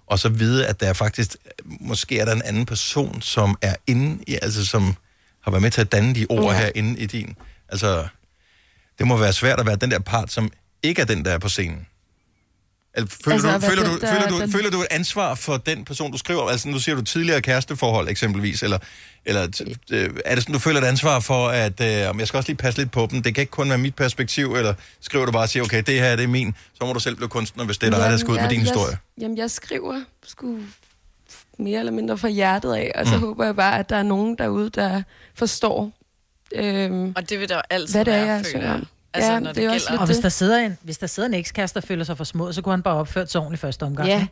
[0.06, 3.74] Og så vide, at der er faktisk, måske er der en anden person, som er
[3.86, 4.94] inde i, altså som
[5.42, 6.58] har været med til at danne de ord Ja.
[6.60, 7.36] her inde i din.
[7.68, 8.08] Altså,
[8.98, 10.50] det må være svært at være den der part, som
[10.82, 11.86] ikke er den, der er på scenen.
[12.96, 15.56] Føler, Altså, du, føler, den, du, der- føler, du, den- føler du et ansvar for
[15.56, 16.48] den person, du skriver om?
[16.48, 18.78] Altså, nu siger du tidligere kæresteforhold eksempelvis, eller,
[19.24, 22.28] eller t- øh, er det sådan, du føler et ansvar for, at øh, om jeg
[22.28, 24.74] skal også lige passe lidt på dem, det kan ikke kun være mit perspektiv, eller
[25.00, 27.16] skriver du bare og siger, okay, det her det er min, så må du selv
[27.16, 28.90] blive kunstner, hvis det er dig, der skal ud med din jeg, historie.
[28.90, 30.58] Jeg, jamen, jeg skriver sgu
[31.58, 33.20] mere eller mindre fra hjertet af, og så Mm.
[33.20, 35.02] håber jeg bare, at der er nogen derude, der
[35.34, 35.92] forstår,
[36.54, 38.80] øhm, Og det vil der altid hvad det er, være, jeg føler.
[39.16, 40.98] Altså, ja, når det det er også gælder- lidt Og hvis der sidder en, hvis
[40.98, 43.40] der sidder en ekskæreste, der føler sig for små, så kunne han bare opført sig
[43.40, 44.08] ordentligt første omgang.
[44.08, 44.26] Ja,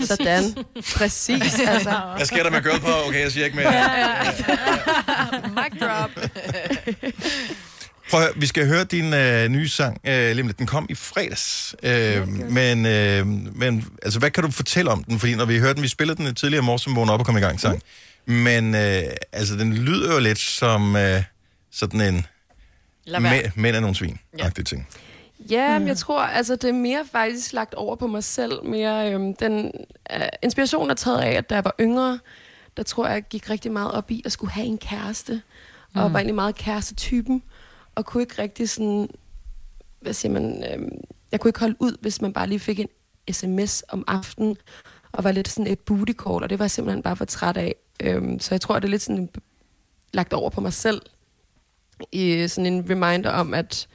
[0.00, 0.54] sådan.
[0.96, 2.00] Præcis, altså.
[2.16, 3.08] Hvad sker der med girl power?
[3.08, 3.72] Okay, jeg siger ikke mere.
[5.48, 6.10] Mic drop.
[8.10, 10.52] Prøv at høre, vi skal høre din øh, nye sang, øh, lige.
[10.58, 11.74] Den kom i fredags.
[11.82, 13.26] Øh, men, øh,
[13.56, 15.18] men altså, hvad kan du fortælle om den?
[15.18, 17.26] Fordi når vi hørte den, vi spillede den tidligere i morges, som vågnede op og
[17.26, 17.82] kom i gang sang.
[18.26, 21.22] Men øh, altså, den lyder jo lidt som øh,
[21.72, 22.26] sådan en.
[23.08, 24.18] Mæ- mænd er nogle svin.
[24.38, 24.50] Ja.
[24.66, 24.88] ting.
[25.50, 25.86] Ja, mm.
[25.86, 28.64] jeg tror, altså det er mere faktisk lagt over på mig selv.
[28.64, 29.72] Mere, øhm, den
[30.14, 32.18] øh, inspiration er taget af, at da jeg var yngre,
[32.76, 35.42] der tror jeg, jeg gik rigtig meget op i at skulle have en kæreste.
[35.94, 36.00] Mm.
[36.00, 37.42] Og var egentlig meget kærestetypen.
[37.94, 39.08] Og kunne ikke rigtig sådan,
[40.00, 40.88] hvad siger man, øhm,
[41.32, 42.88] jeg kunne ikke holde ud, hvis man bare lige fik en
[43.32, 44.56] sms om aftenen,
[45.12, 47.56] og var lidt sådan et booty call, og det var jeg simpelthen bare for træt
[47.56, 47.74] af.
[48.02, 49.28] Øhm, så jeg tror, det er lidt sådan
[50.12, 51.02] lagt over på mig selv,
[52.12, 53.86] i sådan en reminder om, at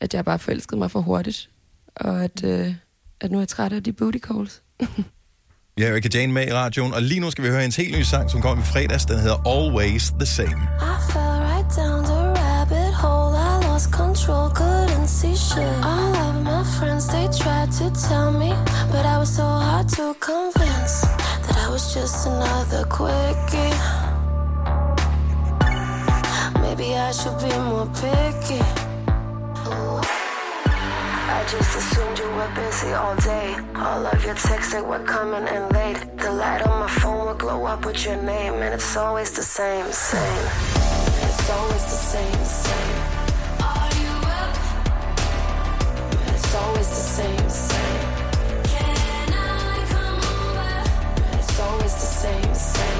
[0.00, 1.50] at jeg bare forelskede mig for hurtigt.
[1.96, 2.74] Og at, øh,
[3.20, 4.62] at nu er jeg træt af de booty calls.
[5.76, 7.98] Vi har Erika Jane med i radioen, og lige nu skal vi høre en helt
[7.98, 9.04] ny sang, som kom i fredags.
[9.04, 10.62] Den hedder Always the Same.
[10.92, 13.32] I fell right down the rabbit hole.
[13.36, 15.36] I lost control, couldn't see
[17.80, 18.52] to tell me,
[18.92, 21.00] but I was so hard to convince
[21.46, 24.09] that I was just another quickie.
[26.80, 28.58] Maybe I should be more picky.
[31.36, 33.54] I just assumed you were busy all day.
[33.74, 35.98] All of your texts they were coming in late.
[36.16, 39.42] The light on my phone will glow up with your name, and it's always the
[39.42, 40.46] same, same.
[41.26, 42.96] It's always the same, same.
[43.60, 44.56] Are you up?
[46.32, 48.00] It's always the same, same.
[48.72, 50.72] Can I come over?
[51.36, 52.99] It's always the same, same.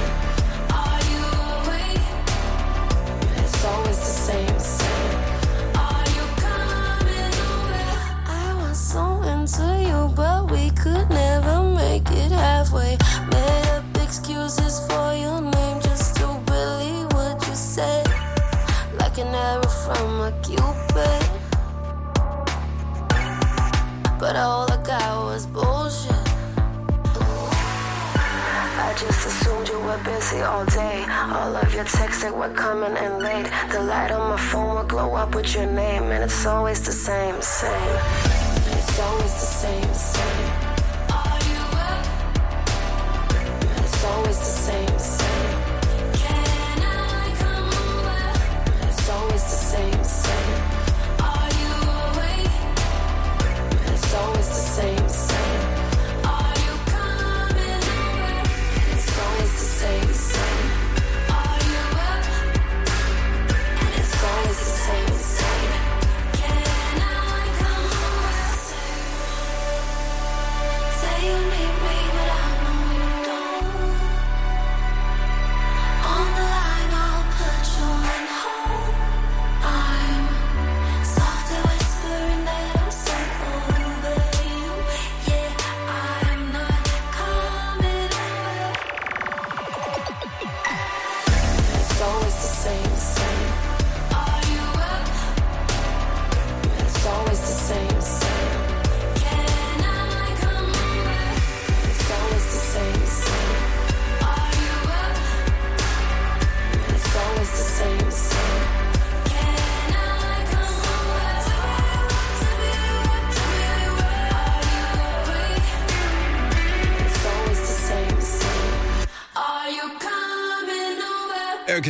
[10.17, 12.99] But we could never make it halfway.
[13.31, 18.03] Make excuses for your name, just to believe what you say,
[18.99, 20.31] like an arrow from a.
[24.19, 25.30] But all I got
[30.05, 31.05] busy all day.
[31.09, 33.49] All of your texts they were coming in late.
[33.73, 36.93] The light on my phone will glow up with your name, and it's always the
[36.93, 37.99] same, same.
[38.79, 40.51] It's always the same, same.
[41.19, 42.07] Are you up?
[43.85, 45.00] It's always the same.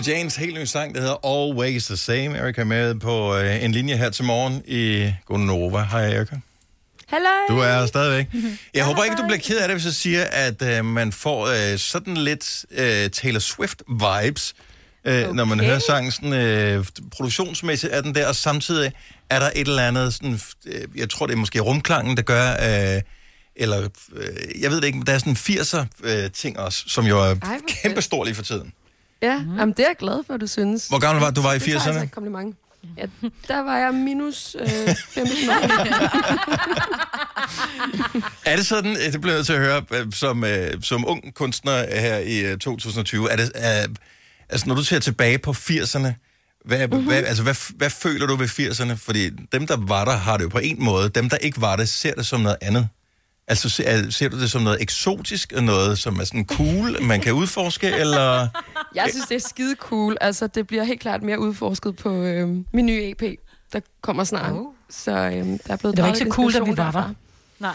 [0.00, 2.38] Erika Janes helt ny sang, der hedder Always the Same.
[2.38, 5.82] Erika er med på øh, en linje her til morgen i Gonova.
[5.82, 6.36] Hej Erika.
[7.06, 7.28] Hallo.
[7.48, 8.26] Du er stadigvæk.
[8.74, 11.46] Jeg håber ikke, du bliver ked af det, hvis jeg siger, at øh, man får
[11.46, 14.52] øh, sådan lidt øh, Taylor Swift-vibes,
[15.04, 15.34] øh, okay.
[15.34, 16.12] når man hører sangen.
[16.12, 18.92] Sådan, øh, produktionsmæssigt er den der, og samtidig
[19.30, 22.50] er der et eller andet, sådan, øh, jeg tror det er måske rumklangen, der gør,
[22.50, 23.02] øh,
[23.56, 27.06] eller øh, jeg ved det ikke, men der er sådan 80'er øh, ting også, som
[27.06, 28.72] jo er hvor kæmpe stor lige for tiden.
[29.22, 29.58] Ja, mm.
[29.58, 30.88] jamen, det er jeg glad for, du synes.
[30.88, 31.40] Hvor gammel var du?
[31.42, 32.02] var i Det tager altså 80'erne?
[32.04, 32.56] et kompliment.
[32.98, 33.06] Ja,
[33.48, 35.70] der var jeg minus øh, 15 år.
[38.50, 41.08] Er det sådan, øh, det bliver jeg nødt til at høre, øh, som, øh, som
[41.08, 43.94] ung kunstner her i øh, 2020, er det, øh,
[44.48, 46.12] altså når du ser tilbage på 80'erne,
[46.64, 47.06] hvad, mm-hmm.
[47.06, 48.94] hvad, altså, hvad, hvad føler du ved 80'erne?
[48.94, 51.08] Fordi dem, der var der, har det jo på en måde.
[51.08, 52.88] Dem, der ikke var der, ser det som noget andet.
[53.50, 57.20] Altså, ser, ser du det som noget eksotisk, og noget, som er sådan cool, man
[57.20, 58.48] kan udforske, eller...
[58.94, 60.16] Jeg synes, det er skide cool.
[60.20, 63.22] Altså, det bliver helt klart mere udforsket på øh, min nye EP,
[63.72, 64.52] der kommer snart.
[64.52, 64.66] Oh.
[64.90, 67.14] Så øh, der er blevet Det var ikke så cool, da vi var der.
[67.60, 67.72] Nej.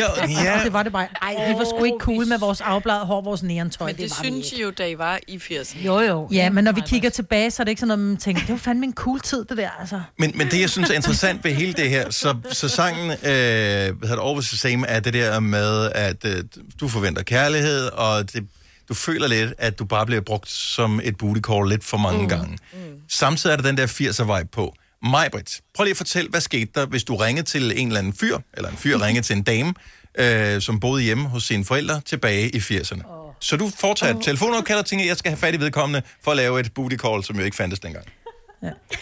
[0.00, 0.06] Jo,
[0.44, 0.60] ja.
[0.64, 1.08] Det var det bare.
[1.22, 3.86] Ej, vi var sgu ikke cool med vores afbladet hår, vores neontøj.
[3.86, 5.86] Men det, det var synes I jo, da I var i 80'erne.
[5.86, 6.28] Jo, jo.
[6.32, 8.50] Ja, men når vi kigger tilbage, så er det ikke sådan noget, man tænker, det
[8.50, 10.00] var fandme en cool tid, det der, altså.
[10.18, 13.16] Men, men det, jeg synes er interessant ved hele det her, så, så sangen, øh,
[13.18, 16.44] hvad hedder det, Always the Same, er det der med, at øh,
[16.80, 18.48] du forventer kærlighed, og det,
[18.88, 22.22] du føler lidt, at du bare bliver brugt som et booty call lidt for mange
[22.22, 22.28] mm.
[22.28, 22.58] gange.
[22.72, 22.78] Mm.
[23.08, 24.74] Samtidig er der den der 80'er vibe på.
[25.04, 28.14] Majbrit, prøv lige at fortælle, hvad skete der, hvis du ringede til en eller anden
[28.20, 29.74] fyr, eller en fyr ringede til en dame,
[30.18, 33.08] øh, som boede hjemme hos sine forældre tilbage i 80'erne.
[33.08, 33.32] Oh.
[33.40, 34.22] Så du foretager oh.
[34.22, 36.96] telefonopkald og tænker, at jeg skal have fat i vedkommende for at lave et booty
[36.96, 38.06] call, som jo ikke fandtes dengang.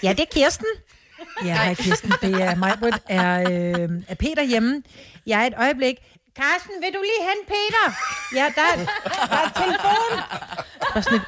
[0.02, 0.66] Ja, det er Kirsten.
[1.44, 2.12] Ja, hej Kirsten.
[2.22, 2.96] Det er mig, Britt.
[3.08, 4.82] Er, øh, er Peter hjemme?
[5.26, 5.94] Jeg er et øjeblik.
[6.40, 7.86] Carsten, vil du lige hente Peter?
[8.34, 8.84] Ja, der, er-
[9.30, 10.18] der er telefon.
[10.80, 11.22] Der er sådan et,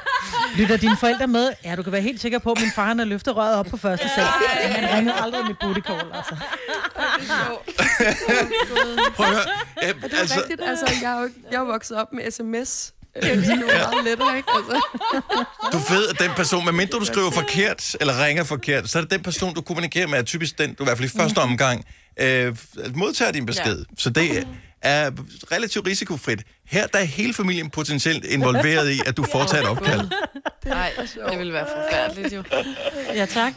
[0.57, 1.53] lytter dine forældre med?
[1.65, 3.67] Ja, du kan være helt sikker på, at min far han har løftet røret op
[3.67, 4.25] på første sal.
[4.25, 6.37] Han ringede aldrig med booty call, altså.
[9.17, 9.45] Prøv at høre.
[9.83, 10.17] Ja, Er det altså...
[10.21, 10.61] altså, rigtigt?
[10.69, 12.93] Altså, jeg er jo jeg er vokset op med sms.
[13.17, 14.49] Øh, Det er jo meget lettere, ikke?
[14.57, 14.83] Altså.
[15.73, 19.11] du ved, at den person, medmindre du skriver forkert, eller ringer forkert, så er det
[19.11, 21.85] den person, du kommunikerer med, er typisk den, du i hvert fald i første omgang
[22.21, 22.57] øh,
[22.95, 23.79] modtager din besked.
[23.79, 23.85] Ja.
[23.99, 24.47] Så det
[24.85, 25.11] er
[25.53, 26.43] relativt risikofrit.
[26.67, 30.01] Her der er hele familien potentielt involveret i, at du foretager et opkald.
[30.65, 30.93] Nej,
[31.31, 32.43] det ville være forfærdeligt jo.
[33.15, 33.55] Ja, tak.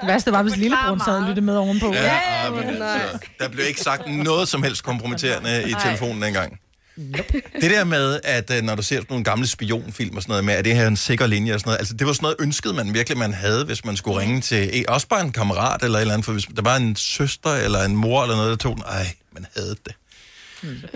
[0.00, 1.92] Det værste var, hvis lillebror sad og lyttede med ovenpå.
[1.92, 6.58] Ja, ja men, altså, der blev ikke sagt noget som helst kompromitterende i telefonen dengang.
[6.96, 10.44] Det der med, at øh, når du ser sådan nogle gamle spionfilm og sådan noget
[10.44, 12.24] med, at det her er en sikker linje og sådan noget, altså det var sådan
[12.24, 15.32] noget ønsket, man virkelig man havde, hvis man skulle ringe til eh, også bare en
[15.32, 18.36] kammerat eller et eller andet, for hvis der var en søster eller en mor eller
[18.36, 19.94] noget, der tog den, ej, man havde det.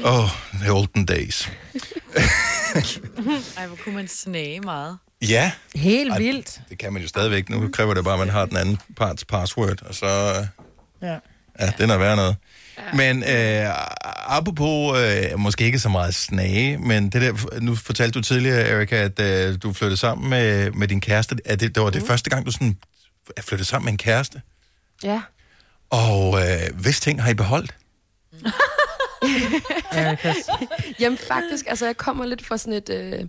[0.04, 0.28] Åh, oh,
[0.60, 1.48] the olden days.
[3.56, 4.98] Ej, hvor kunne man snage meget.
[5.22, 5.52] Ja.
[5.74, 6.60] Helt Ej, vildt.
[6.70, 7.50] Det kan man jo stadigvæk.
[7.50, 10.06] Nu kræver det bare, at man har den anden parts password, og så...
[11.02, 11.16] Ja.
[11.60, 12.36] Ja, den er værd noget.
[12.94, 13.66] Men øh,
[14.36, 18.96] apropos, øh, måske ikke så meget snage, men det der, nu fortalte du tidligere, Erika,
[18.96, 21.36] at øh, du flyttede sammen med, med din kæreste.
[21.44, 22.76] Er det, det var det første gang, du sådan
[23.36, 24.42] er flyttet sammen med en kæreste?
[25.02, 25.22] Ja.
[25.90, 27.74] Og øh, hvis ting har I beholdt?
[31.00, 33.24] Jamen faktisk, altså jeg kommer lidt fra sådan et, øh,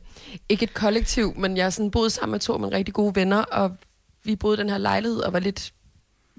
[0.50, 3.16] ikke et kollektiv, men jeg har sådan boet sammen med to af mine rigtig gode
[3.16, 3.78] venner, og
[4.24, 5.74] vi boede i den her lejlighed og var lidt,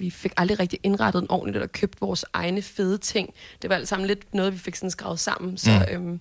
[0.00, 3.34] vi fik aldrig rigtig indrettet den ordentligt, eller købt vores egne fede ting.
[3.62, 5.94] Det var alt sammen lidt noget, vi fik sådan skrevet sammen, så Mm.
[5.94, 6.20] øhm,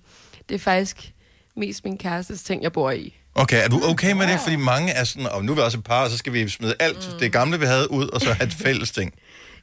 [0.50, 1.14] det er faktisk
[1.56, 3.16] mest min kærestes ting, jeg bor i.
[3.36, 4.40] Okay, er du okay med det?
[4.40, 6.50] Fordi mange er sådan, og nu er vi også et par, og så skal vi
[6.50, 7.20] smide alt mm.
[7.20, 9.14] det gamle, vi havde ud, og så have et fælles ting.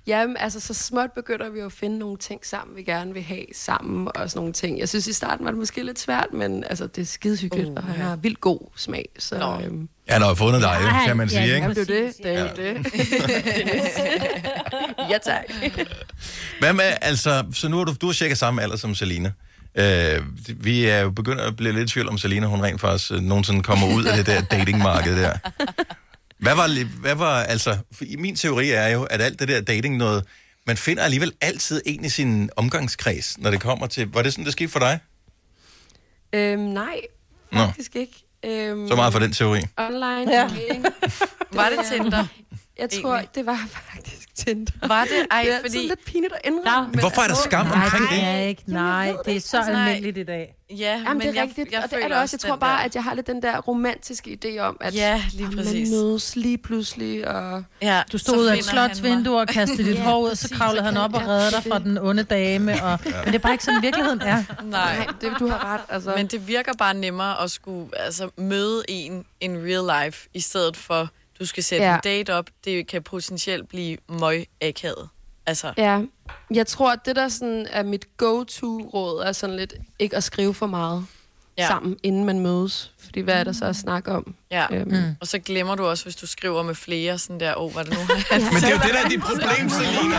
[0.07, 3.45] Jamen, altså, så småt begynder vi at finde nogle ting sammen, vi gerne vil have
[3.55, 4.79] sammen, og sådan nogle ting.
[4.79, 7.75] Jeg synes, i starten var det måske lidt svært, men altså, det er skidehyggeligt, uh,
[7.77, 9.09] og han har vildt god smag.
[9.19, 11.57] Så, øhm, Han har fundet dig, Ja, kan man ja, sige, ikke?
[11.57, 12.17] jamen, det er det.
[12.23, 12.73] Det er Ja.
[12.73, 12.87] det.
[15.11, 15.45] ja, tak.
[16.61, 19.33] Hvad med, altså, så nu er du, du er cirka samme alder som Selina.
[19.79, 20.23] Øh,
[20.57, 23.21] vi er jo begyndt at blive lidt i tvivl om Selina, hun rent faktisk øh,
[23.21, 25.33] nogensinde kommer ud af det der datingmarked der.
[26.39, 27.79] Hvad var, hvad var, altså,
[28.19, 30.25] min teori er jo, at alt det der dating noget,
[30.67, 34.45] man finder alligevel altid en i sin omgangskreds, når det kommer til, var det sådan,
[34.45, 34.99] det skete for dig?
[36.33, 37.01] Øhm, nej,
[37.53, 38.13] Nå, faktisk ikke.
[38.45, 39.61] Øhm, så meget for den teori.
[39.79, 40.49] Online Ja.
[40.49, 40.85] dating.
[41.53, 42.27] Var det Tinder?
[42.79, 44.73] Jeg tror, det var faktisk Tinder.
[44.87, 45.27] Var det?
[45.31, 46.89] Ej, det er fordi- lidt pinligt at indrømme.
[46.91, 48.21] men Hvorfor er der altså- skam omkring Nej, det?
[48.21, 48.63] det er ikke.
[48.67, 49.81] Nej, det er så Altså, nej.
[49.89, 50.53] almindeligt i dag.
[50.71, 52.35] Ja, Jamen, men det er jeg, rigtigt, jeg og det er det også.
[52.43, 55.23] Jeg tror bare, der- at jeg har lidt den der romantiske idé om, at Ja,
[55.33, 55.91] lige præcis.
[55.91, 57.65] man mødes lige pludselig, og...
[57.83, 60.49] Ja, Du stod ud af et slotsvindue og kastede dit Ja, hår ud, og så
[60.55, 62.83] kravlede han op og ja, redder dig fra den onde dame.
[62.85, 62.99] Og...
[63.05, 64.45] Men det er bare ikke sådan, virkeligheden er.
[64.65, 65.81] Nej, det, du har ret.
[65.89, 66.13] Altså.
[66.17, 70.77] Men det virker bare nemmere at skulle altså, møde en in real life, i stedet
[70.77, 71.09] for,
[71.39, 71.95] du skal sætte Ja.
[71.95, 72.47] en date op.
[72.65, 75.09] Det kan potentielt blive møg akavet.
[75.47, 76.01] Altså, Ja,
[76.55, 80.55] jeg tror, at det der sådan er mit go-to-råd, er sådan lidt ikke at skrive
[80.55, 81.07] for meget
[81.59, 81.67] Ja.
[81.69, 82.93] sammen, inden man mødes.
[83.05, 84.35] Fordi hvad er der så at snakke om?
[84.51, 84.89] Ja, Øhm.
[84.91, 85.17] mm.
[85.21, 87.83] og så glemmer du også, hvis du skriver med flere, sådan der, åh, oh, var
[87.83, 87.99] det nu?
[88.31, 90.17] Men det er jo det, der er dit problem, Selina.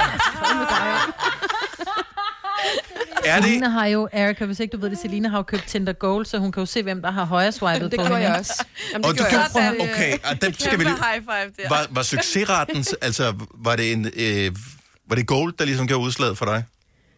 [3.28, 5.64] Er det- Selina har jo, Erika, hvis ikke du ved det, Selina har jo købt
[5.68, 8.18] Tinder Gold, så hun kan jo se, hvem der har højre swipet Det på hende.
[8.18, 8.66] jeg også.
[8.94, 9.92] Jamen, Og det du gjorde jeg kan, også.
[9.94, 10.96] okay, og den skal vi lige...
[10.96, 11.70] high five der.
[11.70, 14.12] Var, var succesraten, altså, var det en...
[14.18, 14.52] Øh,
[15.10, 16.64] var det gold, der ligesom gjorde udslaget for dig?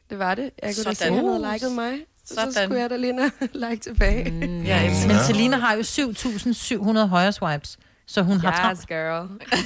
[0.10, 0.44] Det var det.
[0.44, 1.14] Jeg kunne da se, Sådan.
[1.14, 1.94] at han havde liket mig.
[2.26, 2.54] Så, så Sådan.
[2.54, 3.32] skulle jeg da lige
[3.70, 4.32] like tilbage.
[4.32, 5.24] Mm, jeg elsker Men Ja.
[5.24, 7.78] Selina har jo 7.700 højre swipes,
[8.08, 8.80] så hun har travlt.
[8.80, 9.28] Yes, girl.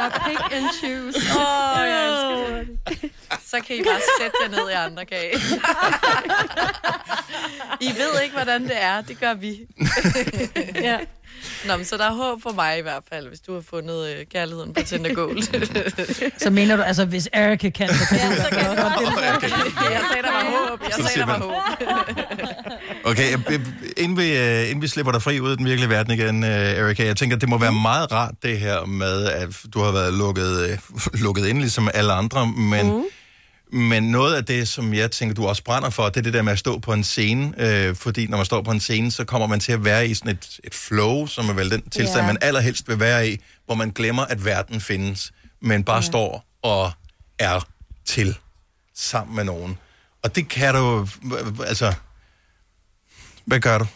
[0.00, 1.18] jeg pick and choose.
[1.38, 2.29] Oh, jeg elsker det.
[3.50, 5.36] Så kan I bare sætte jer ned i andre kage.
[7.88, 9.00] I ved ikke, hvordan det er.
[9.00, 9.66] Det gør vi.
[10.74, 10.98] ja.
[11.66, 14.08] Nå, men så der er håb for mig i hvert fald, hvis du har fundet
[14.08, 15.42] øh, kærligheden på Tinder Gold.
[16.44, 19.42] Så mener du, altså hvis Erika kan, så kan du så kan jeg godt.
[19.90, 20.80] Jeg sagde, der var håb.
[20.82, 21.88] Jeg Så sagde, der var håb.
[23.04, 23.38] Okay,
[23.96, 26.50] inden vi, øh, inden vi slipper dig fri ud i den virkelige verden igen, øh,
[26.50, 30.14] Erika, jeg tænker, det må være meget rart det her med, at du har været
[30.14, 30.78] lukket, øh,
[31.24, 33.02] lukket ind ligesom alle andre, men, mm.
[33.72, 36.42] Men noget af det, som jeg tænker, du også brænder for, det er det der
[36.42, 39.24] med at stå på en scene, øh, fordi når man står på en scene, så
[39.24, 42.20] kommer man til at være i sådan et, et flow, som er vel den tilstand,
[42.20, 42.26] Ja.
[42.26, 46.02] man allerhelst vil være i, hvor man glemmer, at verden findes, men bare ja.
[46.02, 46.92] står og
[47.38, 47.68] er
[48.04, 48.36] til
[48.94, 49.78] sammen med nogen.
[50.22, 51.06] Og det kan du,
[51.66, 51.94] altså,
[53.44, 53.86] hvad gør du?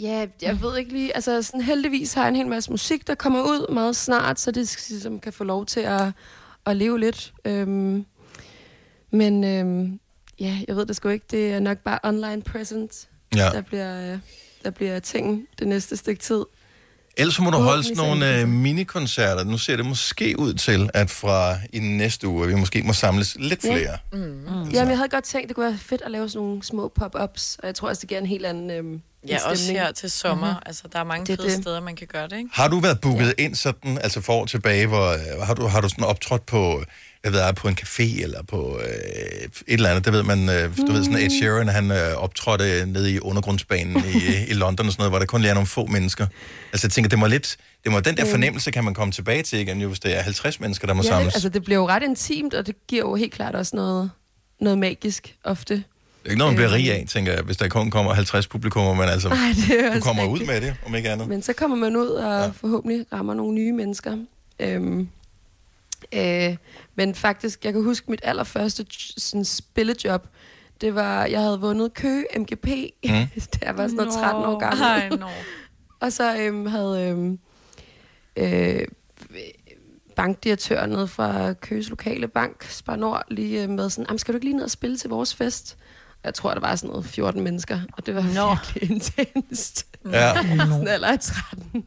[0.00, 1.14] Ja, jeg ved ikke lige.
[1.14, 4.50] Altså, sådan heldigvis har jeg en hel masse musik, der kommer ud meget snart, så
[4.50, 6.12] det ligesom kan få lov til at,
[6.66, 7.32] at leve lidt.
[7.44, 8.06] Øhm,
[9.14, 10.00] men øhm,
[10.40, 11.26] ja, jeg ved det sgu ikke.
[11.30, 13.50] Det er nok bare online presence, Ja.
[13.50, 14.18] der, bliver, øh,
[14.64, 16.44] der bliver ting det næste stykke tid.
[17.16, 19.44] Ellers må du holde sådan Forhåbentlig nogle øh, minikoncerter.
[19.44, 23.36] Nu ser det måske ud til, at fra i næste uge, vi måske må samles
[23.40, 23.98] lidt flere.
[24.12, 24.18] Mm.
[24.18, 24.46] Mm.
[24.70, 27.56] Jamen, jeg havde godt tænkt, det kunne være fedt at lave sådan nogle små pop-ups,
[27.58, 29.84] og jeg tror også, det giver en helt anden øhm, Ja, en også stemning.
[29.86, 30.46] her til sommer.
[30.46, 30.50] Mhm.
[30.54, 30.62] Mm-hmm.
[30.66, 31.62] Altså, der er mange Det fede det.
[31.62, 32.50] steder, man kan gøre det, ikke?
[32.52, 33.44] Har du været booket ja.
[33.44, 36.82] ind sådan, altså for år tilbage, hvor øh, har du, har du sådan optrådt på,
[37.24, 38.88] jeg ved, på en café eller på øh,
[39.44, 42.86] et eller andet, det ved man, øh, du ved sådan Ed Sheeran, han øh, optrådte
[42.86, 44.18] nede i undergrundsbanen i,
[44.50, 46.26] i London og sådan noget, hvor der kun er nogle få mennesker.
[46.72, 48.30] Altså jeg tænker, det må lidt, det må den der Mm.
[48.30, 51.02] fornemmelse, kan man komme tilbage til igen, jo, hvis det er 50 mennesker, der må
[51.02, 51.26] Ja, samles.
[51.32, 54.10] det, altså, det bliver jo ret intimt, og det giver jo helt klart også noget,
[54.60, 55.74] noget magisk ofte.
[55.74, 55.82] Det
[56.24, 58.94] er ikke noget, man bliver rig af, tænker jeg, hvis der kun kommer 50 publikummer,
[58.94, 60.50] men altså, Ej, du kommer ud rigtigt.
[60.50, 61.28] med det, om ikke andet.
[61.28, 62.46] Men så kommer man ud og ja.
[62.60, 64.16] forhåbentlig rammer nogle nye mennesker.
[64.60, 65.08] Øhm,
[66.12, 66.56] øh,
[66.94, 68.86] men faktisk, jeg kan huske mit allerførste
[69.16, 70.26] sådan, spillejob.
[70.80, 72.66] Det var, jeg havde vundet Kø MGP,
[73.04, 73.10] mm.
[73.54, 74.82] da jeg var sådan noget 13 år gammel.
[74.82, 75.28] Ej, nå.
[76.06, 77.38] og så øhm, havde øhm,
[78.36, 78.80] øh,
[80.16, 84.36] bankdirektøren nede fra Køges lokale bank, Spar Nord, lige øh, med sådan, "Jamen, skal du
[84.36, 85.76] ikke lige ned og spille til vores fest?
[86.24, 88.48] Jeg tror, der var sådan noget 14 mennesker, og det var Nå.
[88.54, 89.86] virkelig intenst.
[90.12, 90.34] Ja.
[90.58, 91.84] sådan alder af 13.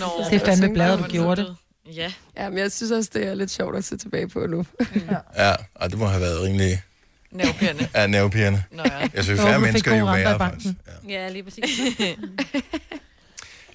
[0.00, 0.06] Nå.
[0.30, 1.56] Det er fandme bladet, du gjorde det.
[1.94, 2.12] Ja.
[2.36, 4.66] Ja, men jeg synes også, det er lidt sjovt at se tilbage på nu.
[5.36, 6.82] Ja, og det må have været rimelig...
[7.32, 7.88] Nervepirrende.
[7.94, 8.62] Ja, nervepirrende.
[8.72, 9.08] Nå ja.
[9.14, 10.74] Jeg synes, færre mennesker er jo værre, faktisk.
[11.08, 11.64] Ja, lige præcis.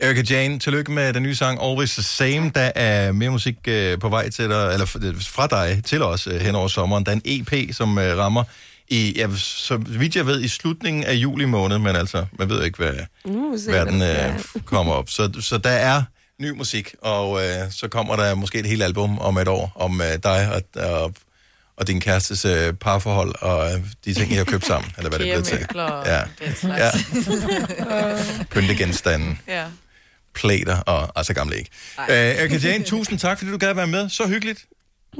[0.01, 2.51] Erika Jane, tillykke med den nye sang Always the Same.
[2.55, 6.27] Der er mere musik øh, på vej til dig, eller f- fra dig til os
[6.27, 7.05] øh, hen over sommeren.
[7.05, 8.43] Der er en EP, som øh, rammer
[8.89, 12.63] i, ja, så vidt jeg ved, i slutningen af juli måned, men altså, man ved
[12.63, 12.93] ikke, hvad
[13.25, 15.09] Mm, se, verden hvad der øh, kommer op.
[15.09, 16.03] Så, så der er
[16.41, 20.01] ny musik, og øh, så kommer der måske et helt album om et år, om
[20.01, 21.13] øh, dig og, og,
[21.77, 25.19] og din kærestes øh, parforhold, og øh, de ting, I har købt sammen, eller hvad
[25.19, 25.57] det bliver til.
[25.57, 26.21] Kæremøbler og Ja.
[26.85, 26.91] ja.
[28.53, 29.37] Pyntegenstande.
[29.47, 29.65] ja.
[30.35, 31.69] plater og altså gamle ikke.
[31.97, 34.09] Uh, Erika Jane, tusind tak, fordi du gad være med.
[34.09, 34.65] Så hyggeligt.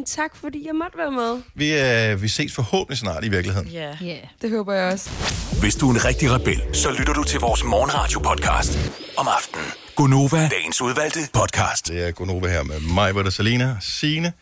[0.07, 1.41] Tak, fordi jeg måtte være med.
[1.55, 3.67] Vi, uh, vi ses forhåbentlig snart i virkeligheden.
[3.69, 3.91] Ja.
[4.03, 4.17] Yeah.
[4.41, 5.09] Det håber jeg også.
[5.61, 8.77] Hvis du er en rigtig rebel, så lytter du til vores morgenradio-podcast
[9.17, 9.65] om aftenen.
[10.01, 11.87] Gunova, dagens udvalgte podcast.
[11.87, 14.33] Det er Gunova her med mig, Britta, Salina, Signe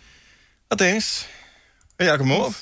[0.70, 1.28] og Dennis.
[2.00, 2.54] Og Jakob Måb.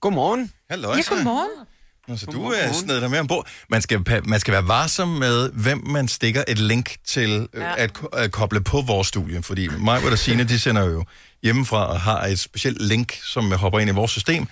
[0.00, 0.52] Godmorgen.
[0.70, 0.94] Hallo.
[0.94, 1.66] Ja, godmorgen.
[2.08, 3.48] Nå, Så du er sned der med ombord.
[3.70, 7.60] Man skal, man skal være varsom med, hvem man stikker et link til ja.
[7.60, 7.74] Ja.
[7.76, 9.42] at, at koble på vores studie.
[9.42, 11.04] Fordi mig og Signe, de sender jo
[11.42, 14.46] hjemmefra og har et specielt link, som hopper ind i vores system.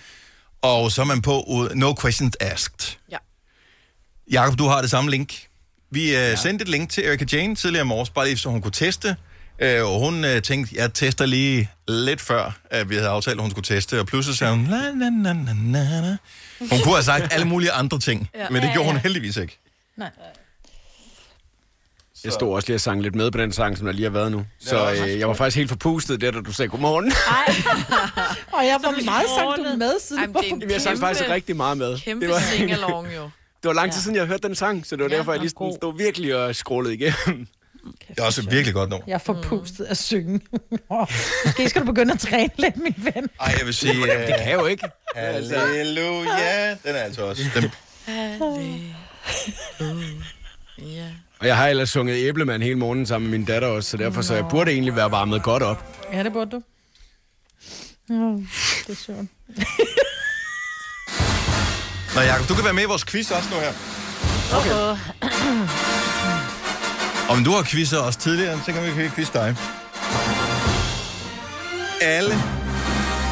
[0.62, 2.96] Og så er man på no questions asked.
[3.10, 3.18] Ja.
[4.30, 5.46] Jakob, du har det samme link.
[5.96, 6.36] Vi uh, ja.
[6.36, 9.16] sendte et link til Erika Jane tidligere i morges, bare lige så hun kunne teste.
[9.62, 13.42] Uh, og hun uh, tænkte, jeg tester lige lidt før, at vi havde aftalt, at
[13.42, 14.00] hun skulle teste.
[14.00, 16.16] Og pludselig sagde hun, la, la, la, la, la, la.
[16.60, 18.46] Hun kunne have sagt alle mulige andre ting, ja.
[18.50, 19.58] Men det Ja, gjorde hun heldigvis ikke.
[19.96, 20.10] Nej.
[22.24, 24.10] Jeg stod også lige og sang lidt med på den sang, som der lige har
[24.10, 24.46] været nu.
[24.60, 27.12] Så øh, jeg var faktisk helt forpustet der, da du sagde godmorgen.
[28.58, 30.22] Og jeg var meget sang du med siden.
[30.36, 31.98] Ej, det er en jeg sang faktisk rigtig meget med.
[31.98, 33.30] Kæmpe det var, sing-along jo.
[33.68, 35.40] Det var lang tid siden, jeg hørte den sang, så det var Ja, derfor, jeg
[35.40, 37.46] lige sådan stod virkelig og scrollede igennem.
[38.08, 39.04] Det er også et virkelig godt nummer.
[39.06, 40.40] Jeg er forpustet af synge.
[41.44, 43.28] Måske skal du begynde at træne lidt, min ven.
[43.40, 43.92] Ej, jeg vil sige...
[44.02, 44.88] Uh, Det kan jeg jo ikke.
[45.14, 46.70] Halleluja.
[46.70, 47.42] Den er altså også...
[47.54, 47.70] Den,
[50.78, 51.06] Ja.
[51.40, 54.22] Og jeg har ellers sunget æblemand hele morgenen sammen med min datter også, så derfor
[54.22, 56.06] så jeg burde egentlig være varmet godt op.
[56.12, 56.62] Ja, det burde du.
[58.08, 58.48] Mm,
[58.86, 59.18] det er sjovt.
[62.16, 63.72] Nå, Jacob, du kan være med i vores quiz også nu her.
[64.58, 64.96] Okay.
[67.28, 69.56] Om du har quizzer også tidligere, så kan vi kan quizze dig.
[72.00, 72.34] Alle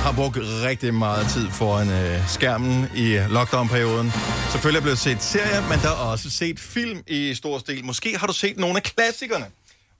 [0.05, 4.12] har brugt rigtig meget tid foran øh, skærmen i lockdown-perioden.
[4.51, 7.85] Selvfølgelig er blevet set serier, men der er også set film i stor stil.
[7.85, 9.47] Måske har du set nogle af klassikerne.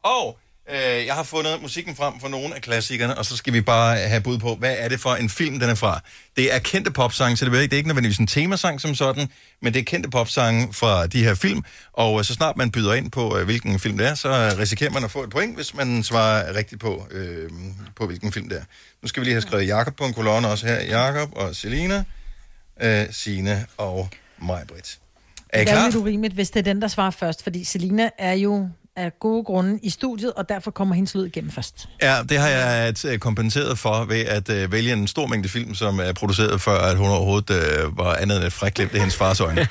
[0.03, 0.39] Og
[0.71, 3.97] øh, jeg har fundet musikken frem for nogle af klassikerne, og så skal vi bare
[3.97, 6.01] have bud på, hvad er det for en film, den er fra.
[6.37, 8.95] Det er kendte popsange, så det er ikke, det er ikke nødvendigvis en temasang som
[8.95, 9.29] sådan,
[9.63, 11.63] men det er kendte popsange fra de her film.
[11.93, 14.91] Og øh, så snart man byder ind på, øh, hvilken film det er, så risikerer
[14.91, 17.51] man at få et point, hvis man svarer rigtigt på, øh,
[17.97, 18.65] på hvilken film det er.
[19.03, 20.81] Nu skal vi lige have skrevet Jakob på en kolonne også her.
[20.81, 22.05] Jakob og Selina,
[22.83, 24.09] øh, Sine og
[24.43, 24.99] mig, Britt.
[25.49, 25.85] Er I Det er klar?
[25.87, 29.45] lidt urimeligt, hvis det er den, der svarer først, fordi Selina er jo af gode
[29.45, 31.89] grunde i studiet, og derfor kommer hendes lyd igennem først.
[32.03, 35.75] Ja, det har jeg øh, kompenseret for ved at øh, vælge en stor mængde film,
[35.75, 39.17] som er produceret før, at hun overhovedet øh, var andet end et fræklemt i hendes
[39.17, 39.67] fars øjne.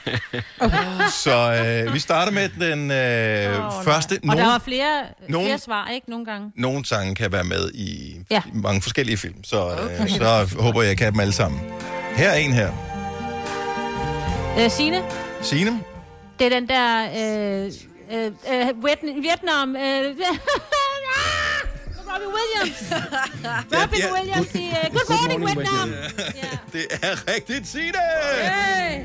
[1.24, 1.54] Så
[1.88, 4.20] øh, vi starter med den øh, oh, første.
[4.30, 6.10] Og der var flere, nogen- flere svar, ikke?
[6.10, 6.52] Nogle gange.
[6.56, 8.42] nogle sange kan være med i, Ja.
[8.54, 11.62] mange forskellige film, så, øh, så håber jeg, jeg kan dem alle sammen.
[12.16, 12.72] Her er en her.
[14.60, 15.02] Øh, Signe,
[15.42, 15.80] Signe?
[16.40, 17.04] det er den der...
[17.66, 17.72] Øh,
[18.14, 19.76] øh, øh, Viet- Vietnam.
[19.76, 19.82] Øh,
[22.14, 22.94] Robbie Williams.
[23.72, 25.90] Robin ja, Williams i uh, Good Morning Vietnam.
[26.74, 27.98] Det er rigtigt, Signe!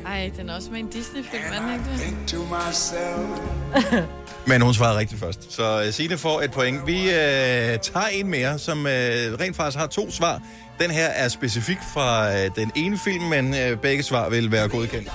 [0.06, 1.84] Ej, den er også med en Disney-film, er den ikke?
[4.46, 5.52] Men hun svarede rigtigt først.
[5.52, 6.86] Så uh, Signe får et point.
[6.86, 7.14] Vi uh,
[7.82, 10.42] tager en mere, som uh, rent faktisk har to svar.
[10.80, 14.68] Den her er specifik fra uh, den ene film, men uh, begge svar vil være
[14.68, 15.08] godkendt.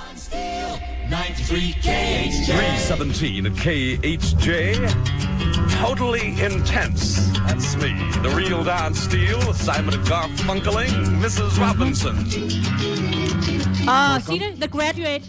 [1.10, 2.52] 93 KHJ.
[2.52, 4.50] 317 at KHJ.
[5.86, 7.22] Totally intense.
[7.48, 7.94] That's me.
[8.24, 11.60] The real Don Steele, Simon Garfunkeling, Mrs.
[11.60, 12.16] Robinson.
[13.88, 15.24] Og Signe, The Graduate.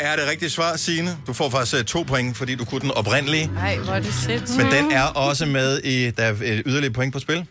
[0.00, 1.10] Er det rigtige svar, Signe?
[1.26, 3.50] Du får faktisk uh, to point, fordi du kunne den oprindelige.
[3.58, 4.58] Ej, hvor er det sindssygt.
[4.64, 6.10] Men den er også med i...
[6.10, 7.46] Der er et yderligere point på spil.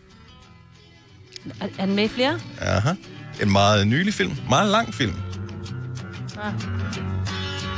[1.60, 2.40] Er, den med i flere?
[2.60, 2.92] Aha.
[3.42, 4.36] En meget nylig film.
[4.48, 5.14] Meget lang film.
[6.42, 6.52] Ah.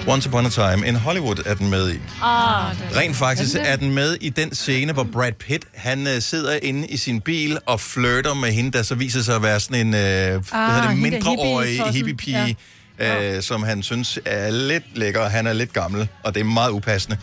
[0.09, 1.99] Once Upon a Time in Hollywood er den med i.
[2.23, 6.59] Ah, Rent faktisk Er den med i den scene, hvor Brad Pitt, han uh, sidder
[6.63, 9.87] inde i sin bil og flirter med hende, der så viser sig at være sådan
[9.87, 12.57] en, uh, hvad hedder det, mindreårig hippie-pige,
[12.99, 13.37] ja.
[13.37, 15.29] uh, som han synes er lidt lækker.
[15.29, 17.19] Han er lidt gammel, og det er meget upassende.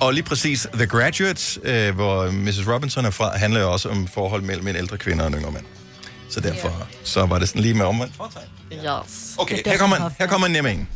[0.00, 1.60] Og lige præcis The Graduate,
[1.90, 2.68] uh, hvor Mrs.
[2.68, 5.52] Robinson er fra, handler jo også om forhold mellem en ældre kvinde og en yngre
[5.52, 5.64] mand.
[6.30, 6.86] Så derfor yeah.
[7.04, 8.48] så var det sådan lige med omvendt fortegn.
[8.72, 9.34] Yes.
[9.38, 10.88] Okay, her kommer, her kommer en nem en.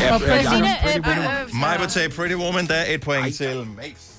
[0.00, 1.18] Ja, ja, øh, Woman.
[1.18, 4.14] øh, Mig vil tage Pretty Woman, der er et point til Mace.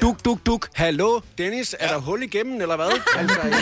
[0.00, 0.68] Duk, duk, duk.
[0.74, 2.90] Hallo, Dennis, er der hul igennem, eller hvad?
[3.18, 3.52] Altså, øh,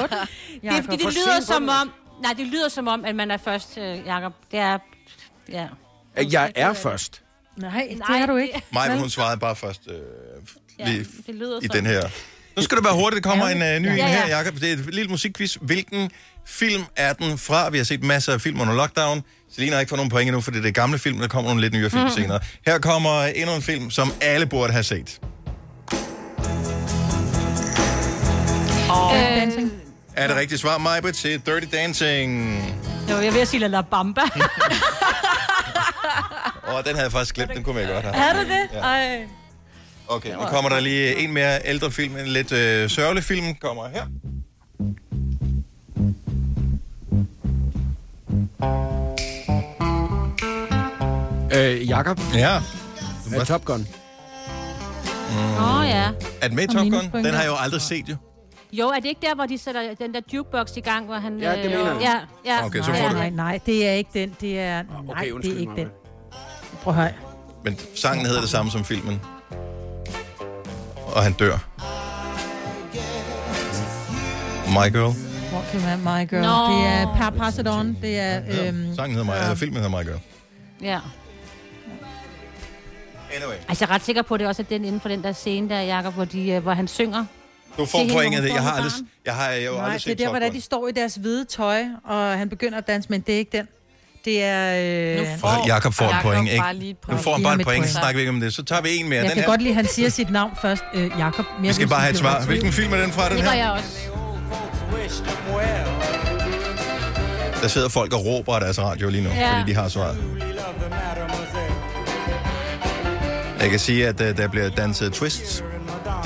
[0.00, 0.18] på den.
[0.62, 1.92] Det er, fordi det lyder som om...
[2.22, 4.32] Nej, det lyder som om, at man er først, øh, Jacob.
[4.50, 4.78] Det er...
[5.52, 5.66] Ja.
[6.16, 7.22] Jeg er først.
[7.56, 8.62] Nej, det er du ikke.
[8.72, 9.94] Mig, hun svarede bare først øh,
[10.86, 11.84] lige det lyder i sådan.
[11.84, 12.02] den her.
[12.56, 14.06] Nu skal det være hurtigt, der kommer en uh, ny Ja, en ja.
[14.26, 14.54] her, Jacob.
[14.54, 15.56] Det er et lille musikquiz.
[15.60, 16.10] Hvilken
[16.46, 17.70] film er den fra?
[17.70, 19.22] Vi har set masser af film under lockdown.
[19.54, 21.18] Selina har ikke fået nogen point endnu, for det er det gamle film.
[21.18, 22.10] Der kommer nogle lidt nyere film mm.
[22.10, 22.40] senere.
[22.66, 25.20] Her kommer endnu en film, som alle burde have set.
[28.90, 29.72] Øh, Dancing.
[30.16, 32.58] Er det rigtigt svar, Majbert, til Dirty Dancing?
[33.10, 34.20] jo, jeg vil sige La Bamba.
[36.76, 38.30] Og den havde jeg faktisk glemt, den kunne jeg godt have.
[38.30, 38.76] er det det?
[38.76, 38.80] Ja.
[38.80, 39.26] Ej.
[40.08, 43.88] Okay, nu kommer der lige en mere ældre film, en lidt øh, sørgelig film, kommer
[43.88, 44.06] her.
[51.54, 52.20] Øh, Jakob?
[52.34, 52.60] Ja.
[53.34, 53.86] Er Top Gun?
[55.58, 56.10] Åh, oh, ja.
[56.40, 57.24] Er den med i Top Gun?
[57.24, 58.16] Den har jeg jo aldrig set, jo.
[58.78, 61.38] Jo, er det ikke der, hvor de sætter den der jukebox i gang, hvor han...
[61.40, 62.20] Ja, det øh, mener jeg.
[62.44, 62.66] Ja, ja.
[62.66, 64.36] Okay, så nej, får du- nej, nej, det er ikke den.
[64.40, 65.76] Det er, nej, det er ikke mig.
[65.76, 65.88] den.
[66.82, 67.12] Prøv at høre.
[67.64, 69.20] Men sangen hedder det samme som filmen.
[71.14, 71.58] Og han dør.
[74.68, 75.14] My Girl.
[75.54, 76.42] Walking with my girl.
[76.42, 76.76] Nå.
[76.78, 77.96] Det er Per Pass It On.
[78.02, 78.40] Det er...
[78.68, 80.20] Øhm, Sangen hedder My, eller filmen hedder My Girl.
[80.82, 80.98] Ja.
[83.36, 83.54] Anyway.
[83.68, 85.32] Altså, jeg er ret sikker på, at det også er den inden for den der
[85.32, 87.24] scene der, Jacob, hvor, de, øh, hvor han synger.
[87.78, 88.40] Du får pointet.
[88.42, 88.92] hun Jeg har aldrig,
[89.26, 90.56] jeg har jo nej, aldrig det er set der, Top hvor der, Gun.
[90.56, 93.56] de står i deres hvide tøj, og han begynder at danse, men det er ikke
[93.56, 93.68] den.
[94.24, 95.20] Det er...
[95.22, 96.96] Øh, Og Jakob får et point, ikke?
[97.08, 98.54] Nu får han bare et mit point, så snakker vi ikke om det.
[98.54, 99.16] Så tager vi en mere.
[99.18, 99.48] Jeg Den kan her.
[99.50, 100.82] godt lide, at han siger sit navn først.
[100.94, 101.44] Øh, Jakob.
[101.60, 102.44] Vi skal bare have et svar.
[102.46, 103.58] Hvilken film er den fra, den Det gør her?
[103.58, 103.98] jeg også.
[107.62, 109.58] Der sidder folk og råber af deres radio lige nu, Ja.
[109.58, 110.18] fordi de har svaret.
[113.60, 115.62] Jeg kan sige, at uh, der bliver danset twists.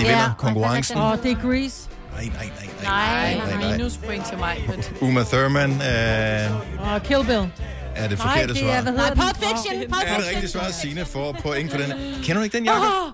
[0.01, 0.99] De vinder konkurrencen.
[0.99, 1.89] Åh, det er Grease.
[2.15, 2.69] Nej, nej, nej.
[2.83, 3.77] Nej, nej, nej.
[3.77, 4.69] minuspoint til mig.
[5.01, 7.39] Uma Thurman uh, Og Kill Bill.
[7.97, 8.71] er det Nej, forkerte det svar.
[8.71, 9.25] er, hvad hedder Nej?
[9.25, 9.81] Pulp Fiction.
[9.81, 10.35] Pulp Er det Fiction.
[10.35, 10.71] rigtigt svar?
[10.71, 11.91] Signe får point for den.
[12.23, 12.83] Kender du ikke den, Jacob?
[12.83, 13.13] Åh!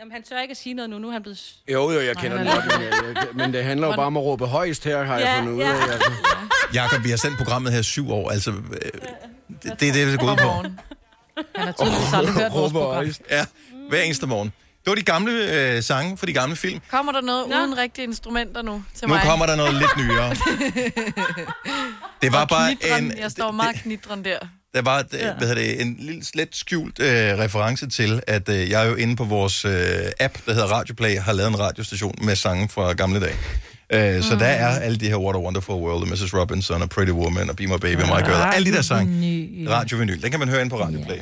[0.00, 0.98] Jamen, han tør ikke at sige noget nu.
[0.98, 1.38] Nu er han blevet...
[1.72, 4.22] Jo, jo, jeg kender den godt, men, jeg, men det handler jo bare om at
[4.22, 5.68] råbe højst her, har jeg Ja, fundet ud ja.
[5.72, 6.74] af.
[6.74, 8.30] Jakob, vi har sendt programmet her syv år.
[8.30, 8.56] Altså, øh,
[9.62, 10.48] det, det er det, det går ud på.
[11.56, 13.04] Han har tydeligvis aldrig hørt vores program.
[13.30, 13.44] Ja,
[13.88, 14.52] hver eneste morgen.
[14.84, 15.32] Det var de gamle
[15.76, 16.80] øh, sange for de gamle film.
[16.90, 19.22] Kommer der noget uden rigtige instrumenter nu til Nu mig?
[19.24, 20.30] kommer der noget lidt nyere.
[22.22, 23.04] Det var Og bare knitren.
[23.04, 24.38] en, Jeg står meget knitren der.
[24.74, 25.32] der var ja.
[25.38, 28.94] hvad hedder det, en lille slet skjult øh, reference til, at øh, jeg er jo
[28.94, 29.72] inde på vores øh,
[30.20, 33.36] app, der hedder Radioplay, har lavet en radiostation med sange fra gamle dage.
[34.16, 36.34] Øh, så der er alle de her What a Wonderful World, og Mrs.
[36.34, 38.82] Robinson, og Pretty Woman, og Be My Baby, og My Girl, og alle de der
[38.82, 39.66] sange.
[39.70, 40.22] Radiovinyl.
[40.22, 41.18] Den kan man høre ind på Radioplay.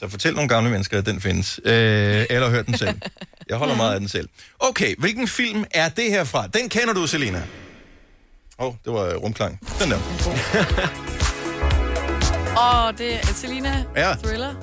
[0.00, 1.60] Så fortæl nogle gamle mennesker, at den findes.
[1.64, 3.00] Øh, eller hør den selv.
[3.48, 4.28] Jeg holder meget af den selv.
[4.58, 6.46] Okay, hvilken film er det her fra?
[6.46, 7.42] Den kender du, Selina.
[8.58, 9.60] Åh, oh, det var øh, rumklang.
[9.82, 9.96] Den der.
[12.58, 14.14] Åh, det er Selina Ja.
[14.24, 14.54] Thriller.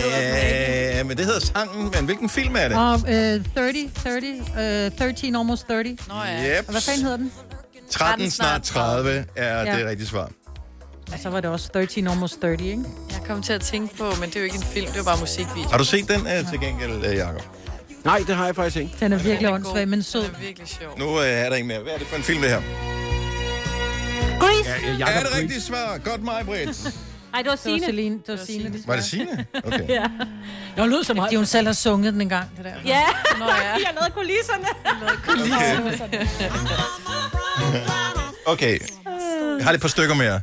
[0.00, 2.76] Ja, men det hedder sangen, men hvilken film er det?
[2.76, 5.96] Og øh, 30, 30, øh, 13, almost 30.
[6.08, 6.58] Nå ja.
[6.58, 6.64] Yep.
[6.66, 7.32] Og hvad fanden hedder den?
[7.90, 9.78] 13 snart 30 er Ja.
[9.78, 10.30] det rigtige svar.
[11.12, 12.82] Og så var det også 13, almost 30, ikke?
[13.10, 15.04] Jeg kom til at tænke på, men det er jo ikke en film, det var
[15.04, 15.68] bare musikvideo.
[15.70, 17.42] Har du set den uh, til gengæld, uh, Jacob?
[18.04, 18.96] Nej, det har jeg faktisk ikke.
[19.00, 20.22] Den er virkelig åndssvag, men sød.
[20.22, 20.98] Den er virkelig sjov.
[20.98, 21.80] Nu uh, er der ikke mere.
[21.80, 22.62] Hvad er det for en film, det her?
[24.40, 24.70] Grease!
[24.70, 25.98] Ja, ja, er det rigtigt svar?
[25.98, 26.94] Godt mig, Britt.
[27.34, 27.86] Ej, det var Det var Signe.
[27.86, 28.18] Celine.
[28.26, 28.74] Det var Signe.
[28.86, 29.46] Var det Signe?
[29.64, 29.88] Okay.
[29.88, 30.04] ja.
[30.76, 32.74] Jeg lød som Fordi hun selv har sunget den en gang, det der.
[32.84, 33.02] Ja,
[33.38, 33.72] Nå ja.
[33.86, 34.66] jeg lavede kulisserne.
[38.46, 38.78] Okay.
[39.58, 40.40] Jeg har det et par stykker mere.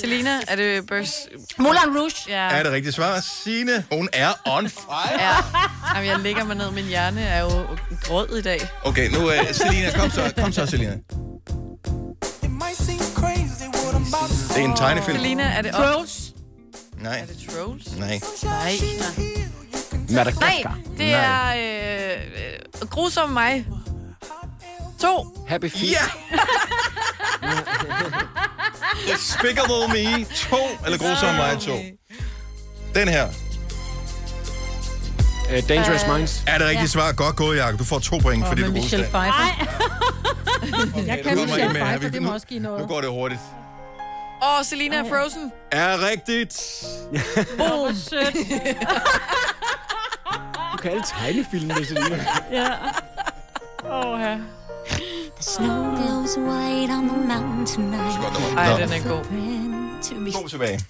[0.00, 1.12] Selina, er det Burs...
[1.58, 2.12] Moulin Rouge.
[2.28, 2.48] Ja.
[2.48, 3.20] Er det rigtigt svar?
[3.44, 5.20] Signe, hun er on fire.
[5.20, 5.36] Ja.
[5.94, 6.70] Jamen, jeg ligger mig ned.
[6.70, 7.66] Min hjerne er jo
[8.02, 8.60] grød i dag.
[8.84, 10.96] Okay, nu uh, Selina, kom så, kom så, Selina.
[14.54, 15.18] Det er en tegnefilm.
[15.18, 15.84] Selina, er det op?
[15.84, 16.32] Trolls.
[17.00, 17.18] Nej.
[17.18, 17.96] Er det Trolls?
[17.96, 18.20] Nej.
[18.44, 18.72] Nej.
[20.10, 20.74] Madagaskar.
[20.74, 22.18] Nej, det er øh,
[22.82, 23.66] øh, grusom mig.
[25.00, 25.44] To.
[25.48, 25.90] Happy Feet.
[25.92, 26.04] Ja!
[29.12, 30.56] Despicable Me 2,
[30.86, 31.72] eller Grusom mig 2.
[32.94, 33.28] Den her.
[35.52, 36.42] Uh, Dangerous Minds.
[36.46, 37.12] Er det rigtigt svar?
[37.12, 37.78] Godt gået, Jacob.
[37.78, 39.66] Du får to point, fordi du er Michelle Pfeiffer.
[41.06, 41.84] Jeg kan Michelle her.
[41.84, 42.80] Pfeiffer, Vi- det må også give noget.
[42.80, 43.40] Nu går det hurtigt.
[44.42, 45.52] Åh, oh, Selina er Frozen.
[45.72, 46.84] Er rigtigt.
[47.58, 47.94] Boom.
[47.94, 48.34] Sødt.
[50.72, 52.24] Du kan alle tegnefilme, det Selina.
[52.52, 52.68] Ja.
[53.90, 54.34] Åh, ja.
[54.34, 54.40] The
[55.60, 58.58] snow glows white on the mountain tonight.
[58.58, 59.24] Ej, den er god.
[60.32, 60.80] To tilbage.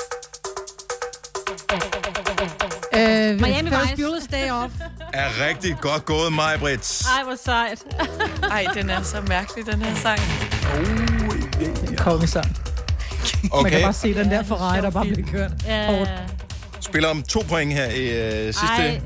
[2.94, 3.94] Øh, Miami Vice.
[3.98, 4.74] Bueller's Day Off.
[5.12, 7.02] Er rigtig godt gået, mig, Britt.
[7.18, 7.84] Ej, hvor sejt.
[8.50, 10.20] Ej, den er så mærkelig, den her sang.
[11.96, 12.46] Kongesang.
[12.46, 16.04] Man kan Okay, bare se den der Ferrari, der bare bliver kørt Ja.
[16.80, 19.00] spiller om to point her i uh, sidste, Ej.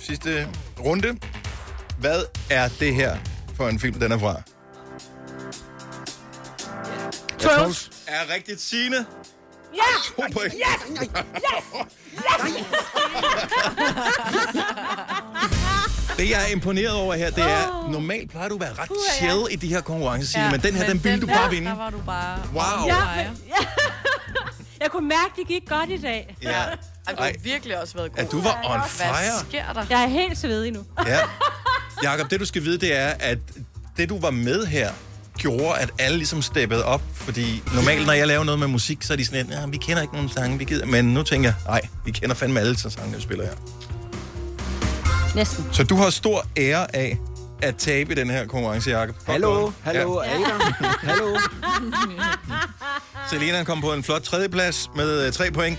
[0.00, 0.48] sidste
[0.84, 1.08] runde.
[1.98, 3.16] Hvad er det her
[3.56, 4.42] for en film, den er fra?
[7.42, 7.90] Trolls.
[8.06, 9.06] Er rigtigt, Signe?
[9.74, 9.80] Ja!
[10.16, 10.52] To point.
[10.54, 10.98] Yes!
[11.00, 11.08] Yes!
[12.14, 12.64] Yes!
[16.16, 18.88] Det, jeg er imponeret over her, det er, normalt plejer du at være ret
[19.18, 21.70] chill i de her konkurrencer, Signe, men den her, den ville du bare vinde.
[21.70, 22.38] Der var du bare...
[22.54, 22.86] Wow.
[22.86, 23.54] Ja, men, ja.
[24.82, 26.36] Jeg kunne mærke, det gik godt i dag.
[26.42, 26.50] Ja.
[26.50, 28.24] Ej, du har virkelig også været god.
[28.24, 29.40] At du var on Hvad fire.
[29.48, 29.84] sker der?
[29.90, 30.84] Jeg er helt svedig nu.
[31.06, 31.18] Ja.
[32.10, 33.38] Jakob, det du skal vide, det er, at
[33.96, 34.92] det du var med her,
[35.42, 37.02] gjorde, at alle ligesom steppede op.
[37.14, 40.02] Fordi normalt, når jeg laver noget med musik, så er de sådan "Ja, vi kender
[40.02, 40.86] ikke nogen sange, vi gider.
[40.86, 43.52] Men nu tænker jeg, nej, vi kender fandme alle så sange, vi spiller her.
[45.34, 45.66] Næsten.
[45.72, 47.18] Så du har stor ære af
[47.62, 49.16] at tabe i den her konkurrence, Jacob.
[49.26, 50.28] Hallo, hallo, Ja.
[51.08, 51.36] Hallo.
[53.30, 55.78] Selena kom på en flot tredjeplads med øh, tre point.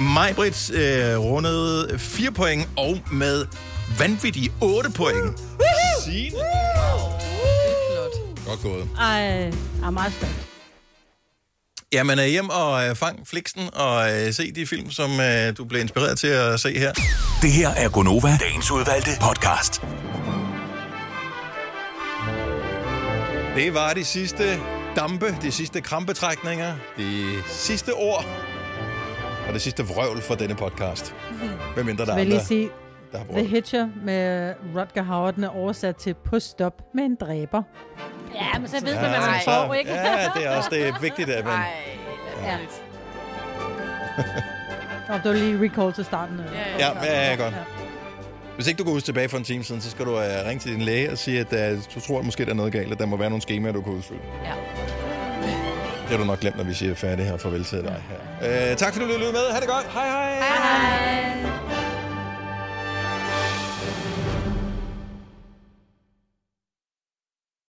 [0.00, 3.44] Majbrit øh, rundede fire point, og med
[3.98, 5.40] vanvittige otte point.
[6.04, 6.38] Signe.
[8.46, 8.88] Godt gået.
[8.98, 9.52] Ej, jeg
[9.84, 10.48] er meget stolt.
[11.92, 15.64] Jamen, øh, hjem og øh, fang fliksen og øh, se de film, som øh, du
[15.64, 16.92] blev inspireret til at se her.
[17.42, 19.82] Det her er Gonova, dagens udvalgte podcast.
[23.56, 24.44] Det var de sidste
[24.96, 28.24] dampe, de sidste krampetrækninger, de sidste ord
[29.48, 31.14] og det sidste vrøvl for denne podcast.
[31.74, 32.68] Hvem mindre der er Vil jeg lige andre, sige,
[33.12, 33.48] der har The brugt.
[33.48, 37.62] Hitcher med Rutger Hauer, den er oversat til På stop med en dræber.
[38.40, 39.90] Ja, men så ved Ja, man, hvad man får, ikke?
[39.94, 41.58] Ja, det er også det er vigtigt, at man...
[42.44, 42.56] Ja.
[45.08, 46.40] Og det var lige recall til starten.
[46.40, 46.46] øh.
[46.78, 47.54] Ja, ja, ja, godt.
[48.54, 50.60] Hvis ikke du går ud tilbage for en time siden, så skal du uh, ringe
[50.60, 52.92] til din læge og sige, at uh, du tror, at måske der er noget galt,
[52.92, 54.20] at der må være nogle skemaer, du kan udfylde.
[54.44, 54.52] Ja.
[56.02, 57.36] Det har du nok glemt, når vi siger færdig her.
[57.36, 58.02] Farvel til dig
[58.40, 58.70] her.
[58.70, 59.52] Uh, tak fordi du lyttede med.
[59.52, 59.86] Ha' det godt.
[59.92, 60.34] Hej hej.
[60.38, 61.65] Hej.